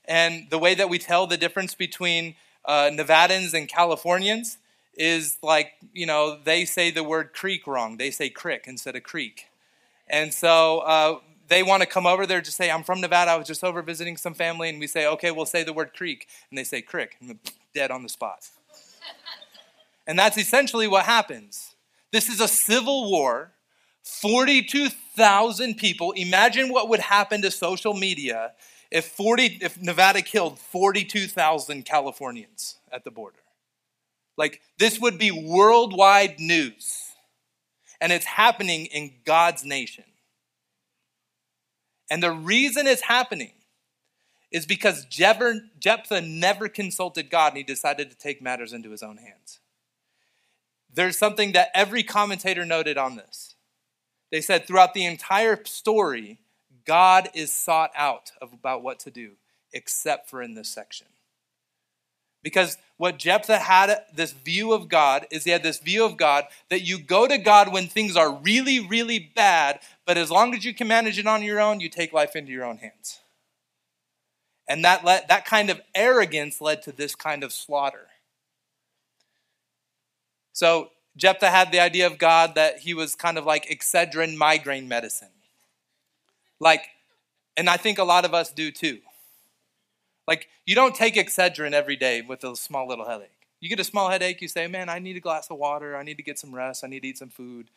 and 0.05 0.49
the 0.49 0.57
way 0.57 0.73
that 0.73 0.89
we 0.89 0.97
tell 0.97 1.27
the 1.27 1.37
difference 1.37 1.75
between 1.75 2.33
uh, 2.65 2.89
Nevadans 2.91 3.53
and 3.53 3.67
Californians 3.67 4.57
is 4.95 5.37
like, 5.43 5.73
you 5.93 6.07
know, 6.07 6.39
they 6.43 6.65
say 6.65 6.89
the 6.89 7.03
word 7.03 7.31
creek 7.31 7.67
wrong. 7.67 7.97
They 7.97 8.09
say 8.09 8.31
crick 8.31 8.63
instead 8.65 8.95
of 8.95 9.03
creek. 9.03 9.45
And 10.07 10.33
so 10.33 10.79
uh, 10.79 11.19
they 11.51 11.63
want 11.63 11.81
to 11.81 11.87
come 11.87 12.05
over 12.05 12.25
there 12.25 12.41
to 12.41 12.51
say, 12.51 12.71
I'm 12.71 12.81
from 12.81 13.01
Nevada. 13.01 13.31
I 13.31 13.35
was 13.35 13.45
just 13.45 13.61
over 13.61 13.81
visiting 13.81 14.15
some 14.15 14.33
family. 14.33 14.69
And 14.69 14.79
we 14.79 14.87
say, 14.87 15.05
okay, 15.05 15.31
we'll 15.31 15.45
say 15.45 15.63
the 15.63 15.73
word 15.73 15.93
creek. 15.93 16.27
And 16.49 16.57
they 16.57 16.63
say 16.63 16.81
crick. 16.81 17.17
And 17.19 17.37
dead 17.73 17.91
on 17.91 18.03
the 18.03 18.09
spot. 18.09 18.47
and 20.07 20.17
that's 20.17 20.37
essentially 20.37 20.87
what 20.87 21.03
happens. 21.03 21.75
This 22.13 22.29
is 22.29 22.39
a 22.39 22.47
civil 22.47 23.11
war. 23.11 23.51
42,000 24.03 25.75
people. 25.75 26.13
Imagine 26.13 26.71
what 26.71 26.87
would 26.87 27.01
happen 27.01 27.41
to 27.41 27.51
social 27.51 27.93
media 27.93 28.53
if 28.89 29.05
40 29.05 29.59
if 29.61 29.79
Nevada 29.81 30.21
killed 30.21 30.57
42,000 30.57 31.83
Californians 31.83 32.77
at 32.93 33.03
the 33.03 33.11
border. 33.11 33.39
Like 34.37 34.61
this 34.79 34.99
would 35.01 35.17
be 35.17 35.31
worldwide 35.31 36.39
news. 36.39 37.09
And 37.99 38.13
it's 38.13 38.25
happening 38.25 38.85
in 38.85 39.11
God's 39.25 39.65
nation. 39.65 40.05
And 42.11 42.21
the 42.21 42.31
reason 42.31 42.87
it's 42.87 43.03
happening 43.03 43.53
is 44.51 44.65
because 44.65 45.05
Jephthah 45.05 46.21
never 46.21 46.67
consulted 46.67 47.29
God 47.29 47.53
and 47.53 47.57
he 47.57 47.63
decided 47.63 48.09
to 48.09 48.17
take 48.17 48.41
matters 48.41 48.73
into 48.73 48.91
his 48.91 49.01
own 49.01 49.15
hands. 49.15 49.61
There's 50.93 51.17
something 51.17 51.53
that 51.53 51.69
every 51.73 52.03
commentator 52.03 52.65
noted 52.65 52.97
on 52.97 53.15
this. 53.15 53.55
They 54.29 54.41
said 54.41 54.67
throughout 54.67 54.93
the 54.93 55.05
entire 55.05 55.63
story, 55.63 56.39
God 56.85 57.29
is 57.33 57.53
sought 57.53 57.91
out 57.95 58.33
about 58.41 58.83
what 58.83 58.99
to 58.99 59.09
do, 59.09 59.37
except 59.71 60.29
for 60.29 60.41
in 60.41 60.53
this 60.53 60.67
section. 60.67 61.07
Because 62.43 62.77
what 62.97 63.17
Jephthah 63.17 63.59
had, 63.59 64.03
this 64.13 64.31
view 64.31 64.73
of 64.73 64.87
God, 64.87 65.27
is 65.31 65.43
he 65.43 65.51
had 65.51 65.63
this 65.63 65.79
view 65.79 66.05
of 66.05 66.17
God 66.17 66.45
that 66.69 66.81
you 66.81 66.99
go 66.99 67.27
to 67.27 67.37
God 67.37 67.71
when 67.71 67.87
things 67.87 68.15
are 68.15 68.33
really, 68.33 68.79
really 68.79 69.19
bad, 69.35 69.79
but 70.05 70.17
as 70.17 70.31
long 70.31 70.53
as 70.53 70.65
you 70.65 70.73
can 70.73 70.87
manage 70.87 71.17
it 71.17 71.27
on 71.27 71.43
your 71.43 71.59
own, 71.59 71.79
you 71.79 71.89
take 71.89 72.13
life 72.13 72.35
into 72.35 72.51
your 72.51 72.65
own 72.65 72.77
hands. 72.77 73.19
And 74.67 74.85
that, 74.85 75.03
let, 75.03 75.27
that 75.27 75.45
kind 75.45 75.69
of 75.69 75.81
arrogance 75.93 76.61
led 76.61 76.81
to 76.83 76.91
this 76.91 77.15
kind 77.15 77.43
of 77.43 77.51
slaughter. 77.51 78.07
So 80.53 80.91
Jephthah 81.17 81.49
had 81.49 81.71
the 81.71 81.79
idea 81.79 82.07
of 82.07 82.17
God 82.17 82.55
that 82.55 82.79
he 82.79 82.93
was 82.93 83.15
kind 83.15 83.37
of 83.37 83.45
like 83.45 83.67
Excedrin 83.67 84.35
migraine 84.37 84.87
medicine. 84.87 85.29
Like, 86.59 86.83
and 87.57 87.69
I 87.69 87.77
think 87.77 87.97
a 87.97 88.03
lot 88.03 88.25
of 88.25 88.33
us 88.33 88.51
do 88.51 88.71
too. 88.71 88.99
Like, 90.31 90.47
you 90.65 90.75
don't 90.75 90.95
take 90.95 91.15
Excedrin 91.15 91.73
every 91.73 91.97
day 91.97 92.21
with 92.21 92.45
a 92.45 92.55
small 92.55 92.87
little 92.87 93.05
headache. 93.05 93.49
You 93.59 93.67
get 93.67 93.81
a 93.81 93.83
small 93.83 94.09
headache, 94.09 94.41
you 94.41 94.47
say, 94.47 94.65
Man, 94.65 94.87
I 94.87 94.97
need 94.97 95.17
a 95.17 95.19
glass 95.19 95.51
of 95.51 95.57
water. 95.57 95.97
I 95.97 96.03
need 96.03 96.15
to 96.15 96.23
get 96.23 96.39
some 96.39 96.55
rest. 96.55 96.85
I 96.85 96.87
need 96.87 97.01
to 97.01 97.09
eat 97.09 97.17
some 97.17 97.27
food. 97.27 97.69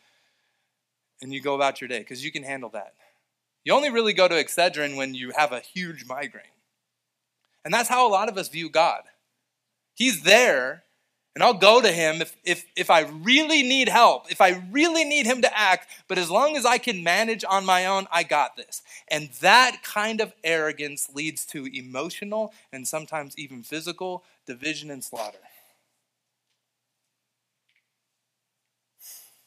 And 1.21 1.33
you 1.33 1.41
go 1.41 1.53
about 1.53 1.81
your 1.81 1.89
day 1.89 1.99
because 1.99 2.23
you 2.23 2.31
can 2.31 2.43
handle 2.43 2.69
that. 2.69 2.93
You 3.65 3.73
only 3.73 3.89
really 3.89 4.13
go 4.13 4.29
to 4.29 4.35
Excedrin 4.35 4.95
when 4.95 5.13
you 5.13 5.33
have 5.35 5.51
a 5.51 5.59
huge 5.59 6.05
migraine. 6.05 6.45
And 7.65 7.73
that's 7.73 7.89
how 7.89 8.07
a 8.07 8.13
lot 8.13 8.29
of 8.29 8.37
us 8.37 8.47
view 8.47 8.69
God. 8.69 9.01
He's 9.93 10.23
there, 10.23 10.84
and 11.35 11.43
I'll 11.43 11.53
go 11.53 11.81
to 11.81 11.91
him 11.91 12.21
if, 12.21 12.35
if, 12.45 12.65
if 12.77 12.89
I 12.89 13.01
really 13.01 13.61
need 13.61 13.89
help, 13.89 14.31
if 14.31 14.39
I 14.39 14.63
really 14.71 15.03
need 15.03 15.25
him 15.25 15.41
to 15.41 15.57
act, 15.57 15.89
but 16.07 16.17
as 16.17 16.31
long 16.31 16.55
as 16.55 16.65
I 16.65 16.77
can 16.77 17.03
manage 17.03 17.43
on 17.43 17.65
my 17.65 17.85
own, 17.85 18.07
I 18.09 18.23
got 18.23 18.55
this. 18.55 18.81
And 19.09 19.29
that 19.41 19.83
kind 19.83 20.21
of 20.21 20.33
arrogance 20.45 21.09
leads 21.13 21.45
to 21.47 21.65
emotional 21.65 22.53
and 22.71 22.87
sometimes 22.87 23.37
even 23.37 23.63
physical 23.63 24.23
division 24.45 24.89
and 24.89 25.03
slaughter. 25.03 25.39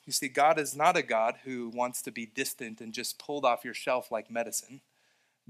You 0.05 0.13
see, 0.13 0.29
God 0.29 0.59
is 0.59 0.77
not 0.77 0.97
a 0.97 1.03
God 1.03 1.37
who 1.45 1.71
wants 1.71 2.03
to 2.03 2.11
be 2.11 2.27
distant 2.27 2.83
and 2.83 2.93
just 2.93 3.19
pulled 3.19 3.47
off 3.47 3.65
your 3.65 3.75
shelf 3.75 4.11
like 4.11 4.31
medicine. 4.31 4.83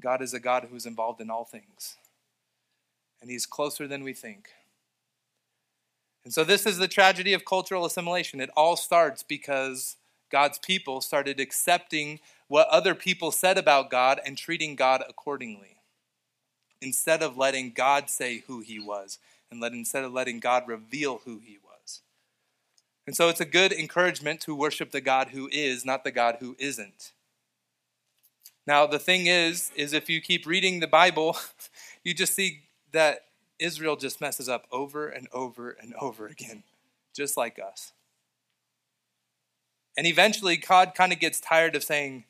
God 0.00 0.22
is 0.22 0.34
a 0.34 0.40
God 0.40 0.66
who 0.70 0.76
is 0.76 0.86
involved 0.86 1.20
in 1.20 1.30
all 1.30 1.44
things, 1.44 1.96
and 3.20 3.30
He's 3.30 3.46
closer 3.46 3.86
than 3.88 4.04
we 4.04 4.12
think. 4.12 4.50
And 6.28 6.32
so, 6.34 6.44
this 6.44 6.66
is 6.66 6.76
the 6.76 6.88
tragedy 6.88 7.32
of 7.32 7.46
cultural 7.46 7.86
assimilation. 7.86 8.38
It 8.38 8.50
all 8.54 8.76
starts 8.76 9.22
because 9.22 9.96
God's 10.30 10.58
people 10.58 11.00
started 11.00 11.40
accepting 11.40 12.20
what 12.48 12.68
other 12.68 12.94
people 12.94 13.30
said 13.30 13.56
about 13.56 13.88
God 13.88 14.20
and 14.26 14.36
treating 14.36 14.76
God 14.76 15.02
accordingly 15.08 15.78
instead 16.82 17.22
of 17.22 17.38
letting 17.38 17.70
God 17.70 18.10
say 18.10 18.42
who 18.46 18.60
he 18.60 18.78
was 18.78 19.18
and 19.50 19.58
let, 19.58 19.72
instead 19.72 20.04
of 20.04 20.12
letting 20.12 20.38
God 20.38 20.64
reveal 20.68 21.22
who 21.24 21.38
he 21.38 21.56
was. 21.64 22.02
And 23.06 23.16
so 23.16 23.30
it's 23.30 23.40
a 23.40 23.46
good 23.46 23.72
encouragement 23.72 24.42
to 24.42 24.54
worship 24.54 24.90
the 24.90 25.00
God 25.00 25.28
who 25.28 25.48
is, 25.50 25.86
not 25.86 26.04
the 26.04 26.10
God 26.10 26.36
who 26.40 26.56
isn't. 26.58 27.12
Now 28.66 28.86
the 28.86 28.98
thing 28.98 29.28
is 29.28 29.72
is 29.74 29.94
if 29.94 30.10
you 30.10 30.20
keep 30.20 30.44
reading 30.46 30.80
the 30.80 30.86
Bible, 30.86 31.38
you 32.04 32.12
just 32.12 32.34
see 32.34 32.64
that 32.92 33.27
Israel 33.58 33.96
just 33.96 34.20
messes 34.20 34.48
up 34.48 34.66
over 34.70 35.08
and 35.08 35.28
over 35.32 35.70
and 35.70 35.94
over 36.00 36.26
again, 36.26 36.62
just 37.14 37.36
like 37.36 37.58
us. 37.58 37.92
And 39.96 40.06
eventually, 40.06 40.56
God 40.56 40.92
kind 40.94 41.12
of 41.12 41.18
gets 41.18 41.40
tired 41.40 41.74
of 41.74 41.82
saying, 41.82 42.24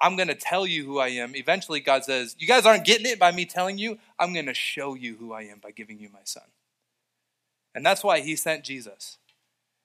I'm 0.00 0.16
going 0.16 0.28
to 0.28 0.34
tell 0.34 0.66
you 0.66 0.84
who 0.84 0.98
I 0.98 1.08
am. 1.08 1.36
Eventually, 1.36 1.80
God 1.80 2.04
says, 2.04 2.34
You 2.38 2.48
guys 2.48 2.66
aren't 2.66 2.84
getting 2.84 3.06
it 3.06 3.18
by 3.18 3.30
me 3.30 3.46
telling 3.46 3.78
you. 3.78 3.98
I'm 4.18 4.32
going 4.32 4.46
to 4.46 4.54
show 4.54 4.94
you 4.94 5.16
who 5.16 5.32
I 5.32 5.42
am 5.42 5.60
by 5.60 5.70
giving 5.70 5.98
you 5.98 6.08
my 6.12 6.24
son. 6.24 6.42
And 7.74 7.86
that's 7.86 8.04
why 8.04 8.20
he 8.20 8.36
sent 8.36 8.64
Jesus. 8.64 9.18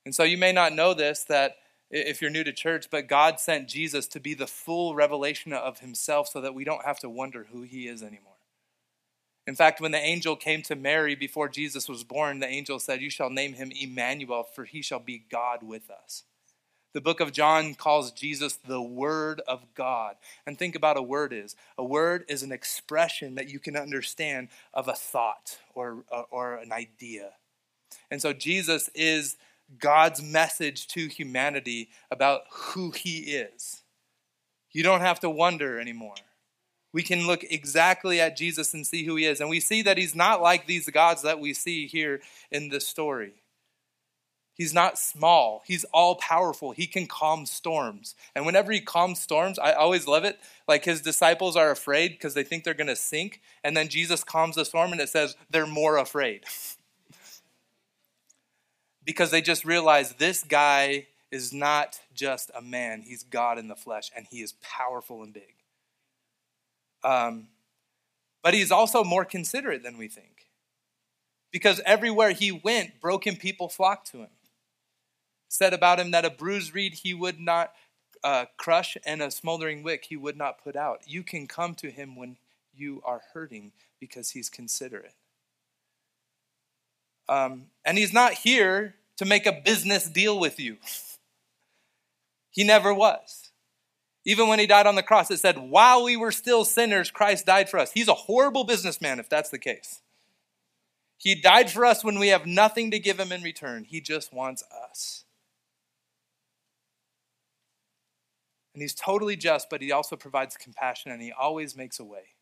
And 0.05 0.15
so 0.15 0.23
you 0.23 0.37
may 0.37 0.51
not 0.51 0.73
know 0.73 0.93
this 0.93 1.23
that 1.25 1.57
if 1.91 2.21
you're 2.21 2.31
new 2.31 2.43
to 2.43 2.53
church, 2.53 2.87
but 2.91 3.07
God 3.07 3.39
sent 3.39 3.67
Jesus 3.67 4.07
to 4.07 4.19
be 4.19 4.33
the 4.33 4.47
full 4.47 4.95
revelation 4.95 5.53
of 5.53 5.79
himself 5.79 6.27
so 6.27 6.41
that 6.41 6.53
we 6.53 6.63
don't 6.63 6.85
have 6.85 6.99
to 6.99 7.09
wonder 7.09 7.47
who 7.51 7.63
he 7.63 7.87
is 7.87 8.03
anymore. 8.03 8.28
In 9.49 9.55
fact, 9.55 9.81
when 9.81 9.91
the 9.91 9.97
angel 9.97 10.35
came 10.35 10.61
to 10.61 10.75
Mary 10.75 11.15
before 11.15 11.49
Jesus 11.49 11.89
was 11.89 12.03
born, 12.03 12.37
the 12.37 12.47
angel 12.47 12.77
said, 12.77 13.01
You 13.01 13.09
shall 13.09 13.31
name 13.31 13.53
him 13.53 13.71
Emmanuel, 13.71 14.43
for 14.43 14.63
he 14.63 14.83
shall 14.83 14.99
be 14.99 15.23
God 15.27 15.63
with 15.63 15.89
us. 15.89 16.21
The 16.93 17.01
book 17.01 17.19
of 17.19 17.31
John 17.31 17.73
calls 17.73 18.11
Jesus 18.11 18.57
the 18.57 18.79
Word 18.79 19.41
of 19.47 19.65
God. 19.73 20.17
And 20.45 20.55
think 20.55 20.75
about 20.75 20.97
a 20.97 21.01
word 21.01 21.33
is. 21.33 21.55
A 21.79 21.83
word 21.83 22.25
is 22.29 22.43
an 22.43 22.51
expression 22.51 23.33
that 23.33 23.49
you 23.49 23.57
can 23.57 23.75
understand 23.75 24.49
of 24.71 24.87
a 24.87 24.93
thought 24.93 25.57
or, 25.73 26.03
or 26.29 26.57
an 26.57 26.71
idea. 26.71 27.31
And 28.11 28.21
so 28.21 28.33
Jesus 28.33 28.87
is 28.93 29.35
God's 29.79 30.21
message 30.21 30.87
to 30.89 31.07
humanity 31.07 31.89
about 32.11 32.41
who 32.51 32.91
he 32.91 33.31
is. 33.31 33.81
You 34.71 34.83
don't 34.83 35.01
have 35.01 35.19
to 35.21 35.29
wonder 35.31 35.79
anymore 35.79 36.13
we 36.91 37.03
can 37.03 37.27
look 37.27 37.43
exactly 37.43 38.19
at 38.19 38.37
Jesus 38.37 38.73
and 38.73 38.85
see 38.85 39.05
who 39.05 39.15
he 39.15 39.25
is. 39.25 39.39
And 39.39 39.49
we 39.49 39.59
see 39.59 39.81
that 39.83 39.97
he's 39.97 40.15
not 40.15 40.41
like 40.41 40.65
these 40.65 40.89
gods 40.89 41.21
that 41.21 41.39
we 41.39 41.53
see 41.53 41.87
here 41.87 42.21
in 42.51 42.69
this 42.69 42.87
story. 42.87 43.33
He's 44.55 44.73
not 44.73 44.99
small. 44.99 45.63
He's 45.65 45.85
all 45.85 46.15
powerful. 46.15 46.71
He 46.71 46.85
can 46.85 47.07
calm 47.07 47.45
storms. 47.45 48.15
And 48.35 48.45
whenever 48.45 48.73
he 48.73 48.81
calms 48.81 49.21
storms, 49.21 49.57
I 49.57 49.71
always 49.71 50.05
love 50.05 50.25
it. 50.25 50.37
Like 50.67 50.83
his 50.83 51.01
disciples 51.01 51.55
are 51.55 51.71
afraid 51.71 52.09
because 52.09 52.33
they 52.33 52.43
think 52.43 52.65
they're 52.65 52.73
going 52.73 52.87
to 52.87 52.95
sink. 52.95 53.39
And 53.63 53.77
then 53.77 53.87
Jesus 53.87 54.25
calms 54.25 54.55
the 54.55 54.65
storm 54.65 54.91
and 54.91 54.99
it 54.99 55.07
says 55.07 55.37
they're 55.49 55.65
more 55.65 55.97
afraid. 55.97 56.43
because 59.05 59.31
they 59.31 59.41
just 59.41 59.63
realize 59.63 60.13
this 60.13 60.43
guy 60.43 61.07
is 61.31 61.53
not 61.53 61.99
just 62.13 62.51
a 62.55 62.61
man, 62.61 63.01
he's 63.01 63.23
God 63.23 63.57
in 63.57 63.67
the 63.67 63.75
flesh, 63.75 64.11
and 64.15 64.27
he 64.29 64.41
is 64.41 64.53
powerful 64.61 65.23
and 65.23 65.33
big. 65.33 65.58
Um, 67.03 67.47
but 68.43 68.53
he's 68.53 68.71
also 68.71 69.03
more 69.03 69.25
considerate 69.25 69.83
than 69.83 69.97
we 69.97 70.07
think. 70.07 70.47
Because 71.51 71.81
everywhere 71.85 72.31
he 72.31 72.51
went, 72.51 73.01
broken 73.01 73.35
people 73.35 73.69
flocked 73.69 74.11
to 74.11 74.19
him. 74.19 74.29
Said 75.47 75.73
about 75.73 75.99
him 75.99 76.11
that 76.11 76.25
a 76.25 76.29
bruised 76.29 76.75
reed 76.75 76.93
he 76.93 77.13
would 77.13 77.39
not 77.39 77.73
uh, 78.23 78.45
crush 78.57 78.97
and 79.05 79.21
a 79.21 79.31
smoldering 79.31 79.81
wick 79.81 80.05
he 80.05 80.15
would 80.15 80.37
not 80.37 80.63
put 80.63 80.75
out. 80.75 80.99
You 81.07 81.23
can 81.23 81.47
come 81.47 81.73
to 81.75 81.89
him 81.89 82.15
when 82.15 82.37
you 82.75 83.01
are 83.03 83.21
hurting 83.33 83.71
because 83.99 84.31
he's 84.31 84.49
considerate. 84.49 85.15
Um, 87.27 87.65
and 87.85 87.97
he's 87.97 88.13
not 88.13 88.33
here 88.33 88.95
to 89.17 89.25
make 89.25 89.45
a 89.45 89.51
business 89.51 90.09
deal 90.09 90.39
with 90.39 90.59
you. 90.59 90.77
he 92.51 92.63
never 92.63 92.93
was. 92.93 93.48
Even 94.29 94.47
when 94.47 94.59
he 94.59 94.67
died 94.67 94.85
on 94.85 94.93
the 94.93 95.01
cross, 95.01 95.31
it 95.31 95.39
said, 95.39 95.57
while 95.57 96.03
we 96.03 96.15
were 96.15 96.31
still 96.31 96.63
sinners, 96.63 97.09
Christ 97.09 97.47
died 97.47 97.67
for 97.67 97.79
us. 97.79 97.93
He's 97.93 98.07
a 98.07 98.13
horrible 98.13 98.63
businessman 98.63 99.19
if 99.19 99.27
that's 99.27 99.49
the 99.49 99.57
case. 99.57 100.03
He 101.17 101.33
died 101.33 101.71
for 101.71 101.83
us 101.83 102.03
when 102.03 102.19
we 102.19 102.27
have 102.27 102.45
nothing 102.45 102.91
to 102.91 102.99
give 102.99 103.19
him 103.19 103.31
in 103.31 103.41
return. 103.41 103.85
He 103.85 104.01
just 104.01 104.31
wants 104.31 104.63
us. 104.87 105.23
And 108.75 108.83
he's 108.83 108.93
totally 108.93 109.35
just, 109.35 109.67
but 109.67 109.81
he 109.81 109.91
also 109.91 110.15
provides 110.15 110.55
compassion 110.57 111.11
and 111.11 111.23
he 111.23 111.31
always 111.31 111.75
makes 111.75 111.99
a 111.99 112.05
way. 112.05 112.35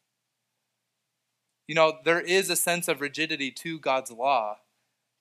You 1.68 1.76
know, 1.76 2.00
there 2.04 2.20
is 2.20 2.50
a 2.50 2.58
sense 2.58 2.90
of 2.90 3.00
rigidity 3.00 3.50
to 3.52 3.80
God's 3.80 4.12
law, 4.12 4.58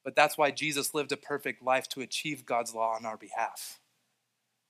but 0.04 0.16
that's 0.16 0.36
why 0.36 0.50
Jesus 0.50 0.94
lived 0.94 1.12
a 1.12 1.16
perfect 1.16 1.62
life 1.62 1.88
to 1.90 2.00
achieve 2.00 2.44
God's 2.44 2.74
law 2.74 2.96
on 2.96 3.06
our 3.06 3.16
behalf 3.16 3.78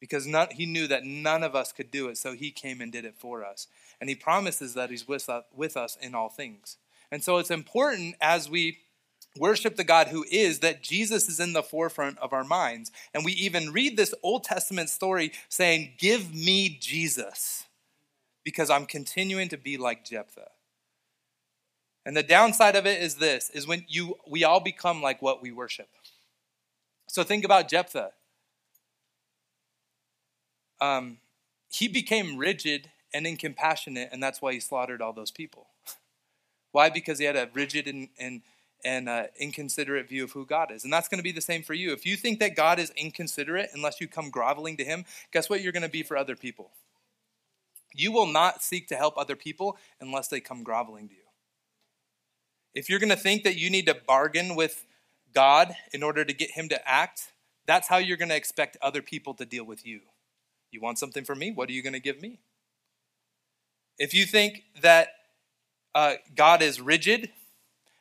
because 0.01 0.27
none, 0.27 0.49
he 0.51 0.67
knew 0.67 0.87
that 0.87 1.05
none 1.05 1.43
of 1.43 1.55
us 1.55 1.73
could 1.73 1.91
do 1.91 2.09
it, 2.09 2.19
so 2.19 2.33
he 2.33 2.51
came 2.51 2.81
and 2.81 2.93
did 2.93 3.05
it 3.05 3.15
for 3.17 3.45
us. 3.45 3.67
And 4.01 4.11
he 4.11 4.17
promises 4.17 4.75
that 4.75 4.91
he's 4.91 5.09
with 5.09 5.29
uh, 5.29 5.43
with 5.55 5.77
us 5.77 5.97
in 6.01 6.15
all 6.15 6.29
things. 6.29 6.77
And 7.11 7.23
so 7.23 7.39
it's 7.39 7.51
important 7.51 8.17
as 8.21 8.51
we 8.51 8.79
worship 9.39 9.77
the 9.77 9.85
God 9.85 10.09
who 10.09 10.25
is, 10.31 10.61
that 10.61 10.83
Jesus 10.83 11.29
is 11.29 11.41
in 11.41 11.53
the 11.53 11.63
forefront 11.63 12.19
of 12.19 12.33
our 12.33 12.45
minds. 12.45 12.91
And 13.15 13.25
we 13.25 13.33
even 13.33 13.73
read 13.73 13.97
this 13.97 14.15
Old 14.23 14.45
Testament 14.45 14.91
story 14.91 15.33
saying, 15.49 15.93
Give 15.99 16.35
me 16.35 16.77
Jesus, 16.81 17.65
because 18.45 18.71
I'm 18.71 18.87
continuing 18.87 19.49
to 19.51 19.57
be 19.57 19.77
like 19.77 20.05
Jephthah. 20.05 20.51
And 22.05 22.17
the 22.17 22.23
downside 22.23 22.77
of 22.77 22.87
it 22.87 23.03
is 23.03 23.17
this 23.17 23.51
is 23.51 23.67
when 23.67 23.85
you 23.89 24.17
we 24.29 24.45
all 24.45 24.61
become 24.61 25.03
like 25.03 25.21
what 25.21 25.43
we 25.43 25.51
worship. 25.51 25.89
So 27.09 27.25
think 27.25 27.45
about 27.45 27.69
Jephthah. 27.69 28.13
Um, 30.81 31.19
he 31.69 31.89
became 31.89 32.37
rigid 32.37 32.91
and 33.13 33.27
incompassionate, 33.27 34.11
and 34.13 34.23
that's 34.23 34.43
why 34.43 34.53
he 34.53 34.61
slaughtered 34.61 35.03
all 35.03 35.13
those 35.13 35.31
people. 35.31 35.69
why? 36.73 36.91
Because 36.91 37.19
he 37.19 37.25
had 37.25 37.37
a 37.37 37.49
rigid 37.55 37.87
and, 37.87 38.09
and 38.19 38.43
and 38.85 39.09
uh, 39.09 39.25
inconsiderate 39.41 40.09
view 40.09 40.23
of 40.23 40.33
who 40.33 40.47
God 40.47 40.71
is. 40.71 40.85
And 40.85 40.93
that's 40.93 41.09
going 41.09 41.19
to 41.19 41.25
be 41.25 41.33
the 41.33 41.41
same 41.41 41.63
for 41.63 41.75
you. 41.75 41.93
If 41.93 42.07
you 42.07 42.17
think 42.17 42.39
that 42.39 42.55
God 42.55 42.79
is 42.79 42.93
inconsiderate 42.97 43.71
unless 43.75 44.01
you 44.01 44.07
come 44.07 44.31
groveling 44.31 44.77
to 44.77 44.85
Him, 44.85 45.05
guess 45.33 45.51
what 45.51 45.61
you're 45.61 45.73
going 45.73 45.83
to 45.83 45.89
be 45.89 46.05
for 46.05 46.17
other 46.17 46.37
people? 46.37 46.71
You 47.95 48.13
will 48.13 48.27
not 48.27 48.63
seek 48.63 48.87
to 48.89 48.97
help 48.97 49.17
other 49.17 49.35
people 49.35 49.77
unless 50.01 50.29
they 50.29 50.41
come 50.41 50.63
groveling 50.63 51.09
to 51.09 51.15
you. 51.15 51.21
If 52.75 52.89
you're 52.89 53.01
going 53.01 53.11
to 53.11 53.17
think 53.17 53.43
that 53.45 53.57
you 53.57 53.71
need 53.71 53.87
to 53.87 53.97
bargain 54.07 54.55
with 54.55 54.85
God 55.35 55.75
in 55.93 56.03
order 56.03 56.25
to 56.25 56.33
get 56.33 56.53
Him 56.53 56.69
to 56.69 56.89
act, 56.89 57.33
that's 57.67 57.89
how 57.89 57.97
you're 57.97 58.17
going 58.17 58.29
to 58.29 58.37
expect 58.37 58.77
other 58.81 59.03
people 59.03 59.35
to 59.35 59.45
deal 59.45 59.65
with 59.65 59.87
you. 59.87 60.01
You 60.77 60.83
want 60.83 60.99
something 60.99 61.25
from 61.25 61.39
me? 61.39 61.53
What 61.53 61.71
are 61.71 61.73
you 61.73 61.83
going 61.83 61.95
to 61.95 62.01
give 62.01 62.21
me? 62.21 62.39
If 63.99 64.13
you 64.13 64.27
think 64.27 64.65
that 64.83 65.09
uh, 65.95 66.17
God 66.35 66.61
is 66.61 66.83
rigid 66.83 67.31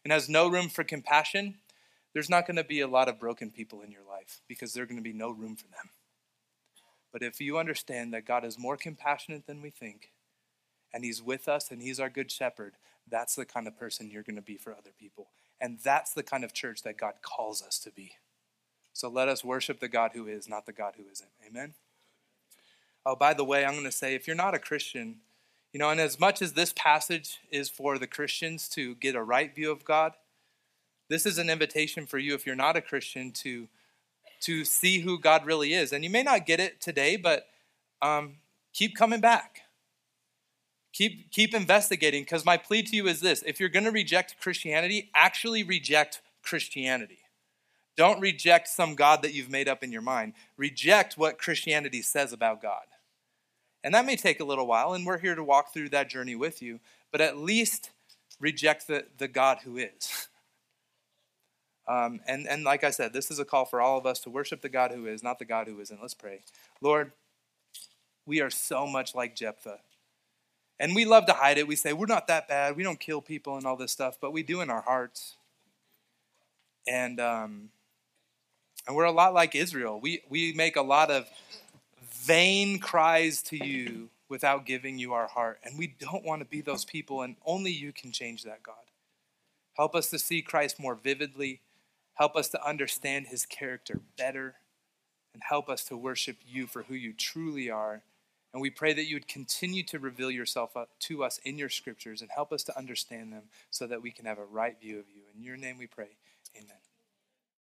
and 0.03 0.11
has 0.11 0.27
no 0.27 0.49
room 0.49 0.67
for 0.67 0.83
compassion, 0.83 1.55
there's 2.13 2.29
not 2.29 2.45
going 2.45 2.57
to 2.57 2.65
be 2.65 2.81
a 2.81 2.87
lot 2.87 3.07
of 3.07 3.17
broken 3.17 3.49
people 3.49 3.81
in 3.81 3.91
your 3.91 4.03
life 4.05 4.41
because 4.49 4.73
there's 4.73 4.89
going 4.89 4.97
to 4.97 5.01
be 5.01 5.13
no 5.13 5.31
room 5.31 5.55
for 5.55 5.69
them. 5.69 5.91
But 7.13 7.23
if 7.23 7.39
you 7.39 7.57
understand 7.57 8.13
that 8.13 8.25
God 8.25 8.43
is 8.43 8.59
more 8.59 8.75
compassionate 8.75 9.47
than 9.47 9.61
we 9.61 9.69
think, 9.69 10.11
and 10.93 11.05
He's 11.05 11.21
with 11.21 11.47
us 11.47 11.71
and 11.71 11.81
He's 11.81 12.01
our 12.01 12.09
good 12.09 12.29
shepherd, 12.29 12.73
that's 13.09 13.35
the 13.35 13.45
kind 13.45 13.67
of 13.67 13.79
person 13.79 14.09
you're 14.09 14.21
going 14.21 14.35
to 14.35 14.41
be 14.41 14.57
for 14.57 14.73
other 14.73 14.91
people. 14.99 15.27
And 15.61 15.79
that's 15.81 16.13
the 16.13 16.23
kind 16.23 16.43
of 16.43 16.51
church 16.51 16.83
that 16.83 16.97
God 16.97 17.13
calls 17.21 17.63
us 17.63 17.79
to 17.79 17.91
be. 17.91 18.15
So 18.91 19.07
let 19.07 19.29
us 19.29 19.45
worship 19.45 19.79
the 19.79 19.87
God 19.87 20.11
who 20.13 20.27
is, 20.27 20.49
not 20.49 20.65
the 20.65 20.73
God 20.73 20.95
who 20.97 21.03
isn't. 21.09 21.29
Amen? 21.47 21.75
Oh, 23.05 23.15
by 23.15 23.33
the 23.33 23.43
way, 23.43 23.63
I'm 23.63 23.73
going 23.73 23.85
to 23.85 23.91
say 23.91 24.15
if 24.15 24.25
you're 24.25 24.35
not 24.35 24.55
a 24.55 24.59
Christian, 24.59 25.17
you 25.71 25.79
know, 25.79 25.89
and 25.89 25.99
as 25.99 26.19
much 26.19 26.41
as 26.41 26.53
this 26.53 26.73
passage 26.73 27.39
is 27.51 27.69
for 27.69 27.99
the 27.99 28.07
Christians 28.07 28.67
to 28.69 28.95
get 28.95 29.15
a 29.15 29.21
right 29.21 29.53
view 29.53 29.71
of 29.71 29.85
God, 29.85 30.13
this 31.09 31.25
is 31.25 31.37
an 31.37 31.49
invitation 31.49 32.05
for 32.05 32.17
you 32.17 32.33
if 32.33 32.45
you're 32.45 32.55
not 32.55 32.77
a 32.77 32.81
Christian 32.81 33.31
to 33.31 33.67
to 34.41 34.65
see 34.65 34.99
who 34.99 35.19
God 35.19 35.45
really 35.45 35.73
is. 35.73 35.91
And 35.91 36.03
you 36.03 36.09
may 36.09 36.23
not 36.23 36.45
get 36.45 36.59
it 36.59 36.81
today, 36.81 37.15
but 37.15 37.47
um, 38.01 38.35
keep 38.73 38.95
coming 38.95 39.21
back. 39.21 39.61
Keep 40.93 41.31
keep 41.31 41.53
investigating 41.53 42.23
because 42.23 42.45
my 42.45 42.57
plea 42.57 42.81
to 42.83 42.95
you 42.95 43.07
is 43.07 43.19
this: 43.19 43.43
if 43.45 43.59
you're 43.59 43.69
going 43.69 43.85
to 43.85 43.91
reject 43.91 44.39
Christianity, 44.39 45.09
actually 45.13 45.63
reject 45.63 46.21
Christianity. 46.41 47.19
Don't 47.97 48.19
reject 48.19 48.67
some 48.67 48.95
God 48.95 49.21
that 49.21 49.33
you've 49.33 49.49
made 49.49 49.67
up 49.67 49.83
in 49.83 49.91
your 49.91 50.01
mind. 50.01 50.33
Reject 50.57 51.17
what 51.17 51.37
Christianity 51.37 52.01
says 52.01 52.33
about 52.33 52.61
God. 52.61 52.83
And 53.85 53.93
that 53.93 54.07
may 54.07 54.15
take 54.15 54.39
a 54.39 54.43
little 54.43 54.65
while, 54.65 54.93
and 54.93 55.05
we're 55.05 55.19
here 55.19 55.35
to 55.35 55.43
walk 55.43 55.71
through 55.71 55.89
that 55.89 56.09
journey 56.09 56.35
with 56.35 56.59
you, 56.59 56.79
but 57.11 57.21
at 57.21 57.37
least 57.37 57.91
reject 58.39 58.87
the, 58.87 59.05
the 59.19 59.27
God 59.27 59.59
who 59.63 59.77
is. 59.77 60.27
Um, 61.87 62.19
and, 62.27 62.47
and 62.47 62.63
like 62.63 62.83
I 62.83 62.89
said, 62.89 63.13
this 63.13 63.29
is 63.29 63.37
a 63.37 63.45
call 63.45 63.63
for 63.63 63.79
all 63.79 63.99
of 63.99 64.07
us 64.07 64.19
to 64.21 64.31
worship 64.31 64.61
the 64.61 64.69
God 64.69 64.89
who 64.89 65.05
is, 65.05 65.21
not 65.21 65.37
the 65.37 65.45
God 65.45 65.67
who 65.67 65.79
isn't. 65.79 66.01
Let's 66.01 66.15
pray. 66.15 66.39
Lord, 66.81 67.11
we 68.25 68.41
are 68.41 68.49
so 68.49 68.87
much 68.87 69.13
like 69.13 69.35
Jephthah. 69.35 69.81
And 70.79 70.95
we 70.95 71.05
love 71.05 71.27
to 71.27 71.33
hide 71.33 71.59
it. 71.59 71.67
We 71.67 71.75
say, 71.75 71.93
we're 71.93 72.07
not 72.07 72.25
that 72.25 72.47
bad. 72.47 72.75
We 72.75 72.81
don't 72.81 72.99
kill 72.99 73.21
people 73.21 73.55
and 73.55 73.67
all 73.67 73.77
this 73.77 73.91
stuff, 73.91 74.17
but 74.19 74.33
we 74.33 74.41
do 74.41 74.61
in 74.61 74.71
our 74.71 74.81
hearts. 74.81 75.35
And, 76.87 77.19
um, 77.19 77.69
and 78.87 78.95
we're 78.95 79.03
a 79.03 79.11
lot 79.11 79.35
like 79.35 79.53
Israel. 79.53 79.99
We, 80.01 80.23
we 80.27 80.53
make 80.53 80.77
a 80.77 80.81
lot 80.81 81.11
of 81.11 81.27
vain 82.25 82.79
cries 82.79 83.41
to 83.43 83.63
you 83.63 84.09
without 84.29 84.65
giving 84.65 84.97
you 84.97 85.13
our 85.13 85.27
heart. 85.27 85.59
And 85.63 85.77
we 85.77 85.87
don't 85.99 86.25
want 86.25 86.41
to 86.41 86.45
be 86.45 86.61
those 86.61 86.85
people, 86.85 87.21
and 87.21 87.35
only 87.45 87.71
you 87.71 87.91
can 87.91 88.11
change 88.11 88.43
that, 88.43 88.63
God. 88.63 88.75
Help 89.73 89.95
us 89.95 90.09
to 90.09 90.19
see 90.19 90.41
Christ 90.41 90.79
more 90.79 90.95
vividly. 90.95 91.61
Help 92.15 92.35
us 92.35 92.49
to 92.49 92.67
understand 92.67 93.27
his 93.27 93.45
character 93.45 94.01
better. 94.17 94.55
And 95.33 95.43
help 95.47 95.67
us 95.67 95.83
to 95.85 95.97
worship 95.97 96.37
you 96.47 96.65
for 96.65 96.83
who 96.83 96.95
you 96.95 97.11
truly 97.11 97.69
are. 97.69 98.03
And 98.53 98.61
we 98.61 98.69
pray 98.69 98.93
that 98.93 99.05
you 99.05 99.17
would 99.17 99.27
continue 99.27 99.83
to 99.83 99.99
reveal 99.99 100.31
yourself 100.31 100.77
uh, 100.77 100.85
to 101.01 101.25
us 101.25 101.41
in 101.43 101.57
your 101.57 101.67
scriptures 101.67 102.21
and 102.21 102.31
help 102.33 102.53
us 102.53 102.63
to 102.63 102.77
understand 102.77 103.33
them 103.33 103.43
so 103.69 103.85
that 103.85 104.01
we 104.01 104.11
can 104.11 104.25
have 104.25 104.39
a 104.39 104.45
right 104.45 104.79
view 104.79 104.97
of 104.97 105.05
you. 105.13 105.23
In 105.35 105.43
your 105.43 105.57
name 105.57 105.77
we 105.77 105.87
pray. 105.87 106.15
Amen. 106.55 106.84